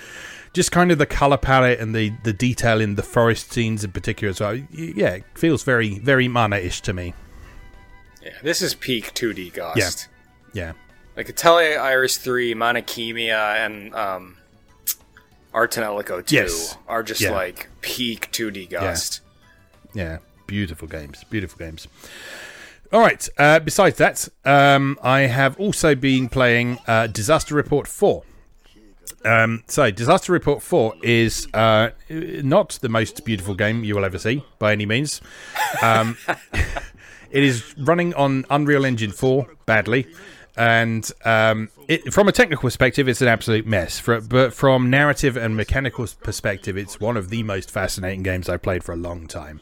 [0.53, 3.91] just kind of the color palette and the the detail in the forest scenes in
[3.91, 4.67] particular So well.
[4.71, 7.13] Yeah, it feels very very mana-ish to me.
[8.23, 10.07] Yeah, this is peak 2D Gust.
[10.07, 10.13] Yeah.
[10.53, 10.73] Yeah.
[11.15, 14.37] Like Atelier Iris 3, Mana Khemia, and um,
[15.53, 16.77] Ars Tonelico 2 yes.
[16.87, 17.31] are just yeah.
[17.31, 19.21] like peak 2D Gust.
[19.93, 20.03] Yeah.
[20.03, 20.17] yeah.
[20.45, 21.23] Beautiful games.
[21.29, 21.87] Beautiful games.
[22.93, 23.27] All right.
[23.37, 28.23] Uh, besides that, um, I have also been playing uh, Disaster Report 4.
[29.25, 34.17] Um, so, Disaster Report 4 is uh, not the most beautiful game you will ever
[34.17, 35.19] see by any means.
[35.81, 36.17] Um,
[37.31, 40.07] it is running on Unreal Engine 4 badly.
[40.55, 43.99] And um, it, from a technical perspective, it's an absolute mess.
[43.99, 48.61] For, but from narrative and mechanical perspective, it's one of the most fascinating games I've
[48.63, 49.61] played for a long time.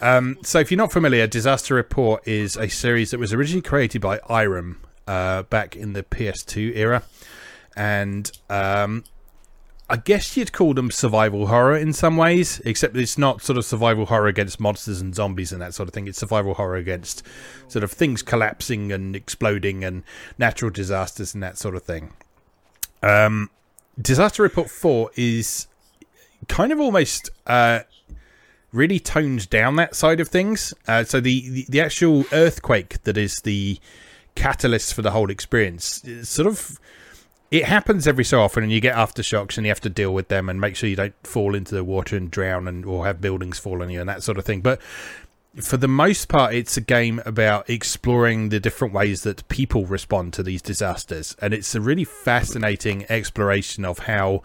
[0.00, 4.02] Um, so, if you're not familiar, Disaster Report is a series that was originally created
[4.02, 4.76] by Irem
[5.06, 7.02] uh, back in the PS2 era,
[7.76, 9.04] and um,
[9.88, 13.64] I guess you'd call them survival horror in some ways, except it's not sort of
[13.64, 16.08] survival horror against monsters and zombies and that sort of thing.
[16.08, 17.22] It's survival horror against
[17.68, 20.02] sort of things collapsing and exploding and
[20.38, 22.14] natural disasters and that sort of thing.
[23.00, 23.50] Um,
[24.00, 25.68] Disaster Report 4 is
[26.48, 27.80] kind of almost uh,
[28.76, 30.74] really toned down that side of things.
[30.86, 33.78] Uh, so the, the, the actual earthquake that is the
[34.36, 36.78] catalyst for the whole experience sort of
[37.50, 40.28] it happens every so often and you get aftershocks and you have to deal with
[40.28, 43.20] them and make sure you don't fall into the water and drown and or have
[43.20, 44.80] buildings fall on you and that sort of thing but
[45.60, 50.32] for the most part it's a game about exploring the different ways that people respond
[50.32, 54.42] to these disasters and it's a really fascinating exploration of how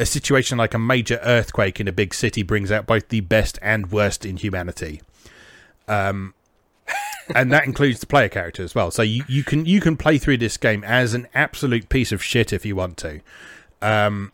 [0.00, 3.58] a situation like a major earthquake in a big city brings out both the best
[3.60, 5.02] and worst in humanity.
[5.86, 6.32] Um,
[7.34, 8.90] and that includes the player character as well.
[8.90, 12.24] So you, you can you can play through this game as an absolute piece of
[12.24, 13.20] shit if you want to,
[13.82, 14.32] um,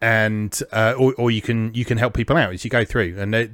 [0.00, 3.18] and uh, or, or you can you can help people out as you go through,
[3.18, 3.50] and they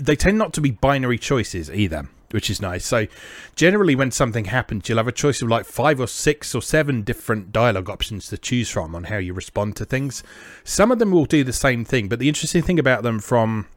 [0.00, 2.84] they tend not to be binary choices either which is nice.
[2.84, 3.06] So,
[3.54, 7.02] generally, when something happens, you'll have a choice of like five or six or seven
[7.02, 10.24] different dialogue options to choose from on how you respond to things.
[10.64, 13.68] Some of them will do the same thing, but the interesting thing about them from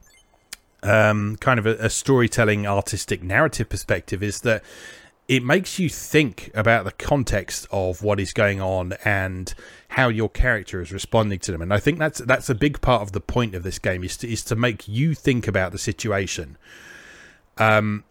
[0.82, 4.64] um, kind of a, a storytelling, artistic, narrative perspective is that
[5.28, 9.54] it makes you think about the context of what is going on and
[9.90, 11.62] how your character is responding to them.
[11.62, 14.16] And I think that's that's a big part of the point of this game is
[14.16, 16.58] to, is to make you think about the situation.
[17.56, 18.02] Um,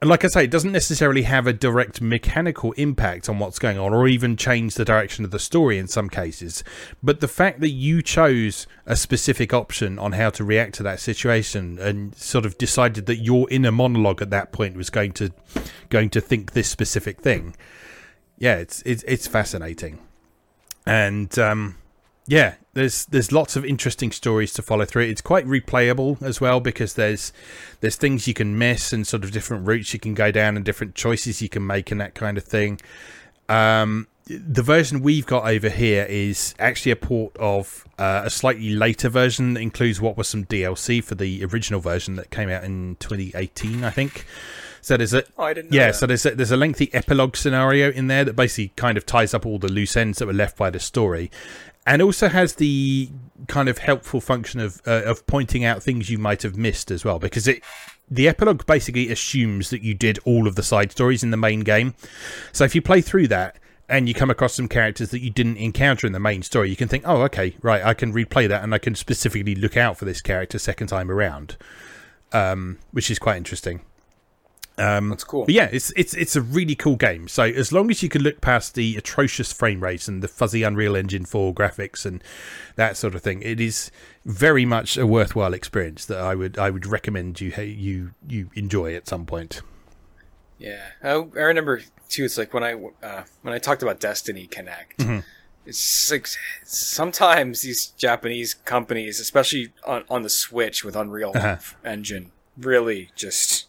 [0.00, 3.78] and like I say, it doesn't necessarily have a direct mechanical impact on what's going
[3.78, 6.64] on, or even change the direction of the story in some cases.
[7.02, 11.00] But the fact that you chose a specific option on how to react to that
[11.00, 15.32] situation, and sort of decided that your inner monologue at that point was going to
[15.90, 17.54] going to think this specific thing,
[18.38, 19.98] yeah, it's it's it's fascinating,
[20.86, 21.76] and um,
[22.30, 25.02] yeah, there's there's lots of interesting stories to follow through.
[25.02, 27.32] It's quite replayable as well because there's
[27.80, 30.64] there's things you can miss and sort of different routes you can go down and
[30.64, 32.80] different choices you can make and that kind of thing.
[33.48, 38.70] Um, the version we've got over here is actually a port of uh, a slightly
[38.70, 42.62] later version that includes what was some DLC for the original version that came out
[42.62, 44.24] in 2018, I think.
[44.82, 45.96] So there's a oh, yeah, that.
[45.96, 49.34] so there's a, there's a lengthy epilogue scenario in there that basically kind of ties
[49.34, 51.30] up all the loose ends that were left by the story,
[51.86, 53.10] and also has the
[53.48, 57.04] kind of helpful function of uh, of pointing out things you might have missed as
[57.04, 57.62] well because it
[58.10, 61.60] the epilogue basically assumes that you did all of the side stories in the main
[61.60, 61.94] game.
[62.52, 63.56] So if you play through that
[63.90, 66.76] and you come across some characters that you didn't encounter in the main story you
[66.76, 69.98] can think oh okay right i can replay that and i can specifically look out
[69.98, 71.56] for this character second time around
[72.32, 73.80] um, which is quite interesting
[74.80, 75.44] um, That's cool.
[75.44, 77.28] But yeah, it's it's it's a really cool game.
[77.28, 80.62] So as long as you can look past the atrocious frame rates and the fuzzy
[80.62, 82.24] Unreal Engine 4 graphics and
[82.76, 83.90] that sort of thing, it is
[84.24, 88.94] very much a worthwhile experience that I would I would recommend you you you enjoy
[88.94, 89.60] at some point.
[90.58, 92.24] Yeah, I, I remember too.
[92.24, 94.98] It's like when I uh, when I talked about Destiny Connect.
[94.98, 95.20] Mm-hmm.
[95.66, 96.26] It's like
[96.64, 101.58] sometimes these Japanese companies, especially on, on the Switch with Unreal uh-huh.
[101.84, 103.66] Engine, really just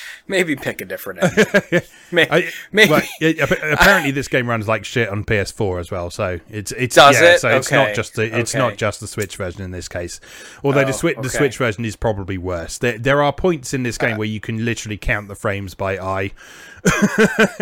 [0.26, 1.82] maybe pick a different engine.
[2.12, 2.30] maybe.
[2.30, 2.90] I, maybe.
[2.90, 3.02] Well,
[3.72, 6.10] apparently, this game runs like shit on PS4 as well.
[6.10, 7.40] So it's it's Does yeah, it?
[7.40, 8.58] So it's not just the it's okay.
[8.58, 10.20] not just the Switch version in this case.
[10.62, 11.22] Although oh, the Switch okay.
[11.22, 12.78] the Switch version is probably worse.
[12.78, 15.74] There there are points in this game uh, where you can literally count the frames
[15.74, 16.32] by eye.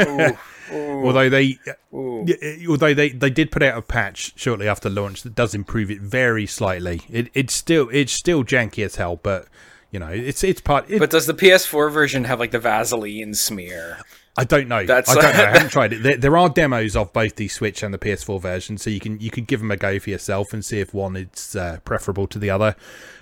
[0.01, 0.37] Ooh.
[0.73, 1.07] Ooh.
[1.07, 1.59] Although they,
[1.93, 2.27] Ooh.
[2.69, 6.01] although they, they did put out a patch shortly after launch that does improve it
[6.01, 7.03] very slightly.
[7.11, 9.47] It, it's still it's still janky as hell, but
[9.95, 10.91] you know, it's it's part.
[10.91, 13.99] It, but does the PS4 version have like the Vaseline smear?
[14.37, 14.85] I don't know.
[14.85, 15.29] That's I don't know.
[15.29, 16.03] I haven't tried it.
[16.03, 19.21] There, there, are demos of both the Switch and the PS4 version, so you can
[19.21, 22.27] you can give them a go for yourself and see if one is uh, preferable
[22.27, 22.75] to the other,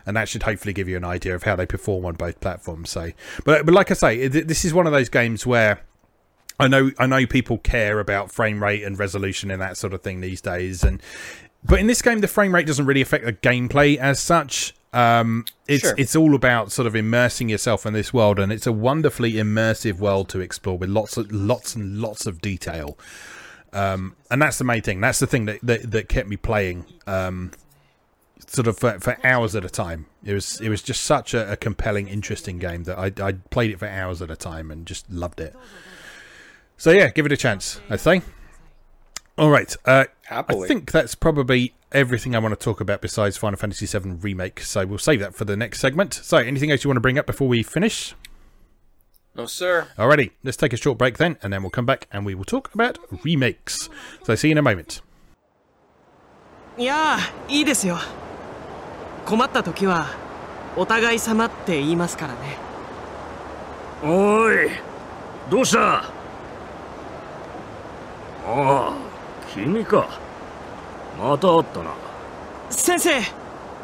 [0.06, 2.88] and that should hopefully give you an idea of how they perform on both platforms.
[2.88, 3.10] So,
[3.44, 5.82] but but like I say, this is one of those games where
[6.58, 10.00] I know I know people care about frame rate and resolution and that sort of
[10.00, 11.02] thing these days, and
[11.62, 14.72] but in this game the frame rate doesn't really affect the gameplay as such.
[14.92, 15.94] Um, it's Sure.
[15.96, 19.98] it's all about sort of immersing yourself in this world, and it's a wonderfully immersive
[19.98, 22.98] world to explore with lots of lots and lots of detail.
[23.72, 25.00] Um, and that's the main thing.
[25.00, 27.52] That's the thing that that, that kept me playing, um,
[28.46, 30.06] sort of for, for hours at a time.
[30.24, 33.70] It was it was just such a, a compelling, interesting game that I I played
[33.70, 35.56] it for hours at a time and just loved it.
[36.76, 37.80] So yeah, give it a chance.
[37.88, 38.20] I say.
[39.38, 39.74] All right.
[39.86, 44.11] Uh, I think that's probably everything I want to talk about besides Final Fantasy VII
[44.21, 44.61] Remake.
[44.61, 46.13] So we'll save that for the next segment.
[46.13, 48.15] So, anything else you want to bring up before we finish?
[49.35, 49.87] No, sir.
[49.97, 52.43] Alrighty, let's take a short break then, and then we'll come back and we will
[52.43, 53.89] talk about remakes.
[54.23, 55.01] So, see you in a moment.
[56.77, 57.97] いやあいいですよ
[59.25, 60.05] 困った時は
[60.75, 62.57] お互い様って言いますからね
[64.03, 64.69] おい
[65.49, 66.03] どうしたあ
[68.45, 68.95] あ
[69.51, 70.20] 君か
[71.17, 71.93] また会ったな
[72.69, 73.09] 先生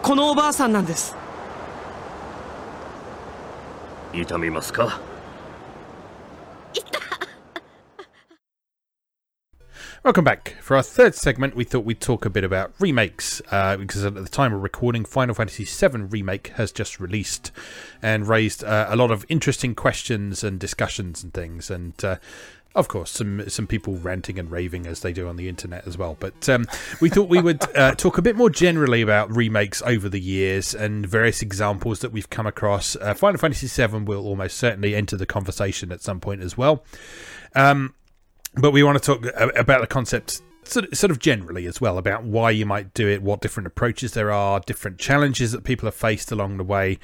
[0.01, 1.15] このおばあさんなんです
[4.13, 4.99] 痛みますか
[10.03, 10.57] Welcome back.
[10.59, 14.15] For our third segment, we thought we'd talk a bit about remakes, uh, because at
[14.15, 17.53] the time of recording, Final Fantasy VII Remake has just released
[18.01, 22.17] and raised uh, a lot of interesting questions and discussions and things, and uh,
[22.78, 25.98] of course, some some people ranting and raving as they do on the internet as
[25.98, 26.16] well.
[26.18, 26.66] But um,
[27.00, 30.74] we thought we would uh, talk a bit more generally about remakes over the years
[30.74, 32.96] and various examples that we've come across.
[32.96, 36.84] Uh, Final Fantasy VII will almost certainly enter the conversation at some point as well.
[37.54, 37.94] Um,
[38.54, 39.26] but we want to talk
[39.56, 43.40] about the concept sort of, generally as well about why you might do it, what
[43.40, 46.98] different approaches there are, different challenges that people have faced along the way.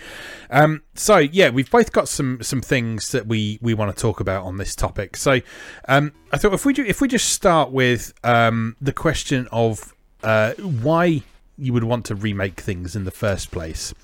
[0.51, 4.21] Um, so yeah, we've both got some some things that we we want to talk
[4.21, 5.17] about on this topic.
[5.17, 5.41] So
[5.89, 9.95] um, I thought if we ju- if we just start with um, the question of
[10.23, 11.23] uh, why
[11.57, 13.95] you would want to remake things in the first place.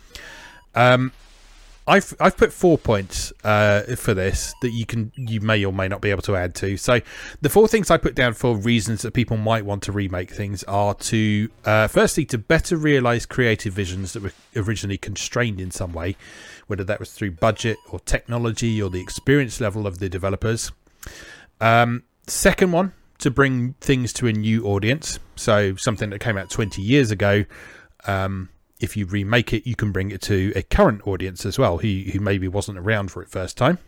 [0.74, 1.12] Um,
[1.86, 5.88] I've I've put four points uh, for this that you can you may or may
[5.88, 6.76] not be able to add to.
[6.76, 7.00] So
[7.40, 10.62] the four things I put down for reasons that people might want to remake things
[10.64, 15.92] are to uh, firstly to better realize creative visions that were originally constrained in some
[15.92, 16.16] way,
[16.66, 20.70] whether that was through budget or technology or the experience level of the developers.
[21.60, 26.50] Um, second one to bring things to a new audience, so something that came out
[26.50, 27.44] twenty years ago.
[28.06, 28.50] Um,
[28.80, 32.04] if you remake it, you can bring it to a current audience as well, who
[32.12, 33.78] who maybe wasn't around for it first time.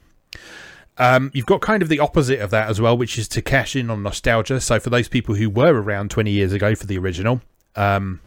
[0.99, 3.75] Um, you've got kind of the opposite of that as well, which is to cash
[3.75, 4.61] in on nostalgia.
[4.61, 7.41] So for those people who were around 20 years ago for the original,
[7.77, 8.21] um,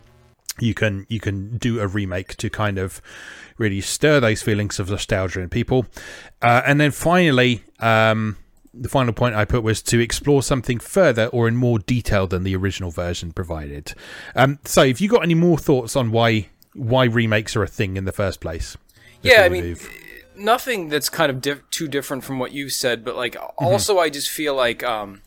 [0.60, 3.02] you can you can do a remake to kind of
[3.58, 5.86] really stir those feelings of nostalgia in people.
[6.42, 8.38] Uh, and then finally, um,
[8.74, 12.44] the final point I put was to explore something further or in more detail than
[12.44, 13.94] the original version provided.
[14.36, 17.98] Um, so, if you got any more thoughts on why why remakes are a thing
[17.98, 18.78] in the first place?
[19.22, 19.90] Yeah, I mean, move?
[20.36, 23.66] nothing that's kind of diff- too different from what you said, but like Mm-hmm.
[23.66, 25.22] also I just feel like um,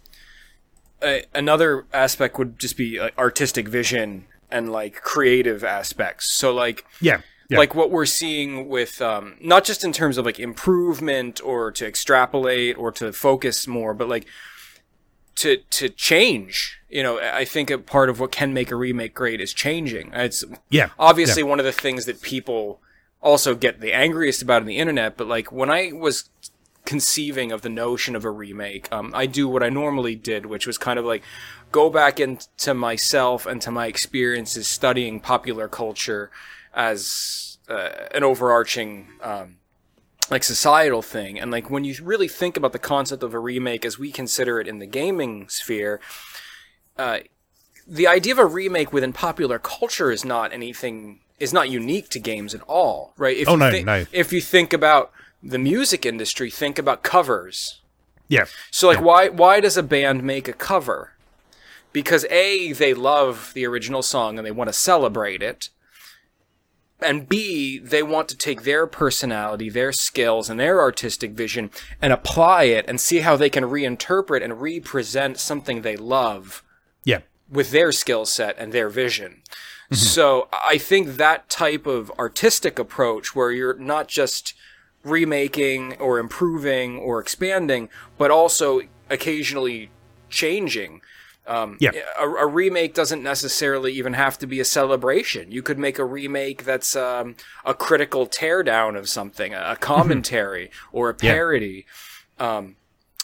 [1.02, 6.32] a- another aspect would just be uh, artistic vision and like creative aspects.
[6.32, 10.24] So like yeah, yeah, like what we're seeing with um, not just in terms of
[10.26, 14.26] like improvement or to extrapolate or to focus more, but like
[15.38, 16.80] to to change.
[16.88, 20.10] You know, I think a part of what can make a remake great is changing.
[20.12, 22.80] It's yeah, obviously one of the things that people
[23.20, 25.16] also get the angriest about on the internet.
[25.16, 26.30] But like when I was
[26.84, 30.66] conceiving of the notion of a remake, um, I do what I normally did, which
[30.66, 31.22] was kind of like
[31.70, 36.30] go back into myself and to my experiences studying popular culture
[36.74, 39.56] as uh, an overarching um,
[40.30, 43.84] like societal thing and like when you really think about the concept of a remake
[43.84, 46.00] as we consider it in the gaming sphere
[46.98, 47.18] uh,
[47.86, 52.18] the idea of a remake within popular culture is not anything is not unique to
[52.20, 54.04] games at all right if Oh, you no, think, no.
[54.12, 55.10] if you think about
[55.42, 57.80] the music industry think about covers
[58.30, 61.14] yeah, so like why why does a band make a cover?
[61.94, 65.70] Because A, they love the original song and they want to celebrate it.
[67.00, 71.70] And B, they want to take their personality, their skills, and their artistic vision
[72.02, 76.64] and apply it and see how they can reinterpret and represent something they love
[77.04, 79.42] yeah, with their skill set and their vision.
[79.90, 79.94] Mm-hmm.
[79.94, 84.54] So I think that type of artistic approach where you're not just
[85.04, 87.88] remaking or improving or expanding,
[88.18, 89.90] but also occasionally
[90.28, 91.00] changing.
[91.48, 91.92] Um, Yeah.
[92.18, 95.50] a, a remake doesn't necessarily even have to be a celebration.
[95.50, 100.70] You could make a remake that's um, a critical teardown of something, a, a commentary
[100.92, 101.32] or a Yeah.
[101.32, 101.86] parody.
[102.38, 102.76] Um,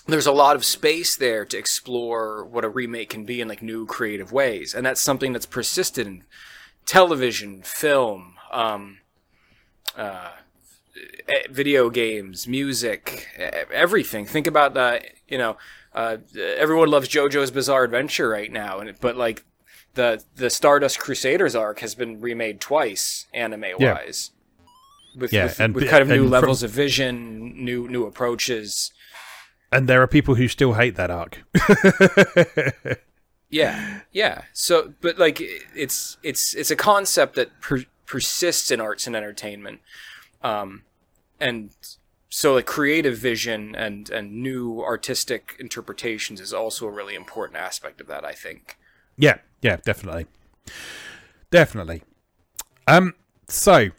[0.06, 3.62] there's a lot of space there to explore what a remake can be in like
[3.62, 6.24] new creative ways, and that's something that's persisted in
[6.86, 8.98] television, film, um,
[9.96, 10.30] uh,
[11.50, 13.26] video games, music,
[13.72, 14.26] everything.
[14.26, 15.56] Think about the, you know,
[15.94, 16.16] uh,
[16.56, 19.44] everyone loves JoJo's Bizarre Adventure right now, and but like
[19.94, 24.30] the the Stardust Crusaders arc has been remade twice, anime wise.
[25.16, 28.04] With, Yeah, with, and with kind of new and from- levels of vision, new new
[28.06, 28.90] approaches.
[29.70, 31.42] And there are people who still hate that arc.
[33.50, 34.42] Yeah, yeah.
[34.52, 39.80] So, but like, it's it's it's a concept that per- persists in arts and entertainment,
[40.42, 40.82] um,
[41.38, 41.70] and
[42.34, 48.00] so like creative vision and and new artistic interpretations is also a really important aspect
[48.00, 48.24] of that.
[48.24, 48.76] I think.
[49.16, 50.26] Yeah, yeah, definitely,
[51.52, 52.02] definitely.
[52.88, 53.14] Um,
[53.48, 53.90] so,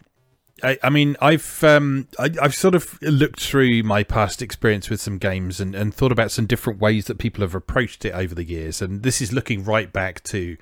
[0.61, 4.99] I, I mean, I've um, I, I've sort of looked through my past experience with
[4.99, 8.35] some games and, and thought about some different ways that people have approached it over
[8.35, 10.57] the years, and this is looking right back to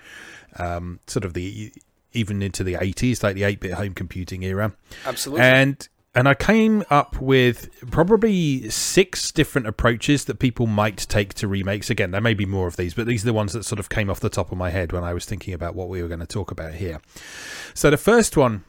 [0.60, 1.74] um, sort of the
[2.14, 4.76] even into the eighties, like the eight bit home computing era.
[5.08, 5.44] Absolutely.
[5.44, 11.48] And and I came up with probably six different approaches that people might take to
[11.48, 11.90] remakes.
[11.90, 13.90] Again, there may be more of these, but these are the ones that sort of
[13.90, 16.08] came off the top of my head when I was thinking about what we were
[16.08, 17.02] going to talk about here.
[17.74, 18.64] So the first one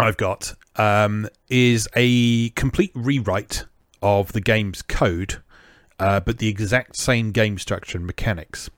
[0.00, 3.64] I've got um, is a complete rewrite
[4.02, 5.40] of the game's code,
[6.00, 8.68] uh, but the exact same game structure and mechanics.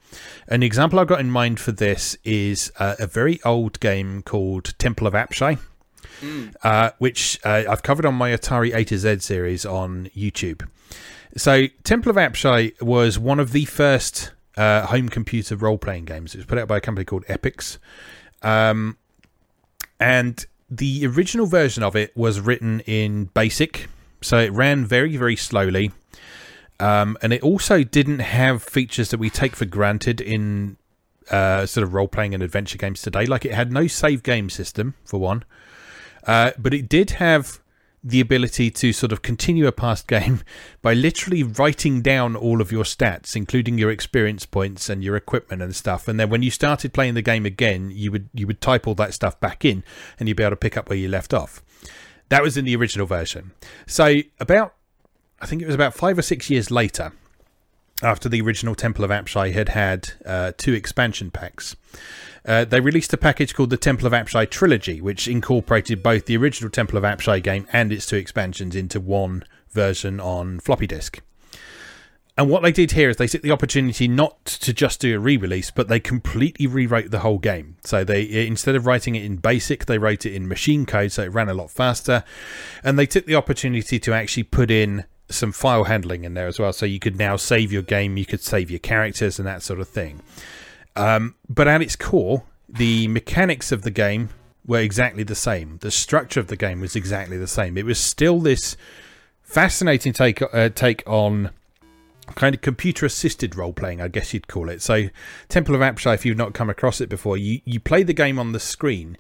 [0.49, 4.79] An example I've got in mind for this is uh, a very old game called
[4.79, 5.59] Temple of Apshai
[6.63, 10.67] uh, which uh, I've covered on my Atari A to Z series on YouTube.
[11.37, 16.35] So, Temple of Apshai was one of the first uh, home computer role playing games.
[16.35, 17.79] It was put out by a company called Epyx.
[18.43, 18.97] Um,
[20.01, 23.89] and the original version of it was written in BASIC.
[24.23, 25.93] So, it ran very, very slowly.
[26.81, 30.79] Um, and it also didn't have features that we take for granted in
[31.31, 33.27] uh, sort of role playing and adventure games today.
[33.27, 35.45] Like, it had no save game system, for one.
[36.27, 37.61] Uh, but it did have
[38.03, 40.41] the ability to sort of continue a past game
[40.81, 45.61] by literally writing down all of your stats, including your experience points and your equipment
[45.61, 46.07] and stuff.
[46.07, 48.95] And then when you started playing the game again, you would you would type all
[48.95, 49.83] that stuff back in,
[50.19, 51.63] and you'd be able to pick up where you left off.
[52.29, 53.53] That was in the original version.
[53.87, 54.75] So about,
[55.41, 57.13] I think it was about five or six years later,
[58.03, 61.77] after the original Temple of Apshai had had uh, two expansion packs.
[62.47, 66.37] Uh, they released a package called the Temple of Apshai Trilogy, which incorporated both the
[66.37, 71.21] original Temple of Apshai game and its two expansions into one version on floppy disk.
[72.39, 75.19] And what they did here is they took the opportunity not to just do a
[75.19, 77.79] re-release, but they completely rewrote the whole game.
[77.83, 81.23] So they instead of writing it in BASIC, they wrote it in machine code, so
[81.23, 82.25] it ran a lot faster.
[82.85, 86.59] And they took the opportunity to actually put in some file handling in there as
[86.59, 89.63] well, so you could now save your game, you could save your characters, and that
[89.63, 90.21] sort of thing.
[90.97, 94.31] Um, but at its core, the mechanics of the game
[94.67, 95.79] were exactly the same.
[95.81, 97.79] The structure of the game was exactly the same.
[97.79, 98.77] It was still this
[99.43, 101.51] fascinating take uh, take on
[102.35, 104.83] kind of computer assisted role playing, I guess you'd call it.
[104.83, 105.09] So,
[105.49, 108.39] Temple of Apshai, if you've not come across it before, you you play the game
[108.39, 109.17] on the screen,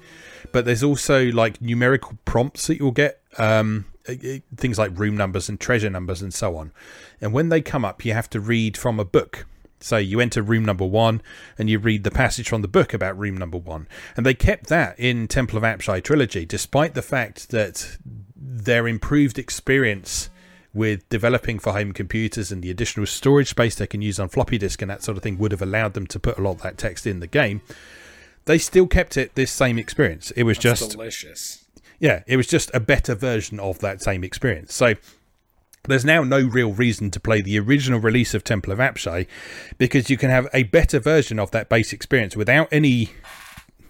[0.53, 3.20] but there's also like numerical prompts that you'll get.
[3.39, 6.72] Um, uh, uh, things like room numbers and treasure numbers and so on.
[7.20, 9.47] And when they come up, you have to read from a book.
[9.81, 11.20] So you enter room number one
[11.59, 13.87] and you read the passage from the book about room number one.
[14.16, 17.99] And they kept that in Temple of Apshai trilogy, despite the fact that
[18.35, 20.31] their improved experience
[20.72, 24.59] with developing for home computers and the additional storage space they can use on floppy
[24.59, 26.62] disk and that sort of thing would have allowed them to put a lot of
[26.62, 27.62] that text in the game.
[28.45, 30.31] They still kept it this same experience.
[30.33, 31.64] It was That's just delicious.
[31.99, 34.74] yeah, it was just a better version of that same experience.
[34.74, 34.95] So
[35.87, 39.26] there's now no real reason to play the original release of Temple of Apshai
[39.78, 43.11] because you can have a better version of that base experience without any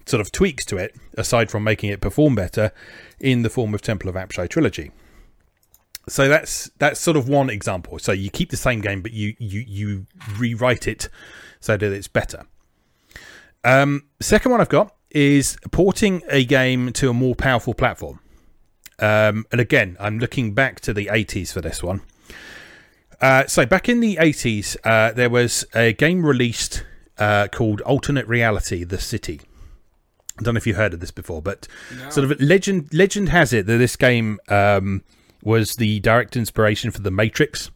[0.07, 2.72] sort of tweaks to it, aside from making it perform better,
[3.18, 4.90] in the form of Temple of Apshai trilogy.
[6.09, 7.99] So that's that's sort of one example.
[7.99, 10.07] So you keep the same game, but you you you
[10.38, 11.09] rewrite it
[11.61, 12.44] so that it's better.
[13.64, 18.20] Um, second one I've got is porting a game to a more powerful platform.
[18.98, 22.02] Um, and again, I'm looking back to the 80s for this one.
[23.20, 26.85] Uh, so back in the 80s, uh, there was a game released
[27.18, 29.40] uh, called Alternate Reality: The City.
[30.39, 31.66] I don't know if you heard of this before, but
[32.10, 35.02] sort of legend legend has it that this game um,
[35.43, 37.70] was the direct inspiration for The Matrix.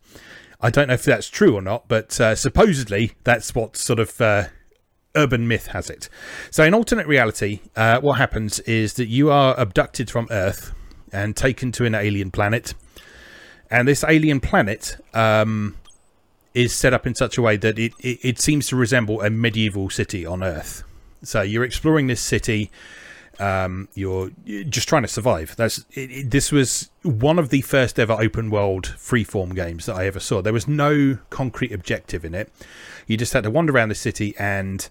[0.60, 4.20] I don't know if that's true or not, but uh, supposedly that's what sort of
[4.20, 4.44] uh,
[5.16, 6.10] urban myth has it.
[6.50, 10.74] So, in alternate reality, uh, what happens is that you are abducted from Earth
[11.12, 12.74] and taken to an alien planet,
[13.70, 15.76] and this alien planet um,
[16.54, 19.30] is set up in such a way that it, it, it seems to resemble a
[19.30, 20.82] medieval city on Earth.
[21.22, 22.70] So, you're exploring this city.
[23.38, 24.30] Um, you're
[24.68, 25.56] just trying to survive.
[25.56, 30.06] That's it- this was one of the first ever open world freeform games that I
[30.06, 30.42] ever saw.
[30.42, 32.52] There was no concrete objective in it.
[33.06, 34.86] You just had to wander around the city and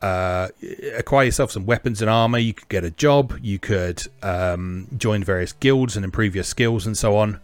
[0.00, 0.48] uh,
[0.96, 2.38] acquire yourself some weapons and armor.
[2.38, 3.38] You could get a job.
[3.42, 7.40] You could um, join various guilds and improve your skills and so on.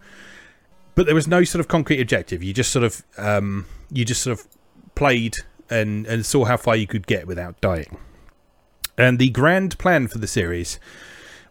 [0.95, 2.41] But there was no sort of concrete objective.
[2.41, 4.47] You just sort of um, you just sort of
[4.95, 5.35] played
[5.69, 7.97] and and saw how far you could get without dying.
[8.97, 10.79] And the grand plan for the series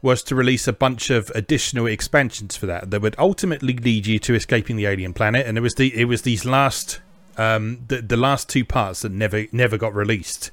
[0.01, 4.19] was to release a bunch of additional expansions for that that would ultimately lead you
[4.19, 5.47] to escaping the alien planet.
[5.47, 7.01] And it was the it was these last
[7.37, 10.51] um, the the last two parts that never never got released.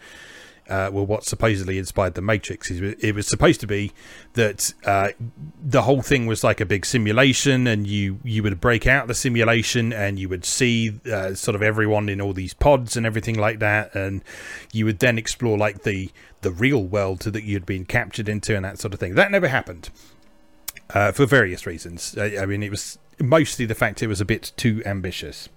[0.71, 2.71] Uh, were what supposedly inspired the Matrix.
[2.71, 3.91] It was- supposed to be
[4.33, 5.09] that uh,
[5.61, 9.13] the whole thing was like a big simulation, and you you would break out the
[9.13, 13.37] simulation, and you would see uh, sort of everyone in all these pods and everything
[13.37, 14.23] like that, and
[14.71, 16.09] you would then explore like the
[16.41, 19.15] the real world that you'd been captured into and that sort of thing.
[19.15, 19.89] That never happened
[20.93, 22.17] uh, for various reasons.
[22.17, 25.49] I, I mean, it was mostly the fact it was a bit too ambitious.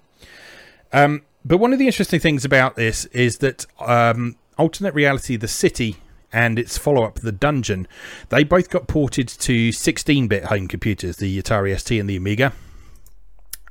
[0.93, 5.49] Um, but one of the interesting things about this is that um, alternate reality, the
[5.49, 5.97] city,
[6.33, 7.87] and its follow-up, the dungeon,
[8.29, 12.53] they both got ported to 16-bit home computers, the Atari ST and the Amiga.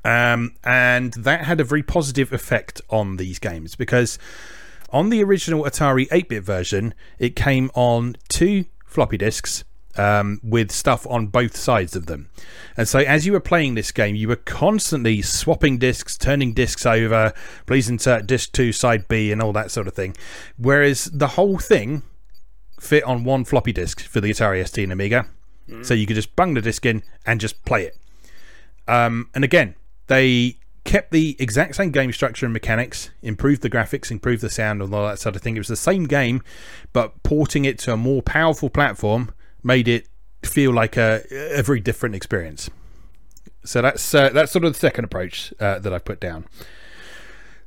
[0.05, 4.17] Um, and that had a very positive effect on these games because
[4.89, 9.63] on the original Atari 8 bit version, it came on two floppy disks
[9.97, 12.29] um, with stuff on both sides of them.
[12.75, 16.85] And so, as you were playing this game, you were constantly swapping disks, turning disks
[16.85, 17.33] over,
[17.65, 20.15] please insert disk 2, side B, and all that sort of thing.
[20.57, 22.03] Whereas the whole thing
[22.79, 25.27] fit on one floppy disk for the Atari ST and Amiga.
[25.81, 27.97] So you could just bung the disc in and just play it.
[28.87, 29.75] Um, and again,
[30.07, 34.81] they kept the exact same game structure and mechanics, improved the graphics, improved the sound,
[34.81, 35.55] and all that sort of thing.
[35.55, 36.43] It was the same game,
[36.91, 39.31] but porting it to a more powerful platform
[39.63, 40.07] made it
[40.43, 42.69] feel like a, a very different experience.
[43.65, 46.45] So that's uh, that's sort of the second approach uh, that I've put down.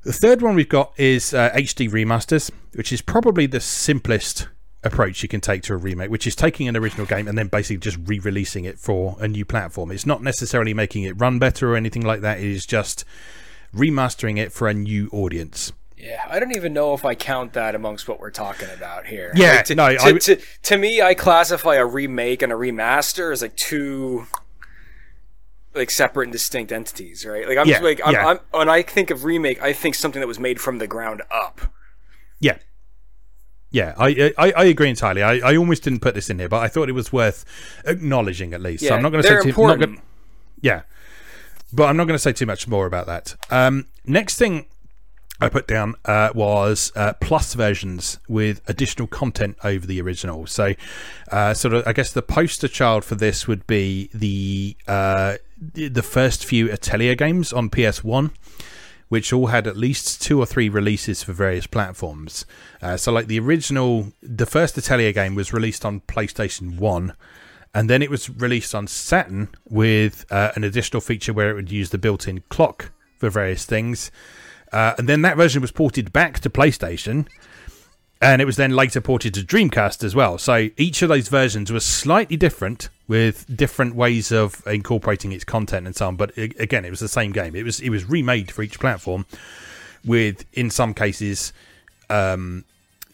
[0.02, 4.46] The third one we've got is uh, HD remasters, which is probably the simplest
[4.84, 7.48] approach you can take to a remake, which is taking an original game and then
[7.48, 9.90] basically just re-releasing it for a new platform.
[9.90, 12.38] It's not necessarily making it run better or anything like that.
[12.38, 13.04] It is just
[13.74, 15.72] remastering it for a new audience.
[16.06, 19.32] Yeah, I don't even know if I count that amongst what we're talking about here.
[19.34, 22.54] Yeah, Like, to, no, to, I- to, to me, I classify a remake and a
[22.54, 24.26] remaster as like two
[25.74, 27.46] like separate and distinct entities, right?
[27.48, 28.26] Like I'm Yeah, like I'm, yeah.
[28.26, 31.22] I'm, when I think of remake, I think something that was made from the ground
[31.30, 31.60] up.
[32.40, 32.58] Yeah.
[33.70, 35.22] Yeah, I, I I agree entirely.
[35.24, 37.44] I, I almost didn't put this in here, but I thought it was worth
[37.84, 38.84] acknowledging at least.
[38.84, 39.80] Yeah, so I'm not going to say too, not important.
[39.96, 40.02] gonna,
[40.62, 40.82] yeah,
[41.72, 43.34] but I'm not going to say too much more about that.
[43.50, 44.66] Um, next thing
[45.40, 50.46] I put down uh, was uh, plus versions with additional content over the original.
[50.46, 50.74] So,
[51.30, 55.36] uh, sort of, I guess the poster child for this would be the uh,
[55.72, 58.30] the first few Atelier games on PS1
[59.08, 62.44] which all had at least two or three releases for various platforms.
[62.82, 67.12] Uh, so, like the original, the first Atelier game was released on PlayStation 1,
[67.74, 71.70] and then it was released on Saturn with uh, an additional feature where it would
[71.70, 74.10] use the built in clock for various things.
[74.72, 77.26] Uh, and then that version was ported back to PlayStation,
[78.20, 80.38] and it was then later ported to Dreamcast as well.
[80.38, 85.86] So each of those versions was slightly different with different ways of incorporating its content
[85.86, 86.16] and so on.
[86.16, 87.54] But again, it was the same game.
[87.54, 89.26] It was it was remade for each platform,
[90.04, 91.52] with in some cases
[92.08, 92.64] um,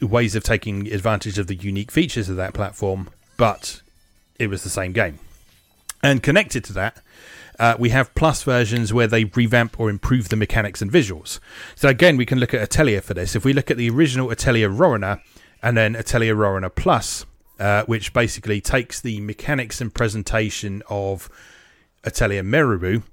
[0.00, 3.10] ways of taking advantage of the unique features of that platform.
[3.36, 3.82] But
[4.38, 5.18] it was the same game.
[6.02, 6.98] And connected to that,
[7.62, 11.38] uh, we have plus versions where they revamp or improve the mechanics and visuals.
[11.76, 13.36] So again, we can look at Atelier for this.
[13.36, 15.20] If we look at the original Atelier Rorona
[15.62, 17.24] and then Atelier Rorona Plus,
[17.60, 21.30] uh, which basically takes the mechanics and presentation of
[22.02, 23.04] Atelier Meruru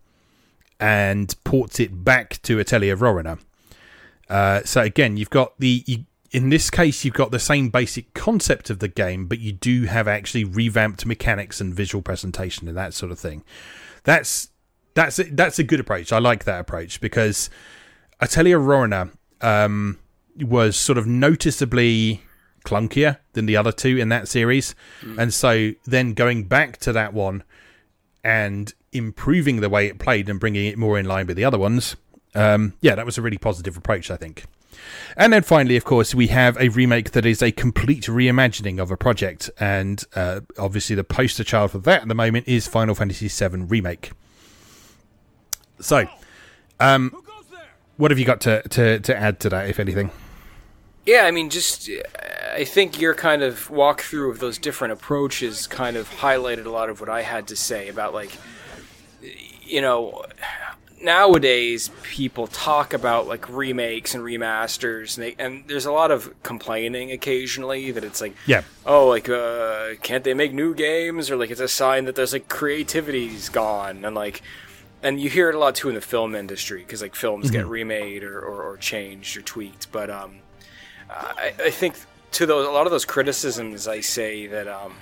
[0.80, 3.38] and ports it back to Atelier Rorona.
[4.27, 8.15] Uh, so again, you've got the you, in this case you've got the same basic
[8.15, 12.76] concept of the game, but you do have actually revamped mechanics and visual presentation and
[12.76, 13.43] that sort of thing.
[14.03, 14.49] That's
[14.93, 16.11] that's a, that's a good approach.
[16.11, 17.49] I like that approach because
[18.19, 19.11] Atelier Rorona
[19.41, 19.99] um,
[20.38, 22.23] was sort of noticeably
[22.65, 24.76] clunkier than the other two in that series,
[25.17, 27.43] and so then going back to that one
[28.23, 31.57] and improving the way it played and bringing it more in line with the other
[31.57, 31.95] ones.
[32.35, 34.45] Um, yeah, that was a really positive approach, I think.
[35.18, 38.91] And then finally, of course, we have a remake that is a complete reimagining of
[38.91, 42.95] a project, and uh, obviously the poster child for that at the moment is Final
[42.95, 44.11] Fantasy VII Remake.
[45.81, 46.07] So,
[46.80, 47.14] um,
[47.97, 50.11] what have you got to, to, to add to that, if anything?
[51.06, 51.89] Yeah, I mean, just
[52.53, 56.89] I think your kind of walkthrough of those different approaches kind of highlighted a lot
[56.89, 58.31] of what I had to say about like,
[59.64, 60.26] you know,
[61.01, 66.34] nowadays people talk about like remakes and remasters, and, they, and there's a lot of
[66.43, 68.63] complaining occasionally that it's like, Yeah.
[68.85, 72.34] oh, like uh, can't they make new games, or like it's a sign that there's
[72.34, 74.41] like creativity's gone, and like.
[75.01, 77.65] And you hear it a lot too in the film industry because like films get
[77.65, 79.89] remade or, or, or changed or tweaked.
[79.93, 80.39] But um,
[81.09, 81.95] I, I think
[82.31, 84.93] to those a lot of those criticisms, I say that um,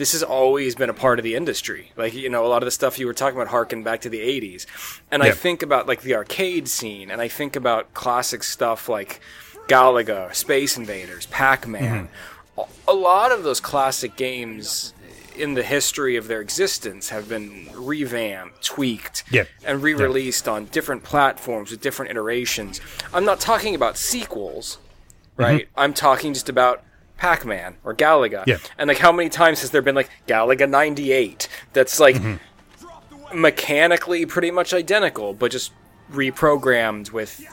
[0.00, 1.92] this has always been a part of the industry.
[1.94, 4.08] Like you know, a lot of the stuff you were talking about harken back to
[4.08, 4.64] the '80s,
[5.10, 9.20] and I think about like the arcade scene, and I think about classic stuff like
[9.68, 12.08] Galaga, Space Invaders, Pac-Man.
[12.08, 12.60] Mm-hmm.
[12.60, 14.94] A- A lot of those classic games
[15.36, 19.44] in the history of their existence have been revamped, tweaked, Yeah.
[19.66, 22.80] and re-released on different platforms with different iterations.
[23.12, 25.42] I'm not talking about sequels, mm-hmm.
[25.42, 25.68] right?
[25.76, 26.82] I'm talking just about
[27.20, 28.46] Pac-Man or Galaga.
[28.46, 28.56] Yeah.
[28.78, 33.40] And like how many times has there been like Galaga 98 that's like mm-hmm.
[33.40, 35.72] mechanically pretty much identical but just
[36.10, 37.44] reprogrammed with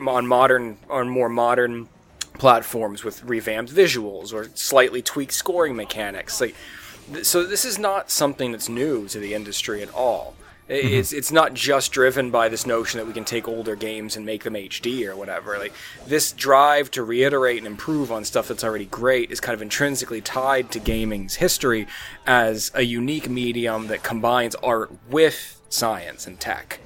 [0.00, 1.88] on modern on more modern
[2.34, 6.56] platforms with revamped visuals or slightly tweaked scoring mechanics like
[7.12, 10.34] th- so this is not something that's new to the industry at all
[10.68, 14.16] I- It's it's not just driven by this notion that we can take older games
[14.16, 15.58] and make them HD or whatever.
[15.58, 15.72] Like
[16.06, 20.20] this drive to reiterate and improve on stuff that's already great is kind of intrinsically
[20.20, 21.86] tied to gaming's history
[22.26, 26.80] as a unique medium that combines art with science and tech.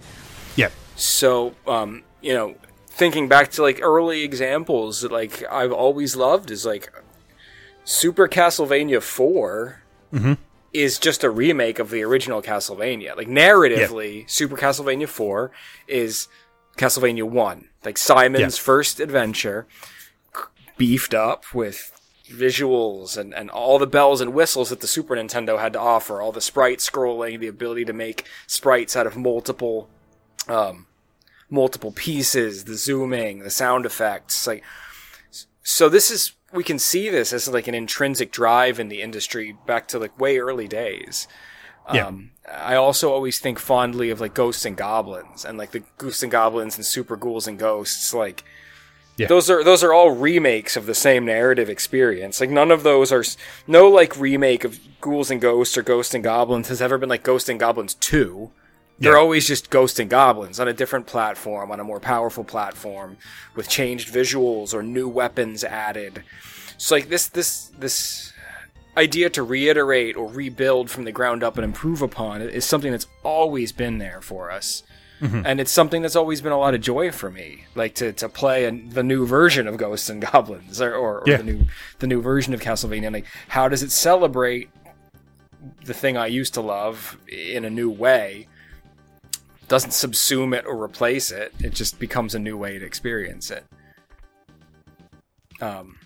[0.57, 0.71] Yeah.
[0.97, 2.55] So, um, you know,
[2.89, 6.91] thinking back to like early examples that like I've always loved is like
[7.85, 9.83] Super Castlevania 4
[10.77, 13.17] is just a remake of the original Castlevania.
[13.17, 15.51] Like narratively, Super Castlevania 4
[15.89, 16.29] is
[16.77, 17.69] Castlevania 1.
[17.85, 18.63] Like Simon's Yeah.
[18.63, 19.67] first adventure
[20.77, 21.93] beefed up with
[22.31, 26.21] visuals and, and all the bells and whistles that the Super Nintendo had to offer,
[26.21, 29.89] all the sprite scrolling, the ability to make sprites out of multiple
[30.49, 30.87] um,
[31.51, 34.63] multiple pieces, the zooming, the sound effects, like
[35.63, 39.57] so this is we can see this as like an intrinsic drive in the industry
[39.67, 41.27] back to like way early days.
[41.93, 42.07] Yeah.
[42.07, 46.23] Um, I also always think fondly of like Ghosts and Goblins and like the Ghosts
[46.23, 48.13] and Goblins and Super Ghouls and Ghosts.
[48.15, 48.43] Like
[49.17, 49.29] Yeah.
[49.29, 52.41] those are those are all remakes of the same narrative experience.
[52.41, 53.25] Like none of those are
[53.69, 57.23] no like remake of Ghouls and Ghosts or Ghosts and Goblins has ever been like
[57.23, 58.51] Ghosts and Goblins two.
[58.99, 59.19] They're Yeah.
[59.19, 63.19] always just Ghosts and Goblins on a different platform, on a more powerful platform,
[63.55, 66.23] with changed visuals or new weapons added.
[66.79, 68.33] So like this this this
[68.97, 73.07] idea to reiterate or rebuild from the ground up and improve upon is something that's
[73.23, 74.83] always been there for us.
[75.21, 75.43] Mm-hmm.
[75.47, 78.29] And it's something that's always been a lot of joy for me, like to, to
[78.29, 81.39] play a, the new version of Ghosts and Goblins, or, or, or Yeah.
[81.39, 81.61] the new
[81.99, 83.13] the new version of Castlevania.
[83.13, 84.69] Like, how does it celebrate
[85.85, 88.47] the thing I used to love in a new way?
[89.69, 91.53] Doesn't subsume it or replace it.
[91.59, 93.65] It just becomes a new way to experience it.
[95.61, 95.99] Um,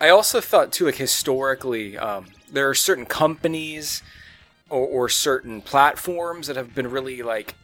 [0.00, 4.02] I also thought too, like historically, um, there are certain companies
[4.70, 7.54] or, or certain platforms that have been really like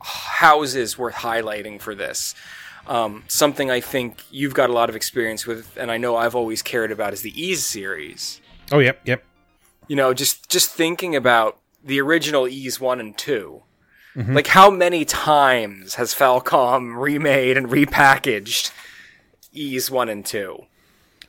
[0.00, 2.34] houses worth highlighting for this.
[2.86, 6.34] Um, something I think you've got a lot of experience with, and I know I've
[6.34, 8.42] always cared about, is the Ys series.
[8.70, 9.24] Oh, yep, yep.
[9.88, 13.16] You know, just just thinking about the original Ys one and
[14.14, 18.72] 2 Like, how many times has Falcom remade and repackaged
[19.52, 20.66] Ys one and two?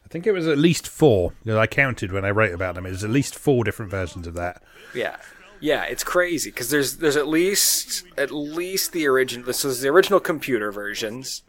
[0.03, 1.33] I think it was at least four.
[1.45, 2.85] That I counted when I wrote about them.
[2.85, 4.61] It was at least four different versions of that.
[4.93, 5.17] Yeah,
[5.59, 9.45] yeah, it's crazy because there's there's at least at least the original.
[9.45, 11.43] This is the original computer versions.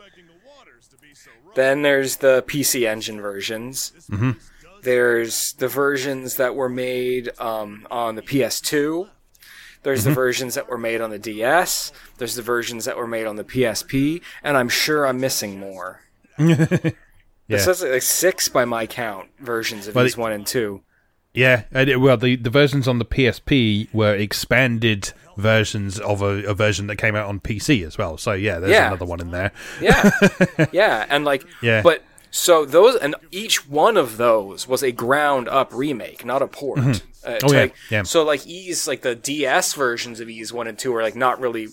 [1.55, 3.93] Then there's the PC Engine versions.
[4.11, 4.33] Mm-hmm.
[4.83, 9.09] There's the versions that were made um, on the PS2.
[9.87, 9.95] Mm-hmm.
[9.95, 11.93] There's the versions that were made on the DS.
[12.19, 16.01] There's the versions that were made on the PSP, and I'm sure I'm missing more.
[17.49, 17.59] Yeah.
[17.59, 20.83] It says like six by my count versions of Well, these one and two.
[21.33, 26.43] Yeah, and it- well, the, the versions on the PSP were expanded versions of a,
[26.43, 28.19] a version that came out on PC as well.
[28.19, 28.89] So yeah, there's Yeah.
[28.89, 29.53] another one in there.
[29.81, 30.11] Yeah,
[30.73, 31.83] yeah, and like, Yeah.
[31.83, 32.03] but
[32.33, 36.81] so those and each one of those was a ground up remake, not a port.
[36.81, 37.05] Mm-hmm.
[37.27, 38.03] Uh, Oh, yeah, yeah.
[38.05, 41.40] So like Ys, like the DS versions of Ys one and two are like not
[41.40, 41.69] really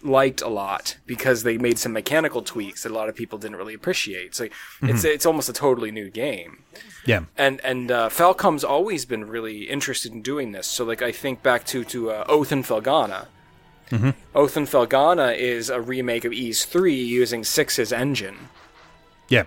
[0.00, 3.56] liked a lot because they made some mechanical tweaks that a lot of people didn't
[3.56, 4.34] really appreciate.
[4.34, 4.88] So Mm-hmm.
[4.90, 6.62] it's it's almost a totally new game
[7.04, 10.68] Yeah, and and uh, Falcom's always been really interested in doing this.
[10.68, 13.26] So like I think back to to uh, Oath and Felghana.
[13.90, 14.10] Mm-hmm.
[14.34, 18.50] Oath and Felghana is a remake of Ys three using Six's engine.
[19.28, 19.44] yeah,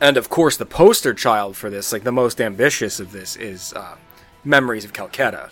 [0.00, 3.72] and of course, the poster child for this, like the most ambitious of this, is
[3.74, 3.96] uh,
[4.44, 5.50] Memories of Celceta.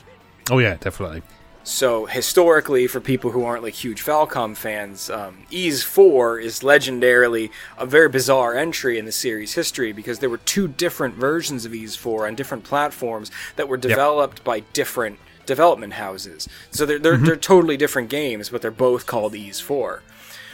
[0.51, 1.23] Oh yeah, definitely.
[1.65, 7.51] So historically, for people who aren't like huge Falcom fans, um, Ys Four is legendarily
[7.77, 11.75] a very bizarre entry in the series history because there were two different versions of
[11.75, 16.49] Ys Four on different platforms that were developed by different development houses.
[16.71, 20.05] So they're they're, they're totally different games, but they're both called Ys Four.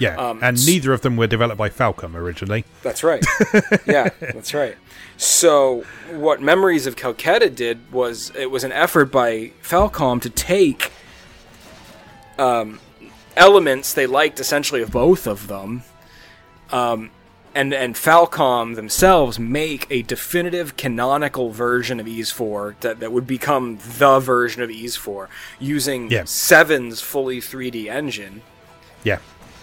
[0.02, 2.64] Yeah, Um, and neither of them were developed by Falcom originally.
[2.82, 3.24] That's right.
[3.86, 4.76] yeah, that's right.
[5.16, 10.90] So what Memories of Celceta did was it was an effort by Falcom to take
[12.38, 12.80] um,
[13.36, 15.82] elements they liked essentially of both of them,
[16.70, 17.10] um,
[17.54, 23.26] and and Falcom themselves make a definitive canonical version of Ys 4 that, that would
[23.26, 25.28] become the version of Ys 4
[25.60, 26.24] using Yeah.
[26.24, 28.42] Seven's fully 3D engine
[29.04, 29.18] Yeah,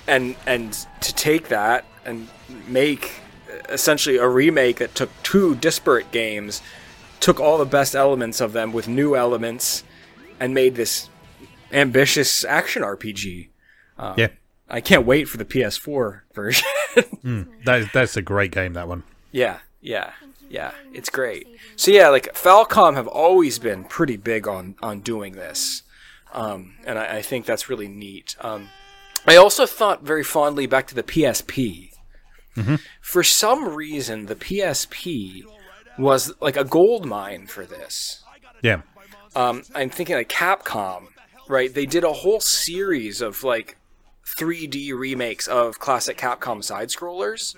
[0.08, 2.28] and and to take that and
[2.68, 3.22] make
[3.70, 6.62] essentially a remake that took two disparate games,
[7.20, 9.84] took all the best elements of them with new elements,
[10.40, 11.10] and made this
[11.72, 13.50] ambitious action RPG.
[14.18, 14.28] yeah.
[14.72, 16.68] I can't wait for the PS4 version.
[17.66, 18.74] That is, that's a great game.
[18.74, 19.04] That one.
[19.32, 20.12] yeah, yeah,
[20.50, 21.48] yeah, it's great.
[21.76, 25.84] So yeah, like Falcom have always been pretty big on on doing this,
[26.34, 28.36] um, and I, I think that's really neat.
[28.42, 28.70] Um,
[29.28, 31.92] I also thought very fondly back to the PSP.
[33.00, 35.44] For some reason, the PSP
[35.98, 38.22] was like a gold mine for this.
[38.62, 38.82] Yeah,
[39.36, 41.08] Um, I'm thinking like Capcom,
[41.48, 41.74] right?
[41.74, 43.78] They did a whole series of like
[44.38, 47.56] 3D remakes of classic Capcom side scrollers.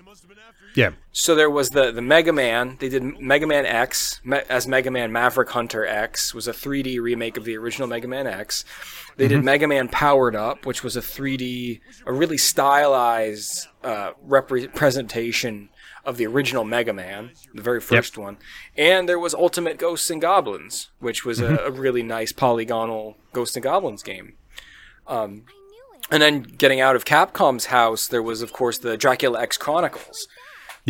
[0.76, 2.77] Yeah, So there was the the Mega Man.
[2.80, 7.02] They did Mega Man X me, as Mega Man Maverick Hunter X was a 3D
[7.02, 8.64] remake of the original Mega Man X.
[9.18, 15.69] They did Mega Man Powered Up, which was a 3D, a really stylized uh, representation
[16.06, 18.38] of the original Mega Man, the very first one.
[18.77, 23.56] And there was Ultimate Ghosts and Goblins, which was a, a really nice polygonal Ghosts
[23.56, 24.34] and Goblins game.
[25.07, 25.43] Um,
[26.10, 30.27] and then getting out of Capcom's house, there was of course the Dracula X Chronicles,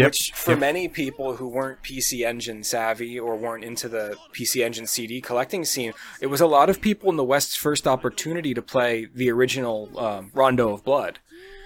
[0.02, 0.08] Yep.
[0.08, 0.60] which for Yep.
[0.60, 5.64] many people who weren't PC Engine savvy or weren't into the PC Engine CD collecting
[5.66, 9.32] scene, it was a lot of people in the West's first opportunity to play the
[9.32, 11.20] original um, Rondo of Blood,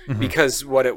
[0.08, 0.20] Mm-hmm.
[0.20, 0.96] because what it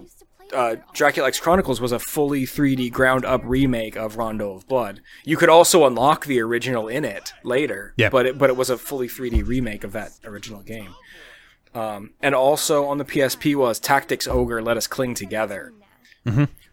[0.54, 5.00] uh, Dracula X Chronicles was a fully 3D ground up remake of Rondo of Blood.
[5.24, 8.08] You could also unlock the original in it later, Yeah.
[8.08, 10.94] but it, but it was a fully 3D remake of that original game.
[11.74, 15.72] Um, and also on the PSP was Tactics Ogre Let Us Cling Together,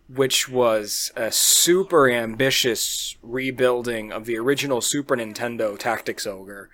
[0.08, 6.70] which was a super ambitious rebuilding of the original Super Nintendo Tactics Ogre.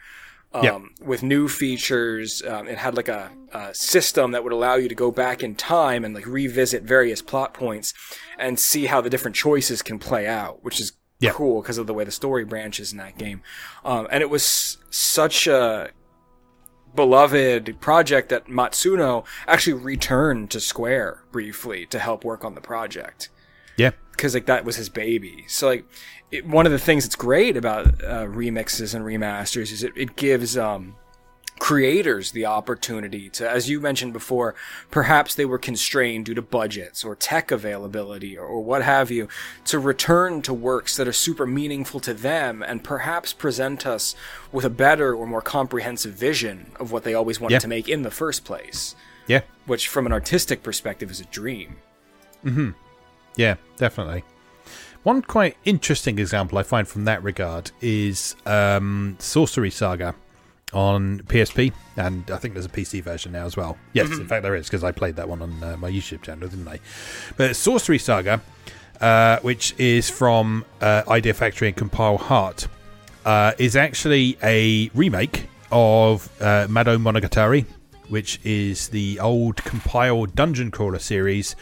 [0.53, 0.79] Um, Yeah.
[1.07, 4.95] With new features, um, it had like a, a system that would allow you to
[4.95, 7.93] go back in time and like revisit various plot points
[8.37, 11.31] and see how the different choices can play out, which is Yeah.
[11.31, 13.41] cool because of the way the story branches in that game.
[13.85, 15.91] Um, and it was such a
[16.95, 23.29] beloved project that Matsuno actually returned to Square briefly to help work on the project
[23.77, 25.45] yeah, because like that was his baby.
[25.47, 25.85] So like
[26.31, 30.15] it, one of the things that's great about uh, remixes and remasters is it, it
[30.15, 30.95] gives um,
[31.61, 34.55] creators the opportunity to, as you mentioned before,
[34.89, 39.27] perhaps they were constrained due to budgets or tech availability or, or what have you,
[39.63, 44.15] to return to works that are super meaningful to them and perhaps present us
[44.51, 47.59] with a better or more comprehensive vision of what they always wanted Yeah.
[47.59, 48.95] to make in the first place.
[49.27, 51.75] yeah, Which, from an artistic perspective, is a dream.
[52.41, 52.71] hmm.
[53.35, 54.23] yeah, definitely.
[55.03, 60.15] One quite interesting example I find from that regard is um, Sorcery Saga
[60.73, 63.77] on PSP, and I think there's a PC version now as well.
[63.93, 66.47] Yes, in fact there is because I played that one on uh, my YouTube channel,
[66.47, 66.79] didn't I?
[67.37, 68.41] But Sorcery Saga,
[68.99, 72.67] uh, which is from uh, Idea Factory and Compile Heart,
[73.25, 77.65] uh, is actually a remake of uh, Mado Monogatari,
[78.09, 81.55] which is the old Compile dungeon crawler series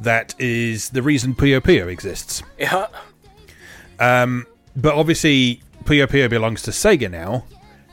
[0.00, 2.42] that is the reason Puyo Puyo exists.
[2.58, 2.86] Yeah.
[3.98, 7.44] But obviously, Puyo Puyo belongs to Sega now.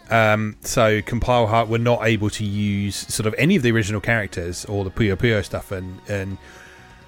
[0.09, 4.01] Um, so Compile Heart were not able to use sort of any of the original
[4.01, 6.37] characters or the Puyo Puyo stuff and and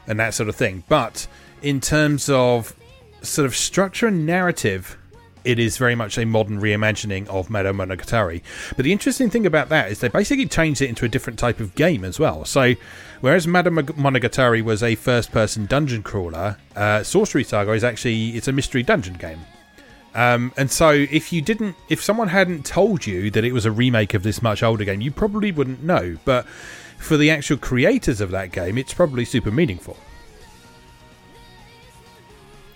[0.07, 0.83] and that sort of thing.
[0.87, 1.27] But
[1.61, 2.75] in terms of
[3.21, 4.97] sort of structure and narrative,
[5.43, 8.41] it is very much a modern reimagining of Mado Monogatari.
[8.75, 11.59] But the interesting thing about that is they basically changed it into a different type
[11.59, 12.43] of game as well.
[12.45, 12.73] So,
[13.21, 18.51] whereas Mado Monogatari was a first-person dungeon crawler, uh, Sorcery Saga is actually it's a
[18.51, 19.39] mystery dungeon game.
[20.17, 23.71] Um, and so, if you didn't, if someone hadn't told you that it was a
[23.71, 26.17] remake of this much older game, you probably wouldn't know.
[26.25, 26.47] But
[26.97, 29.95] for the actual creators of that game, it's probably super meaningful.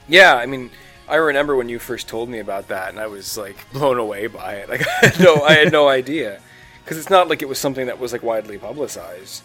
[0.08, 0.70] Yeah, I mean,
[1.10, 4.28] I remember when you first told me about that, and I was like blown away
[4.28, 4.70] by it.
[4.70, 6.40] Like, I had no, I had no idea,
[6.84, 9.42] because it's not like it was something that was like widely publicized.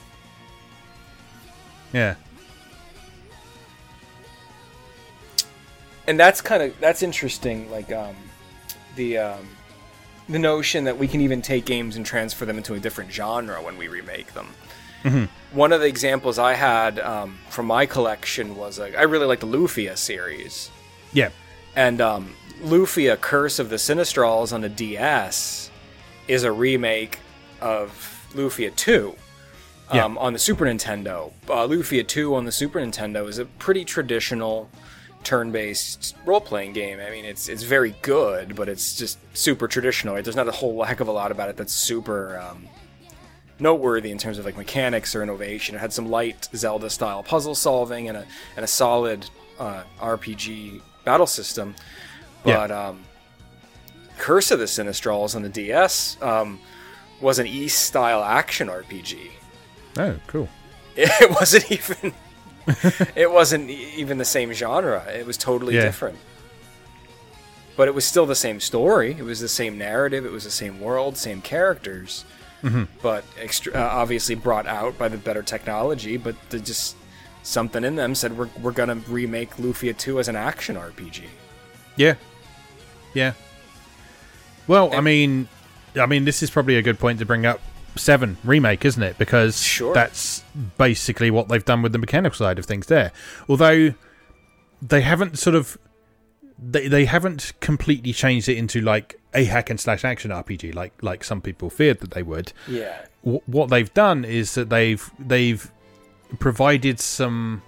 [1.94, 2.16] Yeah.
[6.06, 8.14] And that's kind of that's interesting like um
[8.96, 9.46] the um
[10.28, 13.62] the notion that we can even take games and transfer them into a different genre
[13.62, 14.48] when we remake them
[15.52, 19.38] one of the examples i had um, from my collection was like i really like
[19.38, 20.68] the lufia series
[21.12, 21.30] Yeah.
[21.76, 25.70] and um, Lufia Curse of the Sinistrals on the DS
[26.26, 27.18] is a remake
[27.60, 29.14] of Lufia 2
[29.90, 30.04] um, Yeah.
[30.18, 31.32] on the Super Nintendo.
[31.46, 34.70] Uh, Lufia 2 on the Super Nintendo is a pretty traditional
[35.26, 37.00] turn-based role-playing game.
[37.00, 40.14] I mean, it's it's very good, but it's just super traditional.
[40.14, 40.24] Right?
[40.24, 42.68] There's not a whole heck of a lot about it that's super um,
[43.58, 45.74] noteworthy in terms of like mechanics or innovation.
[45.74, 49.28] It had some light Zelda-style puzzle solving and a and a solid
[49.58, 51.74] uh, RPG battle system.
[52.44, 52.58] Yeah.
[52.58, 53.00] But um,
[54.18, 56.60] Curse of the Sinistrals on the DS um,
[57.20, 59.30] was an Ys style action RPG.
[59.98, 60.48] Oh, cool.
[60.98, 62.14] It wasn't even
[63.16, 65.04] it wasn't even the same genre.
[65.06, 65.82] It was totally Yeah.
[65.82, 66.18] different.
[67.76, 69.12] But it was still the same story.
[69.18, 70.24] It was the same narrative.
[70.24, 72.24] It was the same world, same characters.
[73.00, 76.16] But extra, uh, obviously brought out by the better technology.
[76.16, 76.96] But the, just
[77.44, 81.24] something in them said we're we're gonna remake Lufia 2 as an action RPG.
[81.94, 82.14] Yeah.
[83.14, 83.34] Yeah.
[84.66, 85.46] Well, I mean,
[85.96, 87.60] I mean, this is probably a good point to bring up
[87.96, 89.18] Seven remake, isn't it?
[89.18, 89.92] Because Sure.
[89.94, 90.42] that's
[90.78, 93.12] basically what they've done with the mechanical side of things there.
[93.48, 93.94] Although
[94.82, 95.78] they haven't sort of
[96.58, 100.92] they they haven't completely changed it into like a hack and slash action RPG like
[101.02, 102.52] like some people feared that they would.
[102.68, 102.96] Yeah.
[103.22, 105.70] Wh- what they've done is that they've they've
[106.38, 107.62] provided some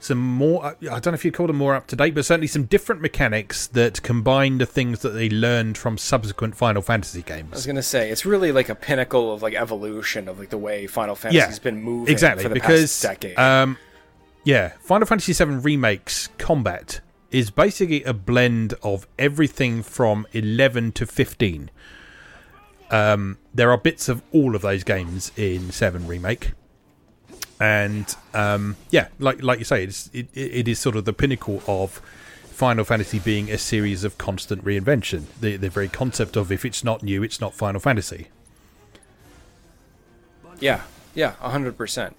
[0.00, 2.46] some more I don't know if you'd call them more up to date but certainly
[2.46, 7.48] some different mechanics that combine the things that they learned from subsequent Final Fantasy games.
[7.52, 10.58] I was gonna say it's really like a pinnacle of like evolution of like the
[10.58, 13.38] way Final Fantasy's been moving exactly for the because past decade.
[13.38, 13.76] um
[14.44, 17.00] yeah Final Fantasy 7 remakes combat
[17.30, 21.70] is basically a blend of everything from 11 to 15
[22.90, 26.52] um there are bits of all of those games in 7 remake
[27.60, 31.62] and um yeah like like you say it's it, it is sort of the pinnacle
[31.66, 32.00] of
[32.50, 36.82] Final Fantasy being a series of constant reinvention the the very concept of if it's
[36.84, 38.28] not new it's not Final Fantasy
[40.60, 40.82] Yeah,
[41.14, 42.16] yeah, hundred percent.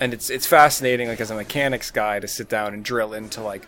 [0.00, 3.40] And it's it's fascinating, like as a mechanics guy, to sit down and drill into
[3.42, 3.66] like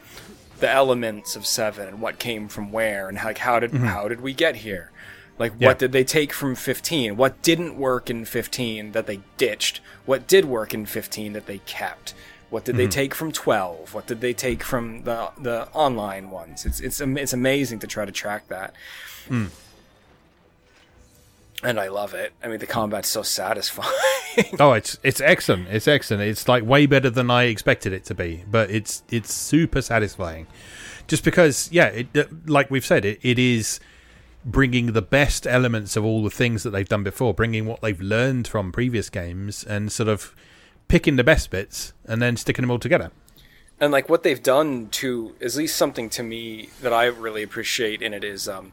[0.61, 4.20] the elements of seven and what came from where and like how did how did
[4.20, 4.91] we get here?
[5.39, 5.69] Like Yeah.
[5.69, 7.17] what did they take from fifteen?
[7.17, 9.81] What didn't work in fifteen that they ditched?
[10.05, 12.15] What did work in fifteen that they kept?
[12.49, 12.91] What did they mm-hmm.
[12.91, 13.93] take from twelve?
[13.93, 16.65] What did they take from the the online ones?
[16.65, 18.73] It's it's it's amazing to try to track that.
[19.29, 19.51] Mm.
[21.63, 22.33] And I love it.
[22.45, 23.91] I mean, the combat's so satisfying.
[24.61, 25.69] Oh, it's it's excellent.
[25.69, 26.23] It's excellent.
[26.23, 30.47] It's like way better than I expected it to be, but it's it's super satisfying.
[31.09, 33.81] Just because, yeah, it, like we've said, it, it is
[34.47, 38.01] bringing the best elements of all the things that they've done before, bringing what they've
[38.01, 40.35] learned from previous games, and sort of
[40.89, 43.10] picking the best bits and then sticking them all together.
[43.81, 48.01] and like what they've done to at least something to me that I really appreciate
[48.01, 48.73] in it is um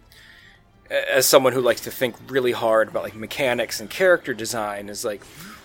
[0.89, 5.03] as someone who likes to think really hard about like mechanics and character design is
[5.03, 5.23] like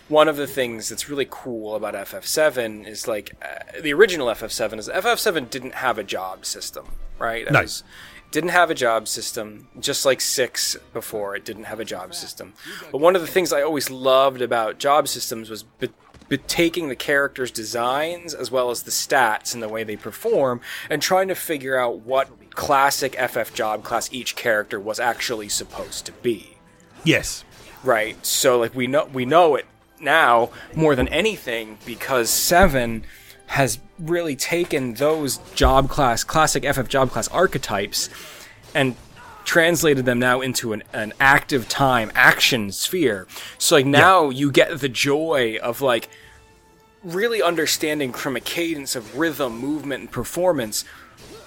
[0.09, 4.79] one of the things that's really cool about FF7 is like uh, the original FF7
[4.79, 6.87] is FF7 didn't have a job system,
[7.19, 7.47] right?
[7.53, 7.85] Was-
[8.31, 12.53] didn't have a job system, just like six before it didn't have a job system.
[12.93, 15.89] But one of the things I always loved about job systems was be-
[16.29, 20.61] be- taking the characters' designs as well as the stats and the way they perform
[20.91, 26.05] and trying to figure out what classic FF job class each character was actually supposed
[26.05, 26.57] to be
[27.05, 27.45] Yes.
[27.85, 28.25] right?
[28.27, 29.65] So like we know we know it
[30.01, 33.05] now more than anything because Seven
[33.49, 38.09] has really taken those job class classic FF job class archetypes
[38.75, 38.95] and
[39.45, 43.27] translated them now into an, an active time action sphere.
[43.57, 46.09] So like now you get the joy of like
[47.03, 50.85] really understanding from a cadence of rhythm, movement, and performance.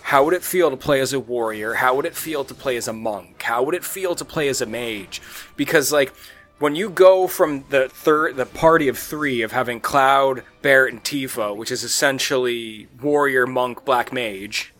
[0.01, 1.75] How would it feel to play as a warrior?
[1.75, 3.43] How would it feel to play as a monk?
[3.43, 5.21] How would it feel to play as a mage?
[5.55, 6.11] Because like
[6.61, 11.03] when you go from the third the party of three of having Cloud, Barret, and
[11.03, 14.71] Tifa, which is essentially warrior, monk, black mage,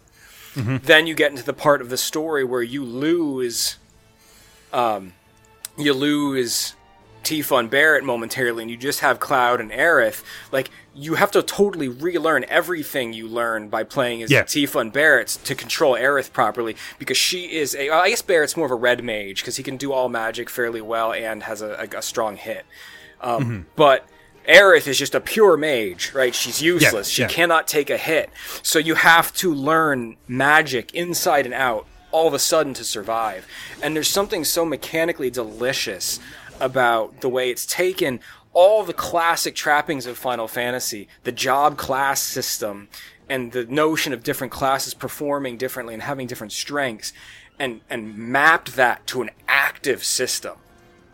[0.56, 3.78] then you get into the part of the story where you lose
[4.72, 5.14] um
[5.78, 6.76] you lose
[7.24, 11.42] Tifa and Barret momentarily, and you just have Cloud and Aerith, like you have to
[11.42, 14.44] totally relearn everything you learned by playing as Yeah.
[14.44, 17.90] Tifa and Barret to control Aerith properly, because she is a.
[17.90, 20.82] I guess Barret's more of a red mage because he can do all magic fairly
[20.82, 22.66] well and has a, a, a strong hit.
[23.22, 23.62] Um, Mm-hmm.
[23.76, 24.08] But
[24.48, 26.34] Aerith is just a pure mage, right?
[26.34, 27.08] She's useless.
[27.08, 27.28] she yeah.
[27.28, 28.32] cannot take a hit.
[28.64, 33.48] So you have to learn magic inside and out all of a sudden to survive.
[33.82, 36.20] And there's something so mechanically delicious
[36.62, 38.20] about the way it's taken
[38.54, 42.90] all the classic trappings of Final Fantasy, the job class system,
[43.30, 47.14] and the notion of different classes performing differently and having different strengths,
[47.58, 50.58] and, and mapped that to an active system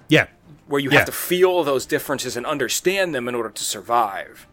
[0.10, 0.28] Yeah.
[0.68, 0.98] where you Yeah.
[0.99, 4.48] have to feel those differences and understand them in order to survive.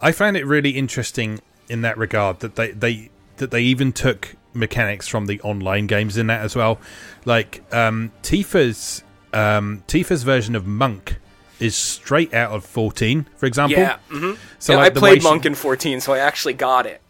[0.00, 4.36] I found it really interesting in that regard that they, they that they even took
[4.52, 6.78] mechanics from the online games in that as well.
[7.24, 9.02] Like um, Tifa's
[9.34, 11.16] um, Tifa's version of Monk
[11.60, 13.78] is straight out of 14, for example.
[13.78, 16.86] Yeah, hmm So yeah, like I played she- Monk in 14, so I actually got
[16.86, 17.00] it.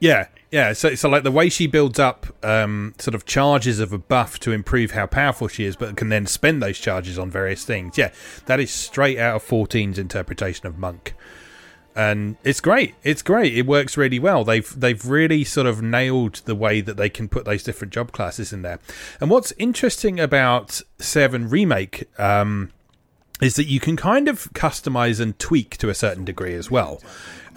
[0.00, 0.72] Yeah, yeah.
[0.74, 4.38] So, so like the way she builds up um, sort of charges of a buff
[4.40, 7.96] to improve how powerful she is, but can then spend those charges on various things.
[7.96, 8.10] Yeah,
[8.46, 11.14] that is straight out of 14's interpretation of Monk,
[11.96, 12.94] and it's great.
[13.02, 13.56] It's great.
[13.56, 14.44] It works really well.
[14.44, 18.12] They've they've really sort of nailed the way that they can put those different job
[18.12, 18.80] classes in there.
[19.20, 22.08] And what's interesting about Seven Remake.
[22.18, 22.70] Um,
[23.40, 27.02] is that you can kind of customize and tweak to a certain degree as well.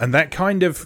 [0.00, 0.84] And that kind of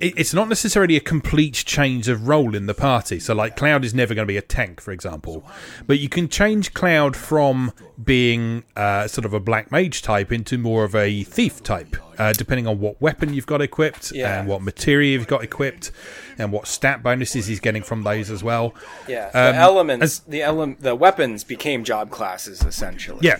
[0.00, 3.20] it's not necessarily a complete change of role in the party.
[3.20, 5.44] So, like, Cloud is never going to be a tank, for example,
[5.86, 7.72] but you can change Cloud from
[8.02, 12.32] being uh, sort of a black mage type into more of a thief type, uh,
[12.32, 14.38] depending on what weapon you've got equipped Yeah.
[14.40, 15.90] and what materia you've got equipped
[16.38, 18.74] and what stat bonuses he's getting from those as well.
[19.08, 23.20] Yeah, the Um, elements, as- the ele- the weapons became job classes essentially.
[23.22, 23.38] Yeah.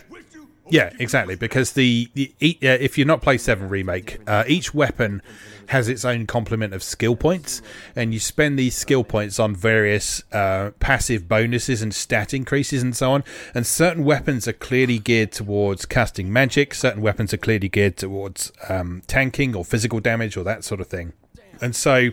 [0.70, 1.36] Yeah, exactly.
[1.36, 5.20] Because the, the if you're not play Seven Remake, uh, each weapon
[5.68, 7.62] has its own complement of skill points,
[7.94, 12.96] and you spend these skill points on various uh, passive bonuses and stat increases and
[12.96, 13.24] so on.
[13.54, 16.74] And certain weapons are clearly geared towards casting magic.
[16.74, 20.86] Certain weapons are clearly geared towards um, tanking or physical damage or that sort of
[20.86, 21.12] thing.
[21.60, 22.10] And so,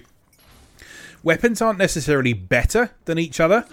[1.24, 3.66] weapons aren't necessarily better than each other.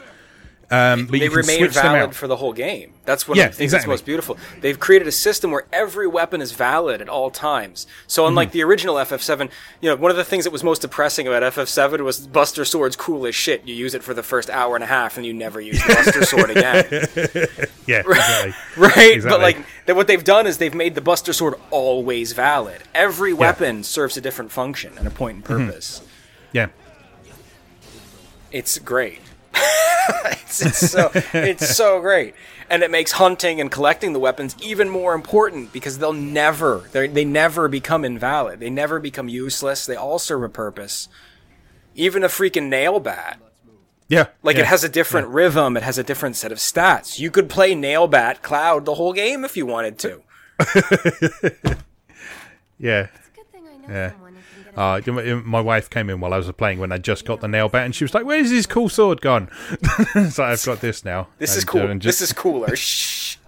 [0.70, 2.92] Um, but they remain valid for the whole game.
[3.06, 3.90] That's one Yeah, things that's exactly.
[3.90, 4.36] most beautiful.
[4.60, 7.86] They've created a system where every weapon is valid at all times.
[8.06, 8.52] So unlike Mm-hmm.
[8.58, 9.48] the original FF7,
[9.80, 12.96] you know, one of the things that was most depressing about FF7 was Buster Sword's
[12.96, 13.66] cool as shit.
[13.66, 16.22] You use it for the first hour and a half, and you never use Buster
[16.24, 16.84] Sword again.
[17.88, 18.52] Yeah, exactly.
[18.76, 19.20] Right, Exactly.
[19.30, 22.82] but like th- what they've done is they've made the Buster Sword always valid.
[22.94, 25.66] Every weapon serves a different function and a point and Mm-hmm.
[25.68, 26.02] purpose.
[26.52, 26.66] Yeah.
[28.52, 29.20] It's great.
[30.26, 32.34] it's, it's so it's so great,
[32.70, 37.06] and it makes hunting and collecting the weapons even more important because they'll never they
[37.08, 38.60] they never become invalid.
[38.60, 39.86] They never become useless.
[39.86, 41.08] They all serve a purpose.
[41.94, 43.40] Even a freaking nail bat.
[44.08, 44.26] Yeah.
[44.42, 44.62] Like yeah.
[44.62, 47.18] it has a different rhythm, it has a different set of stats.
[47.18, 50.22] You could play Nail Bat Cloud the whole game if you wanted to.
[52.78, 53.08] Yeah.
[53.34, 54.12] Good thing I know Yeah.
[54.78, 55.00] Uh,
[55.44, 57.84] my wife came in while I was playing when I just got the nail bat,
[57.84, 59.50] and she was like, "Where's his cool sword gone?"
[60.30, 61.26] so I've got this now.
[61.38, 61.82] This is And, cool.
[61.82, 62.76] uh, and This is cooler.
[62.76, 63.38] Shh.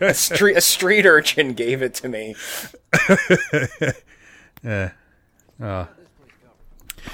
[0.00, 2.34] a street a street urchin gave it to me.
[4.62, 4.92] Yeah.
[5.62, 5.88] Ah.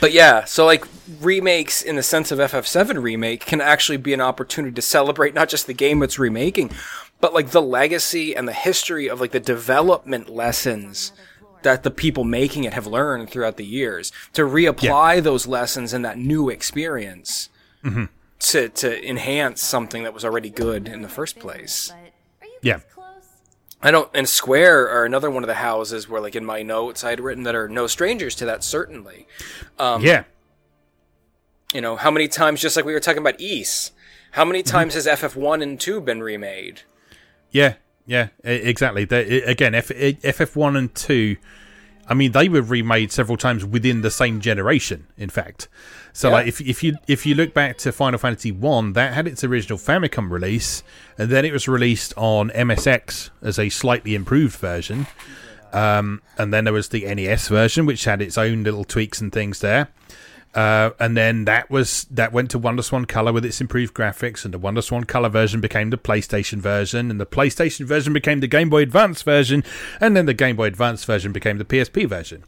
[0.00, 0.84] But yeah, so like
[1.20, 5.48] remakes in the sense of FF7 remake can actually be an opportunity to celebrate not
[5.48, 6.70] just the game it's remaking,
[7.20, 11.10] but like the legacy and the history of like the development lessons
[11.62, 16.02] that the people making it have learned throughout the years to reapply those lessons in
[16.02, 17.48] that new experience
[18.40, 21.88] to to enhance something that was already good in the first place.
[22.40, 22.80] But are you Yeah.
[23.82, 24.10] I don't.
[24.12, 27.20] And Square are another one of the houses where, like in my notes, I had
[27.20, 28.62] written that are no strangers to that.
[28.62, 29.26] Certainly,
[29.78, 30.24] um, yeah.
[31.72, 33.92] you know how many times, just like we were talking about Ys,
[34.32, 34.70] how many Mm-hmm.
[34.70, 36.82] times has FF one and two been remade?
[37.50, 37.74] Yeah,
[38.10, 39.04] yeah, exactly.
[39.04, 41.36] They, again, F, FF1 and 2,
[42.08, 45.68] I mean, they were remade several times within the same generation, in fact.
[46.12, 46.34] So, Yeah.
[46.34, 49.44] like, if, if you if you look back to Final Fantasy 1, that had its
[49.44, 50.82] original Famicom release,
[51.16, 55.06] and then it was released on MSX as a slightly improved version.
[55.72, 59.32] Um, and then there was the NES version, which had its own little tweaks and
[59.32, 59.86] things there.
[60.52, 64.52] Uh, and then that was that went to WonderSwan Color with its improved graphics, and
[64.52, 68.68] the WonderSwan Color version became the PlayStation version, and the PlayStation version became the Game
[68.68, 69.62] Boy Advance version,
[70.00, 72.42] and then the Game Boy Advance version became the PSP version.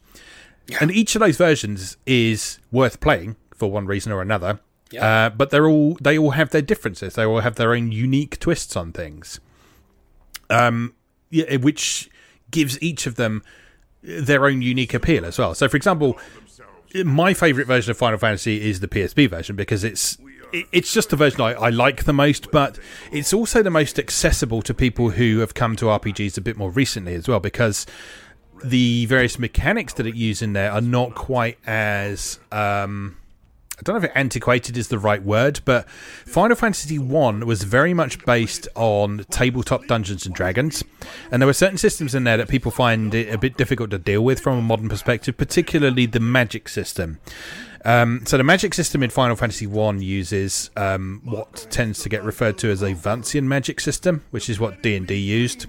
[0.80, 4.58] And each of those versions is worth playing for one reason or another.
[4.90, 5.26] Yeah.
[5.26, 7.14] Uh, but they're all they all have their differences.
[7.14, 9.40] They all have their own unique twists on things.
[10.50, 10.94] um,
[11.30, 12.10] yeah, which
[12.50, 13.42] gives each of them
[14.02, 15.54] their own unique appeal as well.
[15.54, 16.18] So, for example,
[17.04, 20.18] my favorite version of Final Fantasy is the PSP version because it's
[20.52, 22.78] it's just the version I, I, like the most, but
[23.10, 26.70] it's also the most accessible to people who have come to RPGs a bit more
[26.70, 27.86] recently as well because
[28.62, 33.16] the various mechanics that it uses in there are not quite as um,
[33.82, 38.24] don't know if antiquated is the right word, but Final Fantasy One was very much
[38.24, 40.84] based on tabletop Dungeons and Dragons,
[41.30, 43.98] and there were certain systems in there that people find it a bit difficult to
[43.98, 47.18] deal with from a modern perspective, particularly the magic system.
[47.84, 52.22] Um, so the magic system in Final Fantasy One uses um, what tends to get
[52.22, 55.64] referred to as a Vancian magic system, which is what D and D used,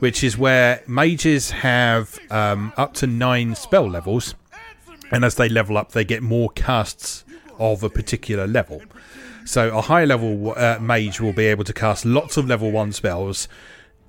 [0.00, 4.34] which is where mages have um, up to nine spell levels,
[5.12, 7.24] and as they level up, they get more casts
[7.58, 8.82] of a particular level.
[9.44, 12.92] So a high level uh, mage will be able to cast lots of level 1
[12.92, 13.46] spells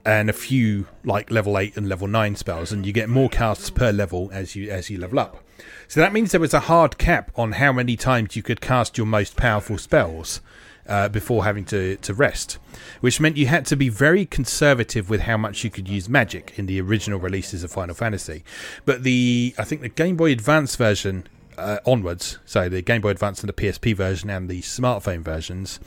[0.05, 3.69] and a few like level 8 and level 9 spells and you get more casts
[3.69, 5.43] per level as you as you level up.
[5.87, 8.97] So that means there was a hard cap on how many times you could cast
[8.97, 10.41] your most powerful spells.
[10.87, 12.59] Uh, before having to, to rest,
[13.01, 16.53] which meant you had to be very conservative with how much you could use magic
[16.59, 18.43] in the original releases of Final Fantasy.
[18.85, 23.09] But the I think the Game Boy Advance version uh, onwards, so the Game Boy
[23.09, 25.79] Advance and the PSP version and the smartphone versions,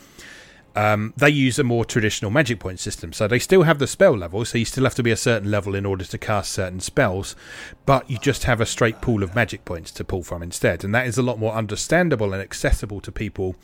[0.77, 3.12] um, they use a more traditional magic point system.
[3.12, 5.51] So they still have the spell level, so you still have to be a certain
[5.51, 7.35] level in order to cast certain spells,
[7.86, 10.85] but you just have a straight pool of magic points to pull from instead.
[10.85, 13.57] And that is a lot more understandable and accessible to people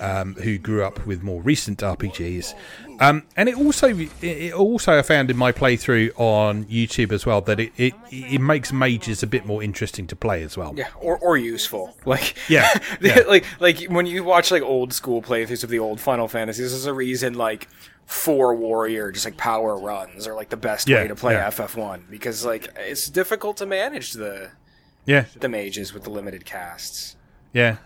[0.00, 2.54] um, who grew up with more recent RPGs.
[3.00, 3.88] Um, and it also,
[4.20, 8.40] it also I found in my playthrough on YouTube as well that it, it, it
[8.40, 10.74] makes mages a bit more interesting to play as well.
[10.76, 11.96] Yeah, or, or useful.
[12.04, 12.68] Like yeah,
[13.00, 13.20] yeah.
[13.28, 16.86] like like when you watch like old school playthroughs of the old Final Fantasies, there's
[16.86, 17.68] a reason like
[18.06, 21.48] four warrior just like power runs are like the best Yeah, way to play yeah.
[21.50, 24.50] FF1 because like it's difficult to manage the
[25.06, 27.16] Yeah, the mages with the limited casts.
[27.52, 27.76] yeah,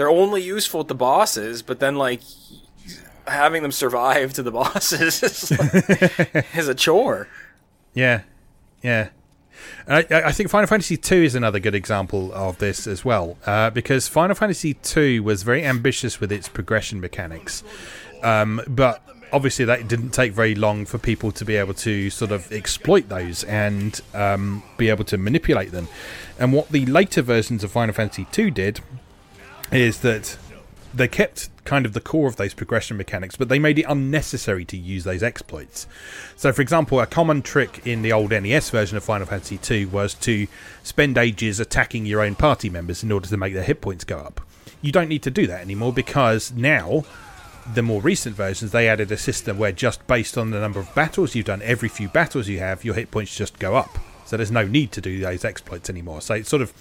[0.00, 2.22] They're only useful at the bosses, but then like
[3.26, 7.28] having them survive to the bosses is, like, is a chore.
[7.92, 8.22] Yeah,
[8.82, 9.10] yeah.
[9.86, 13.36] And I, I think Final Fantasy II is another good example of this as well,
[13.44, 17.62] uh, because Final Fantasy II was very ambitious with its progression mechanics,
[18.22, 19.02] um, but
[19.34, 23.10] obviously that didn't take very long for people to be able to sort of exploit
[23.10, 25.88] those and um, be able to manipulate them.
[26.38, 28.80] And what the later versions of Final Fantasy II did
[29.72, 30.36] is that
[30.92, 34.64] they kept kind of the core of those progression mechanics, but they made it unnecessary
[34.64, 35.86] to use those exploits.
[36.36, 39.86] So, for example, a common trick in the old NES version of Final Fantasy II
[39.86, 40.48] was to
[40.82, 44.18] spend ages attacking your own party members in order to make their hit points go
[44.18, 44.40] up.
[44.82, 47.04] You don't need to do that anymore because now,
[47.72, 50.92] the more recent versions, they added a system where just based on the number of
[50.94, 53.98] battles you've done, every few battles you have, your hit points just go up.
[54.24, 56.20] So there's no need to do those exploits anymore.
[56.20, 56.72] So it's sort of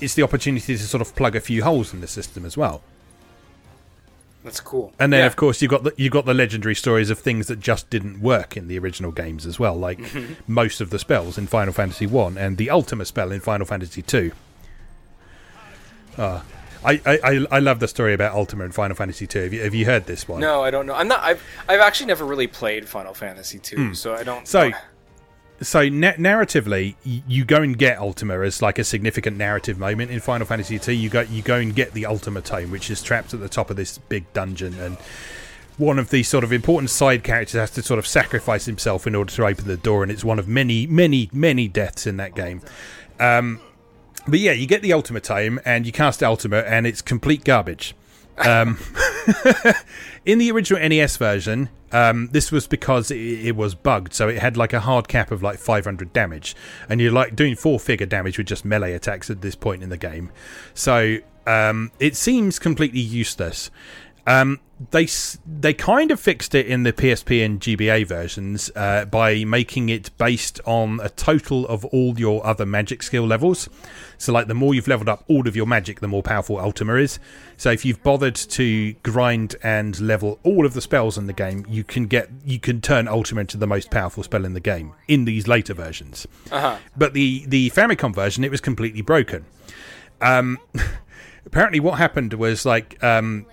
[0.00, 2.82] it's the opportunity to sort of plug a few holes in the system as well.
[4.42, 4.92] That's cool.
[4.98, 5.26] And then, Yeah.
[5.26, 8.20] of course, you've got the you've got the legendary stories of things that just didn't
[8.22, 9.98] work in the original games as well, like
[10.48, 14.00] most of the spells in Final Fantasy One and the Ultima spell in Final Fantasy
[14.00, 14.32] Two.
[16.16, 16.40] Uh,
[16.82, 19.42] I, I, I- love the story about Ultima in Final Fantasy Two.
[19.42, 20.40] Have you, have you heard this one?
[20.40, 20.94] No, I don't know.
[20.94, 21.20] I'm not.
[21.20, 24.48] I've I've actually never really played Final Fantasy two, so I don't.
[24.48, 24.70] So,
[25.60, 30.10] so na- narratively, y- you go and get Ultima as like a significant narrative moment
[30.10, 30.96] in Final Fantasy II.
[30.96, 33.70] You go, you go and get the Ultima Tome, which is trapped at the top
[33.70, 34.96] of this big dungeon, and
[35.76, 39.14] one of the sort of important side characters has to sort of sacrifice himself in
[39.14, 42.34] order to open the door, and it's one of many, many, many deaths in that
[42.34, 42.60] game.
[43.18, 43.60] Um,
[44.28, 47.94] but yeah, you get the Ultima Tome, and you cast Ultima, and it's complete garbage.
[48.46, 48.78] Um,
[50.24, 54.38] in the original NES version, um, this was because it, it was bugged, so it
[54.38, 56.54] had like a hard cap of like 500 damage,
[56.88, 59.88] and you're like doing four figure damage with just melee attacks at this point in
[59.88, 60.30] the game.
[60.74, 63.70] So um, it seems completely useless.
[64.26, 64.60] Um,
[64.92, 65.06] they
[65.46, 70.10] they kind of fixed it in the PSP and GBA versions uh, by making it
[70.16, 73.68] based on a total of all your other magic skill levels.
[74.16, 76.94] So, like, the more you've leveled up all of your magic, the more powerful Ultima
[76.94, 77.18] is.
[77.58, 81.66] So, if you've bothered to grind and level all of the spells in the game,
[81.68, 84.94] you can get you can turn Ultima into the most powerful spell in the game
[85.08, 86.26] in these later versions.
[86.50, 86.78] uh-huh.
[86.96, 89.44] But the the Famicom version, it was completely broken.
[90.22, 90.58] Um,
[91.46, 93.46] apparently, what happened was like um,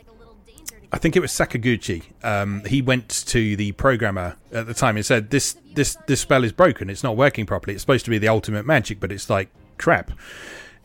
[0.91, 2.03] I think it was Sakaguchi.
[2.23, 6.43] Um, he went to the programmer at the time and said, "This this this spell
[6.43, 6.89] is broken.
[6.89, 7.73] It's not working properly.
[7.73, 10.11] It's supposed to be the ultimate magic, but it's like crap."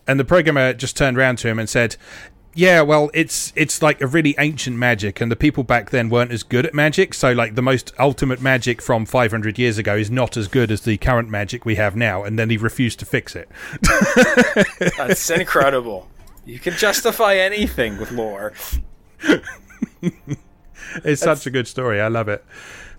[0.07, 1.97] And the programmer just turned around to him and said,
[2.55, 6.33] Yeah, well, it's it's like a really ancient magic, and the people back then weren't
[6.33, 7.15] as good at magic.
[7.15, 10.83] So, like the most ultimate magic from 500 years ago is not as good as
[10.83, 12.25] the current magic we have now.
[12.25, 13.49] And then he refused to fix it.
[14.97, 16.09] That's incredible.
[16.45, 18.53] You can justify anything with lore.
[21.05, 22.01] it's such a good story.
[22.01, 22.45] I love it.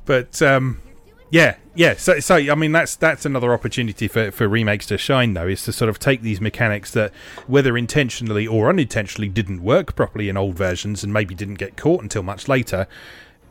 [0.06, 0.82] But um,
[1.30, 1.96] yeah, yeah.
[1.96, 5.64] So, so I mean, that's that's another opportunity for, for remakes to shine, though, is
[5.64, 7.12] to sort of take these mechanics that,
[7.48, 12.04] whether intentionally or unintentionally, didn't work properly in old versions and maybe didn't get caught
[12.04, 12.88] until much later.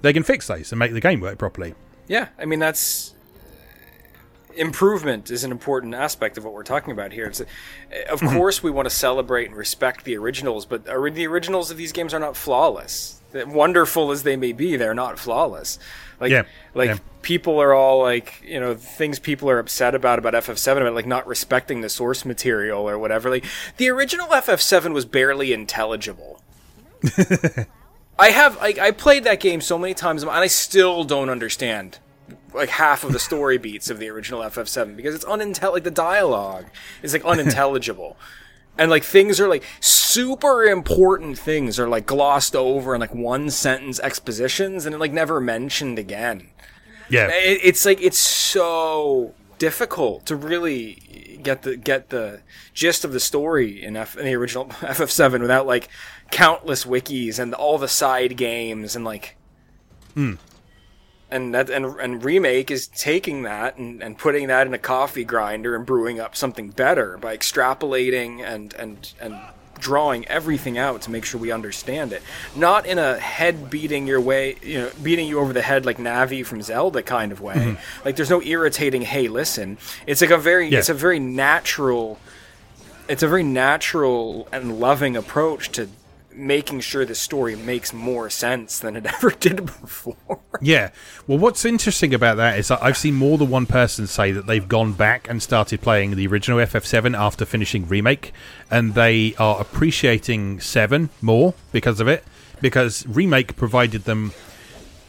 [0.02, 1.74] They can fix those and make the game work properly.
[2.08, 3.14] Yeah, I mean that's
[4.54, 7.26] improvement is an important aspect of what we're talking about here.
[7.26, 7.42] It's,
[8.10, 11.92] of course, we want to celebrate and respect the originals, but the originals of these
[11.92, 13.21] games are not flawless.
[13.34, 15.78] Wonderful as they may be, they're not flawless.
[16.20, 16.44] Like, Yeah,
[16.74, 16.98] like yeah.
[17.22, 21.06] people are all like, you know, things people are upset about about FF7 about like
[21.06, 23.30] not respecting the source material or whatever.
[23.30, 23.44] Like
[23.76, 26.40] the original FF7 was barely intelligible.
[28.18, 31.98] I have like I played that game so many times and I still don't understand
[32.54, 35.90] like half of the story beats of the original FF7 because it's unintel like the
[35.90, 36.66] dialogue
[37.02, 38.16] is like unintelligible.
[38.78, 43.50] And like things are like super important things are like glossed over in like one
[43.50, 46.48] sentence expositions and like never mentioned again.
[47.08, 52.40] Yeah, It, it's like it's so difficult to really get the get the
[52.72, 55.88] gist of the story in, F, in the original FF7 without like
[56.30, 59.36] countless wikis and all the side games and like.
[60.14, 60.34] Hmm.
[61.32, 65.24] And that and and remake is taking that and, and putting that in a coffee
[65.24, 69.40] grinder and brewing up something better by extrapolating and and and
[69.78, 72.22] drawing everything out to make sure we understand it.
[72.54, 75.98] Not in a head beating your way, you know, beating you over the head like
[75.98, 77.54] Navi from Zelda kind of way.
[77.56, 78.04] Mm-hmm.
[78.04, 79.78] Like there's no irritating, hey, listen.
[80.06, 80.78] It's like a very Yeah.
[80.78, 82.20] it's a very natural
[83.08, 85.88] it's a very natural and loving approach to
[86.34, 90.40] making sure the story makes more sense than it ever did before.
[90.60, 90.90] Yeah.
[91.26, 94.46] Well, what's interesting about that is that I've seen more than one person say that
[94.46, 98.32] they've gone back and started playing the original FF7 after finishing remake,
[98.70, 102.24] and they are appreciating seven more because of it.
[102.60, 104.32] Because remake provided them.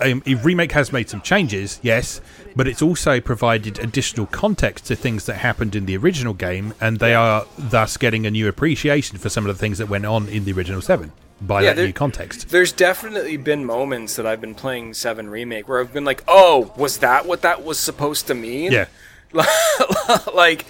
[0.03, 2.19] Um, remake has made some changes, yes,
[2.55, 6.99] but it's also provided additional context to things that happened in the original game, and
[6.99, 10.27] they are thus getting a new appreciation for some of the things that went on
[10.27, 11.11] in the original seven
[11.41, 12.49] by Yeah, that there- new context.
[12.49, 16.73] There's definitely been moments that I've been playing 7 Remake where I've been like, oh,
[16.77, 18.71] was that what that was supposed to mean?
[18.71, 18.85] Yeah.
[20.34, 20.65] like,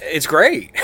[0.00, 0.70] it's great.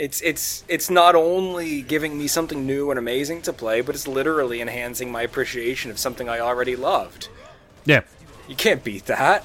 [0.00, 4.08] It's it's it's not only giving me something new and amazing to play, but it's
[4.08, 7.28] literally enhancing my appreciation of something I already loved.
[7.84, 8.00] Yeah.
[8.48, 9.44] You can't beat that.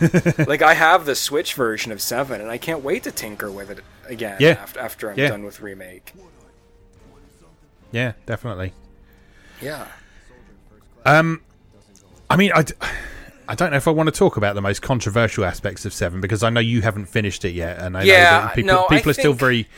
[0.46, 3.70] like I have the Switch version of Seven, and I can't wait to tinker with
[3.70, 4.50] it again Yeah.
[4.50, 5.28] after, after I'm Yeah.
[5.30, 6.12] done with remake.
[7.90, 8.72] Yeah, definitely.
[9.60, 9.88] Yeah.
[11.04, 11.42] Um
[12.30, 12.74] I mean, I, d-
[13.52, 16.22] I don't know if I want to talk about the most controversial aspects of Seven
[16.22, 18.86] because I know you haven't finished it yet, and I know Yeah, that people, no,
[18.86, 19.68] I people are still very,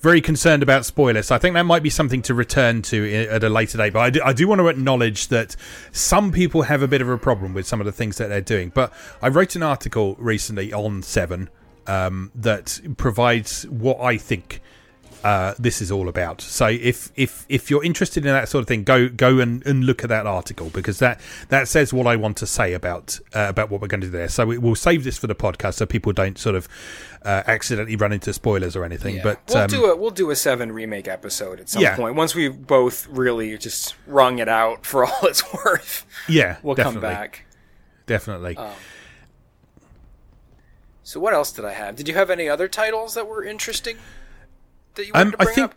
[0.00, 1.28] very concerned about spoilers.
[1.28, 3.94] So I think that might be something to return to at a later date.
[3.94, 5.56] But I do, I do want to acknowledge that
[5.92, 8.42] some people have a bit of a problem with some of the things that they're
[8.42, 8.68] doing.
[8.68, 8.92] But
[9.22, 11.48] I wrote an article recently on Seven
[11.86, 14.60] um, that provides what I think
[15.24, 16.40] uh, this is all about.
[16.40, 19.84] So if if if you're interested in that sort of thing, go go and, and
[19.84, 23.46] look at that article because that that says what I want to say about uh,
[23.48, 24.28] about what we're going to do there.
[24.28, 26.68] So we, we'll save this for the podcast so people don't sort of
[27.24, 29.16] uh, accidentally run into spoilers or anything.
[29.16, 29.22] Yeah.
[29.22, 31.94] But we'll um, do a we'll do a seven remake episode at some Yeah.
[31.96, 36.04] point once we both really just wrung it out for all it's worth.
[36.28, 37.44] yeah, We'll definitely, come back.
[38.06, 38.58] Definitely.
[41.04, 41.96] So what else did I have?
[41.96, 43.96] Did you have any other titles that were interesting
[44.94, 45.74] that you wanted to I think up?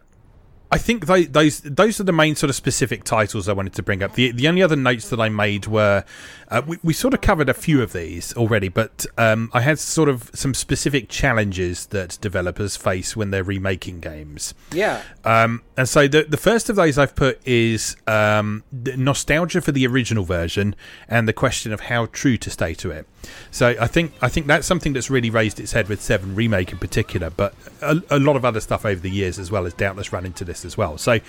[0.71, 3.83] I think tho- those those are the main sort of specific titles I wanted to
[3.83, 4.13] bring up.
[4.13, 6.03] The the only other notes that I made were
[6.49, 9.79] uh, we we sort of covered a few of these already, but um, I had
[9.79, 14.53] sort of some specific challenges that developers face when they're remaking games.
[14.71, 15.01] Yeah.
[15.23, 19.71] Um, and so the the first of those I've put is um, the nostalgia for
[19.71, 20.75] the original version
[21.07, 23.07] and the question of how true to stay to it.
[23.51, 26.71] So I think I think that's something that's really raised its head with Seven remake
[26.71, 29.73] in particular, but a, a lot of other stuff over the years as well has
[29.73, 30.97] doubtless run into this as well.
[30.97, 31.19] So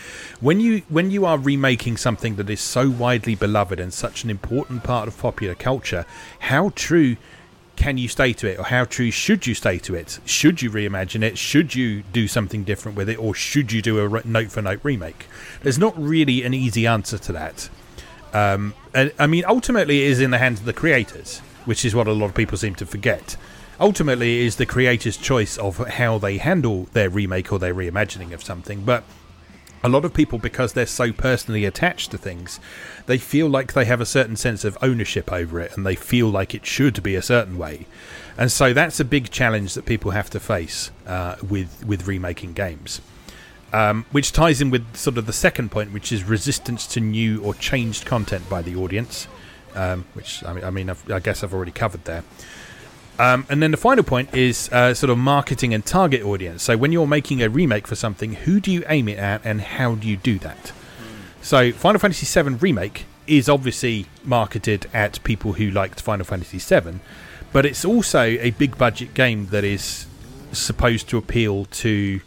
[0.41, 4.31] when you when you are remaking something that is so widely beloved and such an
[4.31, 6.05] important part of popular culture,
[6.41, 7.17] how true
[7.77, 8.59] can you stay to it?
[8.59, 10.19] Or how true should you stay to it?
[10.25, 11.39] Should you reimagine it?
[11.39, 13.17] Should you do something different with it?
[13.17, 15.27] Or should you do a note for note remake?
[15.63, 17.69] There's not really an easy answer to that.
[18.33, 21.95] Um, and, i mean ultimately it is in the hands of the creators which is
[21.95, 23.37] what a lot of people seem to forget
[23.81, 28.33] ultimately it is the creators choice of how they handle their remake or their reimagining
[28.33, 29.05] of something but
[29.87, 32.59] a lot of people, because they're so personally attached to things,
[33.07, 36.29] they feel like they have a certain sense of ownership over it and they feel
[36.29, 37.87] like it should be a certain way.
[38.37, 42.53] And so that's a big challenge that people have to face uh, with, with remaking
[42.53, 43.01] games.
[43.73, 47.43] Um, which ties in with sort of the second point, which is resistance to new
[47.43, 49.29] or changed content by the audience,
[49.75, 52.25] um, which I mean, I, mean i guess I've already covered there.
[53.19, 56.63] Um, and then the final point is uh, sort of marketing and target audience.
[56.63, 59.61] So when you're making a remake for something, who do you aim it at, and
[59.61, 60.73] how do you do that?
[61.41, 66.99] So Final Fantasy VII Remake is obviously marketed at people who liked Final Fantasy VII,
[67.53, 70.07] but it's also a big budget game that is
[70.53, 72.21] supposed to appeal to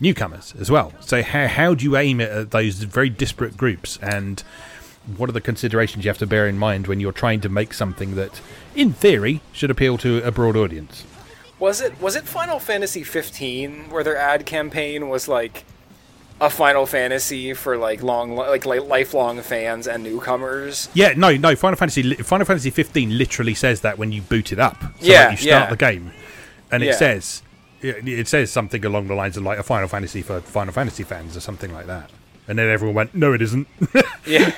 [0.00, 0.92] newcomers as well.
[1.00, 4.42] So how how do you aim it at those very disparate groups, and
[5.16, 7.72] what are the considerations you have to bear in mind when you're trying to make
[7.74, 8.40] something that
[8.74, 11.04] in theory, should appeal to a broad audience.
[11.58, 15.64] Was it was it Final Fantasy 15 where their ad campaign was like
[16.40, 20.88] a Final Fantasy for like long like, like lifelong fans and newcomers?
[20.94, 21.56] Yeah, no, no.
[21.56, 24.80] Final Fantasy Final Fantasy 15 literally says that when you boot it up.
[24.80, 25.56] So yeah, like you yeah.
[25.58, 26.12] start the game,
[26.70, 26.92] and it Yeah.
[26.92, 27.42] says
[27.80, 31.36] it says something along the lines of like a Final Fantasy for Final Fantasy fans
[31.36, 32.10] or something like that.
[32.46, 33.66] And then everyone went, "No, it isn't."
[34.26, 34.52] Yeah.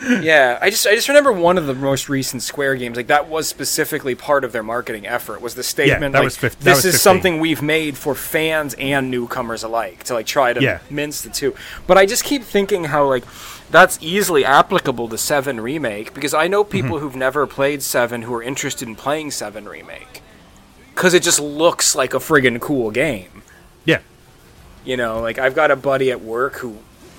[0.00, 3.28] Yeah, I just I just remember one of the most recent Square games like that
[3.28, 6.84] was specifically part of their marketing effort was the statement that like was this was
[6.84, 6.98] is 15.
[7.00, 10.78] something we've made for fans and newcomers alike to like try to Yeah.
[10.88, 11.54] mince the two.
[11.86, 13.24] But I just keep thinking how like
[13.70, 16.98] that's easily applicable to 7 remake because I know people Mm-hmm.
[17.04, 20.22] who've never played 7 who are interested in playing 7 remake
[20.94, 23.42] cuz it just looks like a friggin' cool game.
[23.84, 23.98] yeah,
[24.84, 26.78] You know, like I've got a buddy at work who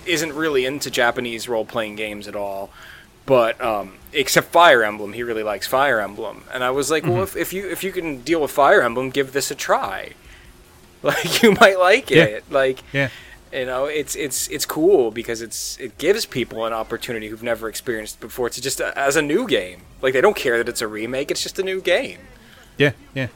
[0.10, 2.70] isn't really into Japanese role playing games at all,
[3.26, 6.44] but um, except Fire Emblem, he really likes Fire Emblem.
[6.54, 9.10] And I was like, well, if, if you if you can deal with Fire Emblem,
[9.10, 10.14] give this a try.
[11.02, 12.24] Like you might like Yeah.
[12.26, 12.44] it.
[12.52, 13.08] Like yeah,
[13.54, 17.70] you know, it's it's it's cool because it's it gives people an opportunity who've never
[17.70, 18.48] experienced it before.
[18.48, 19.84] It's just a, as a new game.
[20.02, 21.32] Like they don't care that it's a remake.
[21.32, 22.20] It's just a new game.
[22.78, 23.28] yeah, yeah.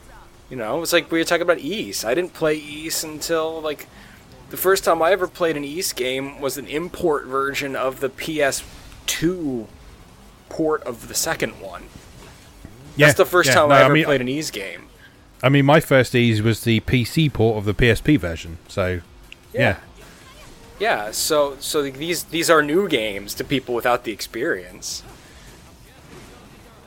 [0.50, 2.04] You know, it's like we were talking about Ys.
[2.04, 3.86] I didn't play Ys until like
[4.54, 8.08] the first time I ever played an Ys game was an import version of the
[8.08, 9.66] PS2
[10.48, 11.84] port of the second one.
[12.96, 13.54] Yeah, That's the first yeah.
[13.56, 14.86] time No, I ever mean, played an East game.
[15.42, 18.58] I mean, my first Ys was the PC port of the PSP version.
[18.68, 19.00] So,
[19.52, 19.78] yeah,
[20.78, 25.02] Yeah, so so these these are new games to people without the experience.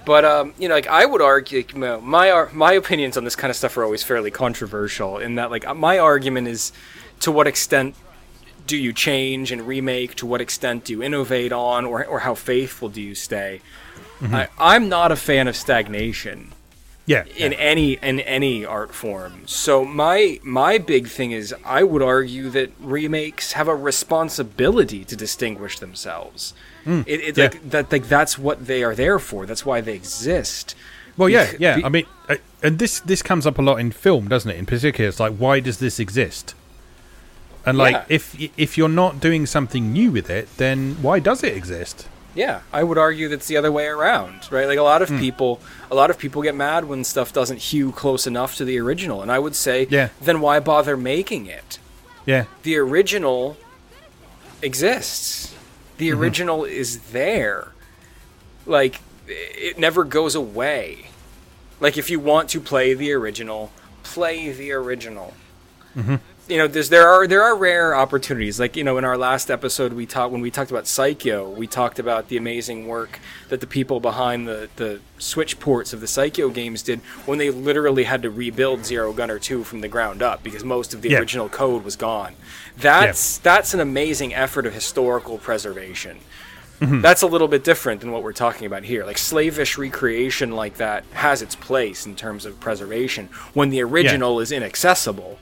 [0.05, 3.35] But um, you know, like I would argue, you know, my my opinions on this
[3.35, 5.17] kind of stuff are always fairly controversial.
[5.17, 6.71] In that, like, my argument is,
[7.19, 7.95] to what extent
[8.65, 10.15] do you change and remake?
[10.15, 13.61] To what extent do you innovate on, or or how faithful do you stay?
[14.21, 16.53] I, I'm not a fan of stagnation
[17.05, 17.57] yeah, in yeah.
[17.57, 19.43] any in any art form.
[19.45, 25.15] So my my big thing is I would argue that remakes have a responsibility to
[25.15, 26.53] distinguish themselves.
[26.85, 27.39] it, it Hmm.
[27.39, 27.43] yeah.
[27.45, 29.45] like that like that's what they are there for.
[29.45, 30.75] That's why they exist.
[31.15, 31.79] Well, yeah, yeah.
[31.83, 32.05] I mean,
[32.61, 34.57] and this this comes up a lot in film, doesn't it?
[34.57, 36.53] In particular, it's like, why does this exist?
[37.67, 38.05] And like, Yeah.
[38.09, 42.07] if if you're not doing something new with it, then why does it exist?
[42.35, 44.67] Yeah, I would argue that's the other way around, right?
[44.67, 45.19] Like a lot of Hmm.
[45.19, 48.77] people, a lot of people get mad when stuff doesn't hew close enough to the
[48.79, 50.09] original, and I would say, Yeah.
[50.21, 51.79] then why bother making it?
[52.25, 53.57] Yeah, the original
[54.61, 55.53] exists.
[55.97, 56.19] The Mm-hmm.
[56.21, 57.69] original is there.
[58.65, 61.07] Like it never goes away.
[61.79, 63.71] Like if you want to play the original,
[64.03, 65.33] play the original.
[65.97, 66.15] Mm-hmm.
[66.47, 68.57] You know, there's there are there are rare opportunities.
[68.57, 71.67] Like you know, in our last episode, we talked when we talked about Psikyo, we
[71.67, 73.19] talked about the amazing work
[73.49, 77.49] that the people behind the the Switch ports of the Psikyo games did when they
[77.49, 81.09] literally had to rebuild Zero Gunner 2 from the ground up because most of the
[81.09, 81.19] Yeah.
[81.19, 82.35] original code was gone.
[82.77, 86.19] That's that's an amazing effort of historical preservation.
[86.79, 87.01] Mm-hmm.
[87.01, 89.03] That's a little bit different than what we're talking about here.
[89.03, 94.39] Like slavish recreation like that has its place in terms of preservation when the original
[94.39, 95.39] is inaccessible.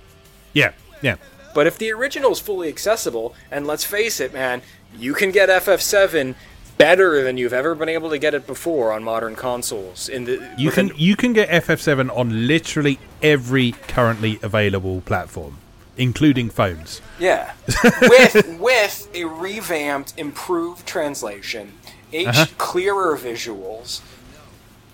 [0.54, 1.16] yeah, yeah,
[1.54, 4.62] But if the original is fully accessible, and let's face it, man,
[4.98, 6.36] you can get FF7
[6.78, 10.10] better than you've ever been able to get it before on modern consoles.
[10.10, 15.58] In the you can you can get FF7 on literally every currently available platform,
[15.98, 17.02] including phones.
[17.20, 17.54] Yeah,
[18.02, 21.72] with with a revamped, improved translation,
[22.12, 22.46] H Uh-huh.
[22.58, 24.02] clearer visuals.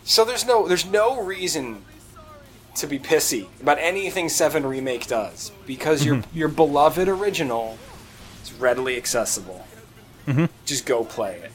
[0.03, 1.83] So there's no there's no reason
[2.75, 6.37] to be pissy about anything Seven Remake does because your Mm-hmm.
[6.37, 7.77] your beloved original
[8.43, 9.65] is readily accessible.
[10.27, 10.45] Mm-hmm.
[10.65, 11.51] Just go play it.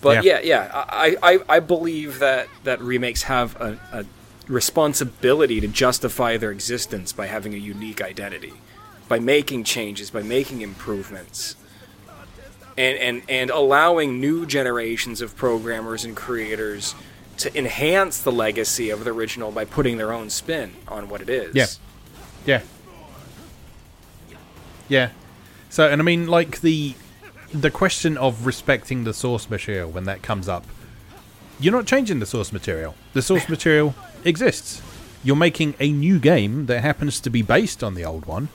[0.00, 0.40] But Yeah.
[0.42, 4.04] yeah, yeah, I, I, I believe that, that remakes have a, a
[4.48, 8.52] responsibility to justify their existence by having a unique identity,
[9.08, 11.56] by making changes, by making improvements.
[12.76, 16.96] And, and, and allowing new generations of programmers and creators
[17.38, 21.28] to enhance the legacy of the original by putting their own spin on what it
[21.28, 21.54] is.
[21.54, 21.66] Yeah.
[22.46, 22.62] Yeah.
[24.88, 25.10] Yeah.
[25.70, 26.94] So, and I mean, like the
[27.52, 30.64] the question of respecting the source material when that comes up,
[31.60, 32.94] you're not changing the source material.
[33.12, 33.94] The source material
[34.24, 34.82] exists.
[35.22, 38.48] You're making a new game that happens to be based on the old one.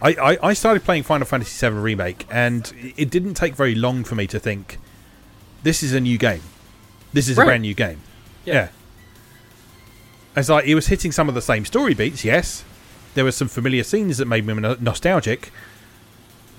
[0.00, 4.04] I, I, I started playing Final Fantasy VII Remake, and it didn't take very long
[4.04, 4.78] for me to think,
[5.64, 6.42] this is a new game.
[7.12, 7.44] This is Right.
[7.44, 8.00] a brand new game.
[8.44, 8.68] Yeah.
[10.36, 12.64] It's like it was hitting some of the same story beats, yes.
[13.14, 15.50] There were some familiar scenes that made me no- nostalgic,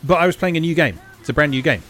[0.04, 1.00] but I was playing a new game.
[1.22, 1.84] It's a brand new game.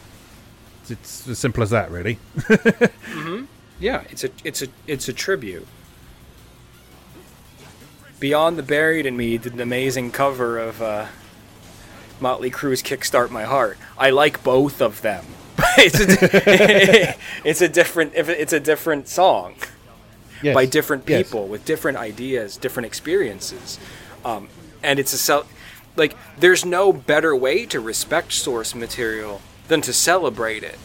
[0.82, 2.20] It's, it's as simple as that, really.
[3.82, 5.66] Yeah, it's a it's a it's a tribute.
[8.20, 11.06] Between the Buried and Me did an amazing cover of uh,
[12.22, 15.26] Motley Crue's "Kickstart My Heart." I like both of them.
[15.78, 17.16] it's a
[17.48, 19.56] it's a different it's a different song
[20.42, 20.56] Yes.
[20.56, 21.24] by different Yes.
[21.28, 23.78] people with different ideas, different experiences,
[24.24, 24.48] um,
[24.82, 25.46] and it's a cel-
[25.98, 30.80] like there's no better way to respect source material than to celebrate it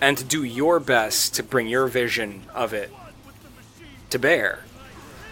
[0.00, 2.92] and to do your best to bring your vision of it
[4.10, 4.60] to bear.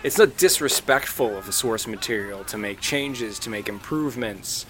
[0.03, 4.66] It's not disrespectful of the source material to make changes, to make improvements,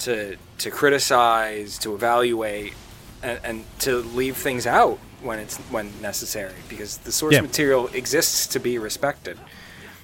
[0.00, 2.74] to to criticize, to evaluate,
[3.22, 7.42] and, and to leave things out when it's when necessary, because the source Yeah.
[7.42, 9.38] material exists to be respected,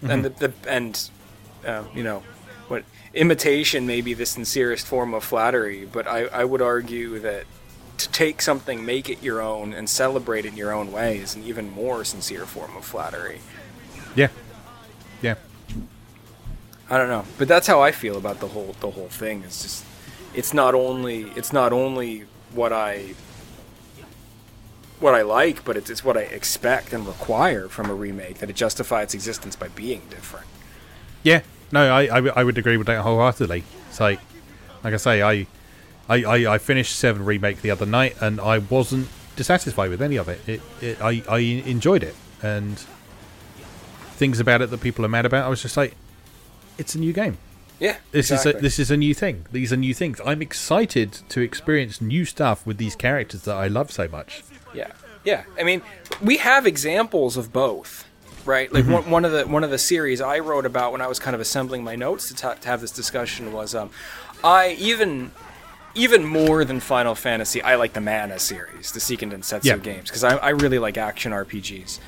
[0.02, 1.10] and the, the and
[1.66, 2.22] uh, you know
[2.68, 2.84] what
[3.14, 7.44] imitation may be the sincerest form of flattery, but I, I would argue that
[7.98, 11.34] to take something, make it your own, and celebrate it in your own way is
[11.36, 13.40] an even more sincere form of flattery.
[14.16, 14.28] Yeah.
[16.92, 19.44] I don't know, but that's how I feel about the whole the whole thing.
[19.46, 19.84] It's just
[20.34, 23.14] it's not only it's not only what I
[25.00, 28.50] what I like, but it's, it's what I expect and require from a remake that
[28.50, 30.46] it justify its existence by being different.
[31.22, 31.40] Yeah.
[31.72, 32.04] No, I
[32.36, 33.64] I would agree with that wholeheartedly.
[33.88, 34.20] It's like,
[34.84, 35.46] like I say, I,
[36.10, 40.16] I, I, I finished Seven Remake the other night, and I wasn't dissatisfied with any
[40.16, 40.46] of it.
[40.46, 42.78] It, it I, I enjoyed it, and
[44.16, 45.94] things about it that people are mad about, I was just like,
[46.78, 47.38] it's a new game.
[47.80, 49.44] Yeah, This is a, this is a new thing.
[49.50, 50.20] These are new things.
[50.24, 54.44] I'm excited to experience new stuff with these characters that I love so much.
[54.72, 54.92] Yeah,
[55.24, 55.44] yeah.
[55.58, 55.82] I mean,
[56.22, 58.06] we have examples of both,
[58.44, 58.72] right?
[58.72, 61.18] Like one, one of the one of the series I wrote about when I was
[61.18, 63.90] kind of assembling my notes to, ta to have this discussion was, um,
[64.44, 65.32] I even
[65.96, 69.76] even more than Final Fantasy, I like the Mana series, the Seiken Densetsu Yeah.
[69.78, 71.98] games, because I, I really like action RPGs.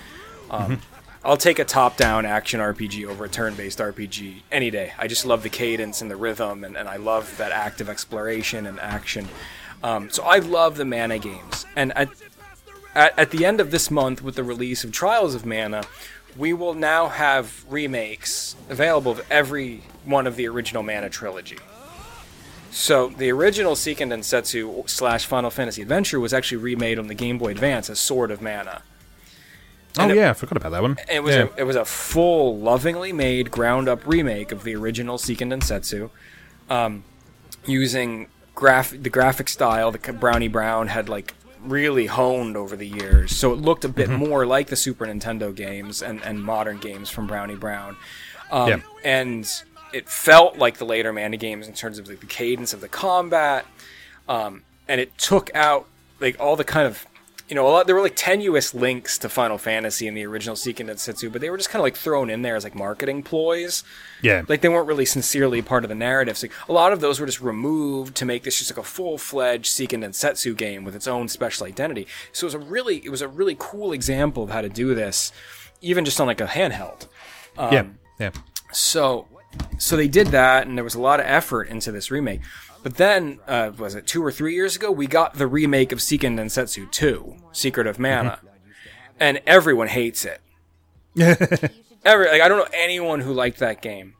[0.50, 0.80] Um,
[1.24, 4.92] I'll take a top-down action RPG over a turn-based RPG any day.
[4.98, 8.66] I just love the cadence and the rhythm, and, and I love that active exploration
[8.66, 9.28] and action.
[9.82, 12.10] Um, so I love the Mana games, and at,
[12.94, 15.84] at at the end of this month, with the release of Trials of Mana,
[16.36, 21.58] we will now have remakes available of every one of the original Mana trilogy.
[22.70, 27.38] So the original Seiken Densetsu slash Final Fantasy Adventure was actually remade on the Game
[27.38, 28.82] Boy Advance as Sword of Mana.
[29.98, 30.96] Oh it- yeah, I forgot about that one.
[31.10, 31.48] It was yeah.
[31.56, 36.10] a, it was a full, lovingly made, ground up remake of the original Seiken Densetsu,
[36.68, 37.04] um,
[37.64, 43.34] using graph the graphic style that Brownie Brown had like really honed over the years.
[43.34, 47.08] So it looked a bit more like the Super Nintendo games and, and modern games
[47.08, 47.96] from Brownie Brown.
[48.50, 48.80] Um, Yeah.
[49.02, 49.48] And
[49.92, 52.88] it felt like the later Mana games in terms of like, the cadence of the
[52.88, 53.64] combat.
[54.28, 55.86] Um, and it took out
[56.20, 57.06] like all the kind of
[57.48, 60.56] you know a lot there were like tenuous links to Final Fantasy in the original
[60.56, 63.22] Seiken Densetsu, but they were just kind of like thrown in there as like marketing
[63.22, 63.84] ploys.
[64.22, 64.42] yeah.
[64.48, 66.38] Like they weren't really sincerely part of the narrative.
[66.38, 69.18] So a lot of those were just removed to make this just like a full
[69.18, 72.06] fledged Seiken Densetsu game with its own special identity.
[72.32, 74.94] So it was a really it was a really cool example of how to do
[74.94, 75.30] this,
[75.80, 77.08] even just on like a handheld.
[77.58, 77.80] yeah.
[77.80, 78.30] Um, yeah.
[78.72, 79.28] So,
[79.78, 82.40] so they did that, and there was a lot of effort into this remake.
[82.84, 84.92] But then, uh, was it two or three years ago?
[84.92, 88.38] We got the remake of Seiken Densetsu 2, Secret of Mana,
[89.18, 90.40] and everyone hates it.
[92.04, 94.14] Every like I don't know anyone who liked that game.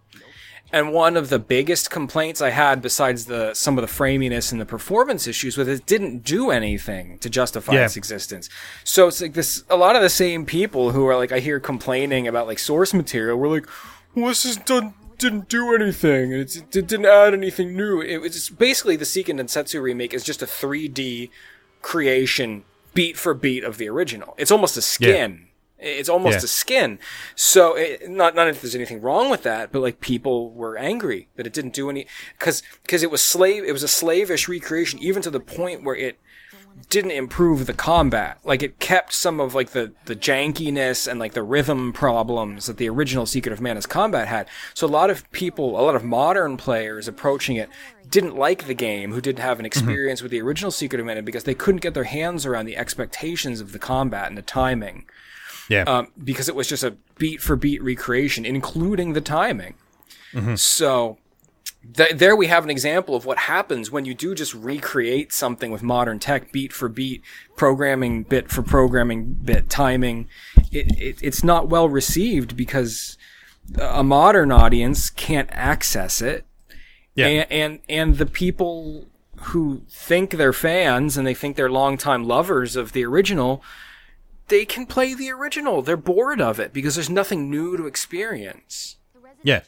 [0.73, 4.61] And one of the biggest complaints I had, besides the some of the framiness and
[4.61, 7.85] the performance issues, was it didn't do anything to justify Yeah.
[7.85, 8.49] its existence.
[8.83, 9.63] So it's like this.
[9.69, 12.95] A lot of the same people who are like I hear complaining about like source
[12.95, 13.37] material.
[13.37, 13.69] We're like,
[14.15, 16.33] well, this is done didn't do anything.
[16.33, 18.01] and it didn't add anything new.
[18.01, 21.31] It was basically the Seiken Densetsu remake is just a 3D
[21.83, 22.65] creation,
[22.95, 24.35] beat for beat of the original.
[24.39, 26.45] It's almost a skin It's almost Yeah.
[26.45, 26.99] a skin.
[27.35, 31.29] So it, not not if there's anything wrong with that, but like people were angry
[31.37, 32.07] that it didn't do any
[32.39, 33.65] because because it was slave.
[33.65, 36.19] It was a slavish recreation, even to the point where it
[36.91, 38.39] didn't improve the combat.
[38.45, 42.77] Like it kept some of like the the jankiness and like the rhythm problems that
[42.77, 44.49] the original Secret of Mana's combat had.
[44.75, 47.69] So a lot of people, a lot of modern players approaching it
[48.09, 51.23] didn't like the game who didn't have an experience with the original Secret of Mana
[51.23, 55.07] because they couldn't get their hands around the expectations of the combat and the timing.
[55.69, 55.83] Yeah.
[55.85, 59.75] Um, because it was just a beat for beat recreation, including the timing.
[60.57, 61.19] So
[61.93, 65.71] th- there we have an example of what happens when you do just recreate something
[65.71, 67.23] with modern tech, beat for beat,
[67.57, 70.29] programming bit for programming bit, timing.
[70.71, 73.17] It, it, it's not well received because
[73.81, 76.45] a modern audience can't access it.
[77.15, 77.27] Yeah.
[77.27, 79.07] And, and, and the people
[79.37, 83.63] who think they're fans and they think they're longtime lovers of the original,
[84.49, 85.83] they can play the original.
[85.83, 88.97] They're bored of it because there's nothing new to experience.
[89.43, 89.61] Yeah.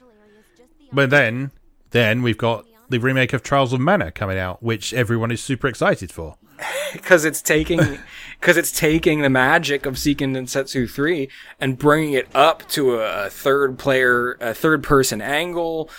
[0.92, 1.50] But then,
[1.90, 5.66] then we've got the remake of Trials of Mana coming out, which everyone is super
[5.66, 6.36] excited for.
[6.92, 7.80] because it's taking
[8.40, 11.28] because it's taking the magic of Seiken Densetsu 3
[11.60, 15.90] and bringing it up to a, third player a third person angle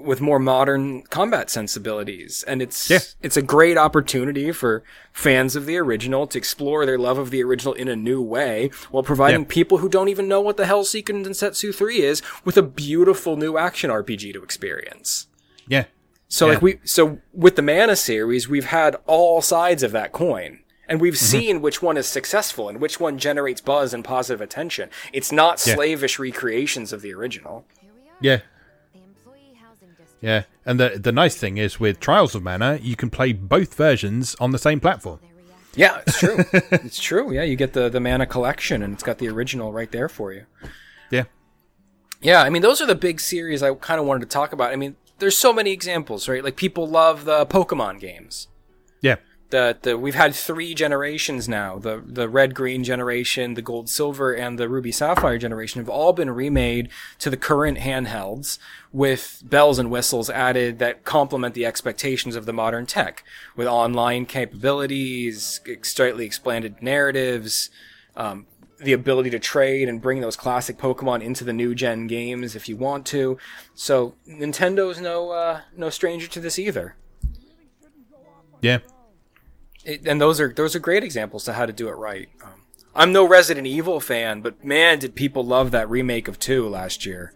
[0.00, 3.00] with more modern combat sensibilities and it's Yeah.
[3.22, 7.42] it's a great opportunity for fans of the original to explore their love of the
[7.42, 9.48] original in a new way while providing Yeah.
[9.48, 13.36] people who don't even know what the hell Seiken Densetsu 3 is with a beautiful
[13.36, 15.26] new action RPG to experience.
[15.68, 15.84] Yeah.
[16.28, 16.52] So Yeah.
[16.54, 20.60] like we so with the Mana series, we've had all sides of that coin.
[20.86, 21.24] And we've Mm-hmm.
[21.38, 24.90] seen which one is successful and which one generates buzz and positive attention.
[25.14, 25.74] It's not Yeah.
[25.76, 27.66] slavish recreations of the original.
[28.20, 28.40] Yeah.
[30.20, 30.44] Yeah.
[30.64, 34.34] And the the nice thing is with Trials of Mana, you can play both versions
[34.40, 35.20] on the same platform.
[35.76, 36.36] Yeah, it's true.
[36.52, 37.32] it's true.
[37.32, 40.32] Yeah, you get the the Mana collection and it's got the original right there for
[40.32, 40.46] you.
[41.10, 41.24] Yeah.
[42.22, 44.72] Yeah, I mean those are the big series I kind of wanted to talk about.
[44.72, 46.44] I mean, there's so many examples, right?
[46.44, 48.48] Like people love the Pokemon games.
[49.00, 49.16] Yeah.
[49.48, 51.78] the the we've had three generations now.
[51.78, 56.12] The the red green generation, the gold silver, and the ruby sapphire generation have all
[56.12, 56.90] been remade
[57.20, 58.58] to the current handhelds
[58.92, 63.24] with bells and whistles added that complement the expectations of the modern tech
[63.56, 67.70] with online capabilities, slightly expanded narratives.
[68.14, 68.46] Um,
[68.78, 72.68] the ability to trade and bring those classic Pokemon into the new gen games if
[72.68, 73.38] you want to.
[73.74, 76.96] So Nintendo's no uh, no stranger to this either.
[78.60, 78.78] Yeah.
[79.84, 82.28] it, and those are those are great examples to how to do it right.
[82.42, 82.50] Um,
[82.94, 87.04] I'm no Resident Evil fan, but man, did people love that remake of two last
[87.04, 87.32] year?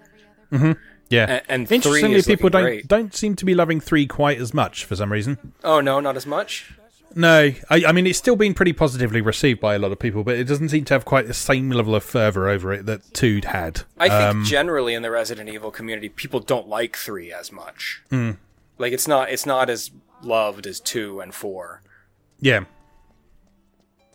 [0.53, 0.73] Mm-hmm.
[1.11, 1.41] Yeah.
[1.41, 2.89] A- and three Interestingly, is people don't great.
[2.89, 5.53] don't seem to be loving three quite as much for some reason.
[5.65, 6.73] Oh no, not as much.
[7.15, 10.25] No, I, I mean it's still been pretty positively received by a lot of people,
[10.25, 13.13] but it doesn't seem to have quite the same level of fervor over it that
[13.15, 13.83] two had.
[13.99, 18.03] I think Um, generally in the Resident Evil community, people don't like three as much.
[18.11, 18.33] Hmm.
[18.79, 19.91] Like it's not it's not as
[20.23, 21.83] loved as two and four.
[22.41, 22.65] yeah,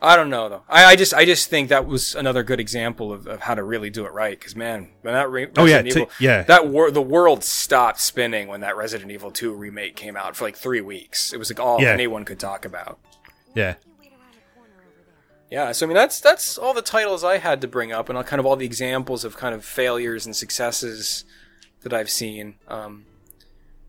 [0.03, 0.63] I don't know though.
[0.67, 3.63] I, I just I just think that was another good example of, of how to
[3.63, 4.37] really do it right.
[4.37, 6.43] Because man, when that re- Oh, yeah, Resident t- yeah.
[6.43, 6.63] that
[6.93, 10.81] the world stopped spinning when that Resident Evil Two remake came out for like three
[10.81, 11.31] weeks.
[11.33, 11.89] It was like all Yeah.
[11.93, 12.99] anyone could talk about.
[13.55, 13.75] yeah,
[15.49, 18.17] Yeah, so I mean that's that's all the titles I had to bring up, and
[18.17, 21.23] all, kind of all the examples of kind of failures and successes
[21.81, 22.55] that I've seen.
[22.67, 23.05] Um,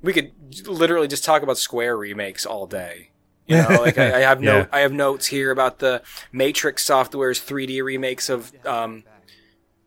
[0.03, 0.33] we could
[0.67, 3.11] literally just talk about Square remakes all day.
[3.47, 4.67] You know, like I, I have no, Yeah.
[4.73, 6.03] I have notes here about the
[6.33, 9.05] Matrix Software's 3D remakes of um,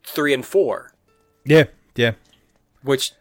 [0.04, 0.94] three and four,
[1.46, 1.64] yeah,
[1.96, 2.12] yeah.
[2.84, 3.14] which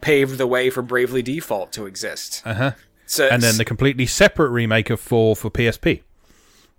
[0.00, 2.42] paved the way for Bravely Default to exist.
[2.44, 2.70] Uh huh.
[3.06, 6.02] So, And then the completely separate remake of four for PSP.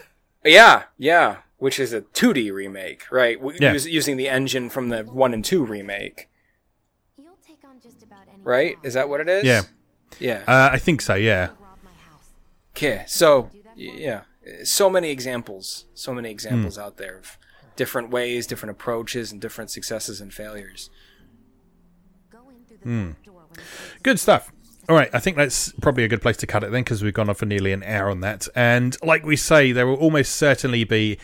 [0.44, 3.38] Yeah, yeah, which is a 2D remake, right?
[3.60, 3.72] Yeah.
[3.74, 6.28] us- using the engine from the 1 and 2 remake,
[8.44, 8.76] right?
[8.82, 9.44] Is that what it is?
[9.44, 9.62] Yeah,
[10.20, 10.44] Yeah.
[10.46, 11.14] uh, I think so.
[11.16, 11.48] Yeah,
[12.78, 13.04] Okay.
[13.06, 14.22] So, yeah,
[14.64, 16.82] so many examples, so many examples Hmm.
[16.82, 17.36] out there of
[17.76, 20.90] different ways, different approaches, and different successes and failures.
[24.02, 24.50] good stuff.
[24.88, 27.12] All right, I think that's probably a good place to cut it then because we've
[27.12, 28.48] gone on for nearly an hour on that.
[28.54, 31.18] And like we say, there will almost certainly be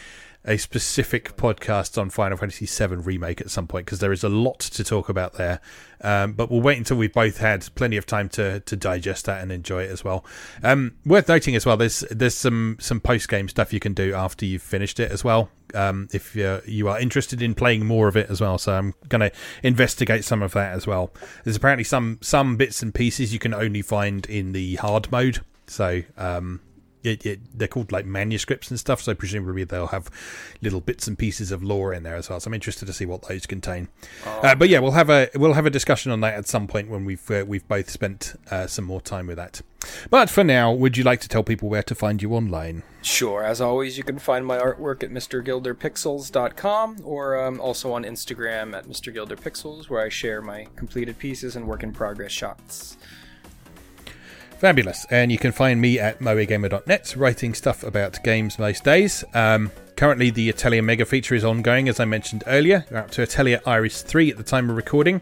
[0.46, 4.28] a specific podcast on Final Fantasy VII Remake at some point because there is a
[4.28, 5.60] lot to talk about there.
[6.02, 9.42] Um, but we'll wait until we've both had plenty of time to, to digest that
[9.42, 10.24] and enjoy it as well.
[10.62, 14.12] Um, worth noting as well, there's there's some some post game stuff you can do
[14.12, 15.48] after you've finished it as well.
[15.72, 18.94] Um, if you're, you are interested in playing more of it as well, so I'm
[19.08, 21.10] going to investigate some of that as well.
[21.42, 25.40] There's apparently some some bits and pieces you can only find in the hard mode,
[25.66, 26.60] so um,
[27.04, 30.10] it, it, they're called like manuscripts and stuff, so presumably they'll have
[30.62, 32.40] little bits and pieces of lore in there as well.
[32.40, 33.88] So I'm interested to see what those contain.
[34.26, 34.40] Oh.
[34.40, 36.88] Uh, but yeah, we'll have a we'll have a discussion on that at some point
[36.88, 39.60] when we've uh, we've both spent uh, some more time with that.
[40.08, 42.82] But for now, would you like to tell people where to find you online?
[43.02, 43.44] Sure.
[43.44, 48.86] As always, you can find my artwork at mrgilderpixels.com or um, also on Instagram at
[48.86, 52.96] mrgilderpixels, where I share my completed pieces and work in progress shots.
[54.58, 55.04] Fabulous.
[55.10, 59.24] And you can find me at moegamer.net writing stuff about games most days.
[59.34, 62.84] Um, currently, the Atelier Mega feature is ongoing, as I mentioned earlier.
[62.90, 65.20] We're up to Atelier Iris 3 at the time of recording.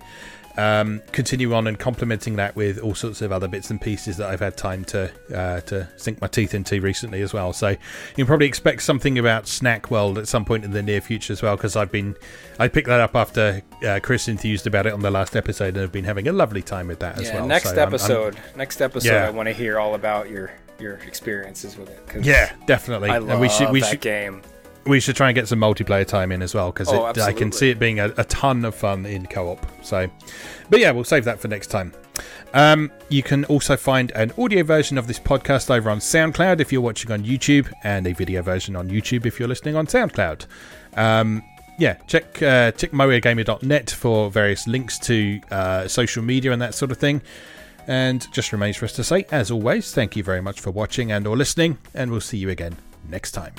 [0.59, 4.29] Um, continue on and complementing that with all sorts of other bits and pieces that
[4.29, 7.53] I've had time to uh, to sink my teeth into recently as well.
[7.53, 7.77] So you
[8.17, 11.41] can probably expect something about Snack World at some point in the near future as
[11.43, 12.15] well, because I've been
[12.59, 15.85] I picked that up after uh, Chris enthused about it on the last episode, and
[15.85, 17.47] I've been having a lovely time with that as well.
[17.47, 18.37] next So I'm- I'm- episode.
[18.57, 19.27] next episode, Yeah.
[19.27, 22.25] I want to hear all about your your experiences with it.
[22.25, 23.09] yeah, definitely.
[23.09, 24.43] I And love we should we that should game.
[24.87, 27.53] We should try and get some multiplayer time in as well because Oh, I can
[27.53, 29.65] see it being a, a ton of fun in co-op.
[29.85, 30.11] So,
[30.71, 31.93] but yeah, we'll save that for next time.
[32.55, 36.73] Um, you can also find an audio version of this podcast over on SoundCloud if
[36.73, 40.47] you're watching on YouTube, and a video version on YouTube if you're listening on SoundCloud.
[40.97, 41.43] Um,
[41.79, 46.91] yeah, check uh, check moegamer.net for various links to uh, social media and that sort
[46.91, 47.23] of thing.
[47.89, 51.11] And just remains for us to say, as always, thank you very much for watching
[51.11, 52.77] and or listening, and we'll see you again
[53.09, 53.53] next time.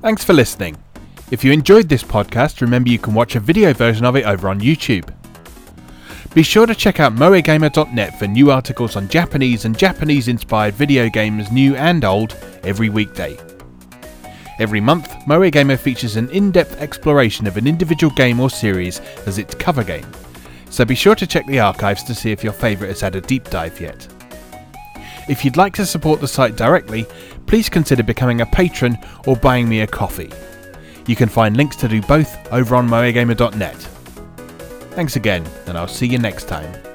[0.00, 0.76] Thanks for listening.
[1.30, 4.48] If you enjoyed this podcast, remember you can watch a video version of it over
[4.48, 5.12] on YouTube.
[6.34, 11.08] Be sure to check out moegamer.net for new articles on Japanese and Japanese inspired video
[11.08, 13.36] games, new and old, every weekday.
[14.58, 19.38] Every month, MoeGamer features an in depth exploration of an individual game or series as
[19.38, 20.06] its cover game,
[20.70, 23.20] so be sure to check the archives to see if your favourite has had a
[23.20, 24.06] deep dive yet.
[25.28, 27.06] If you'd like to support the site directly,
[27.46, 30.30] please consider becoming a patron or buying me a coffee.
[31.06, 33.76] You can find links to do both over on moegamer.net.
[34.92, 36.87] Thanks again, and I'll see you next time.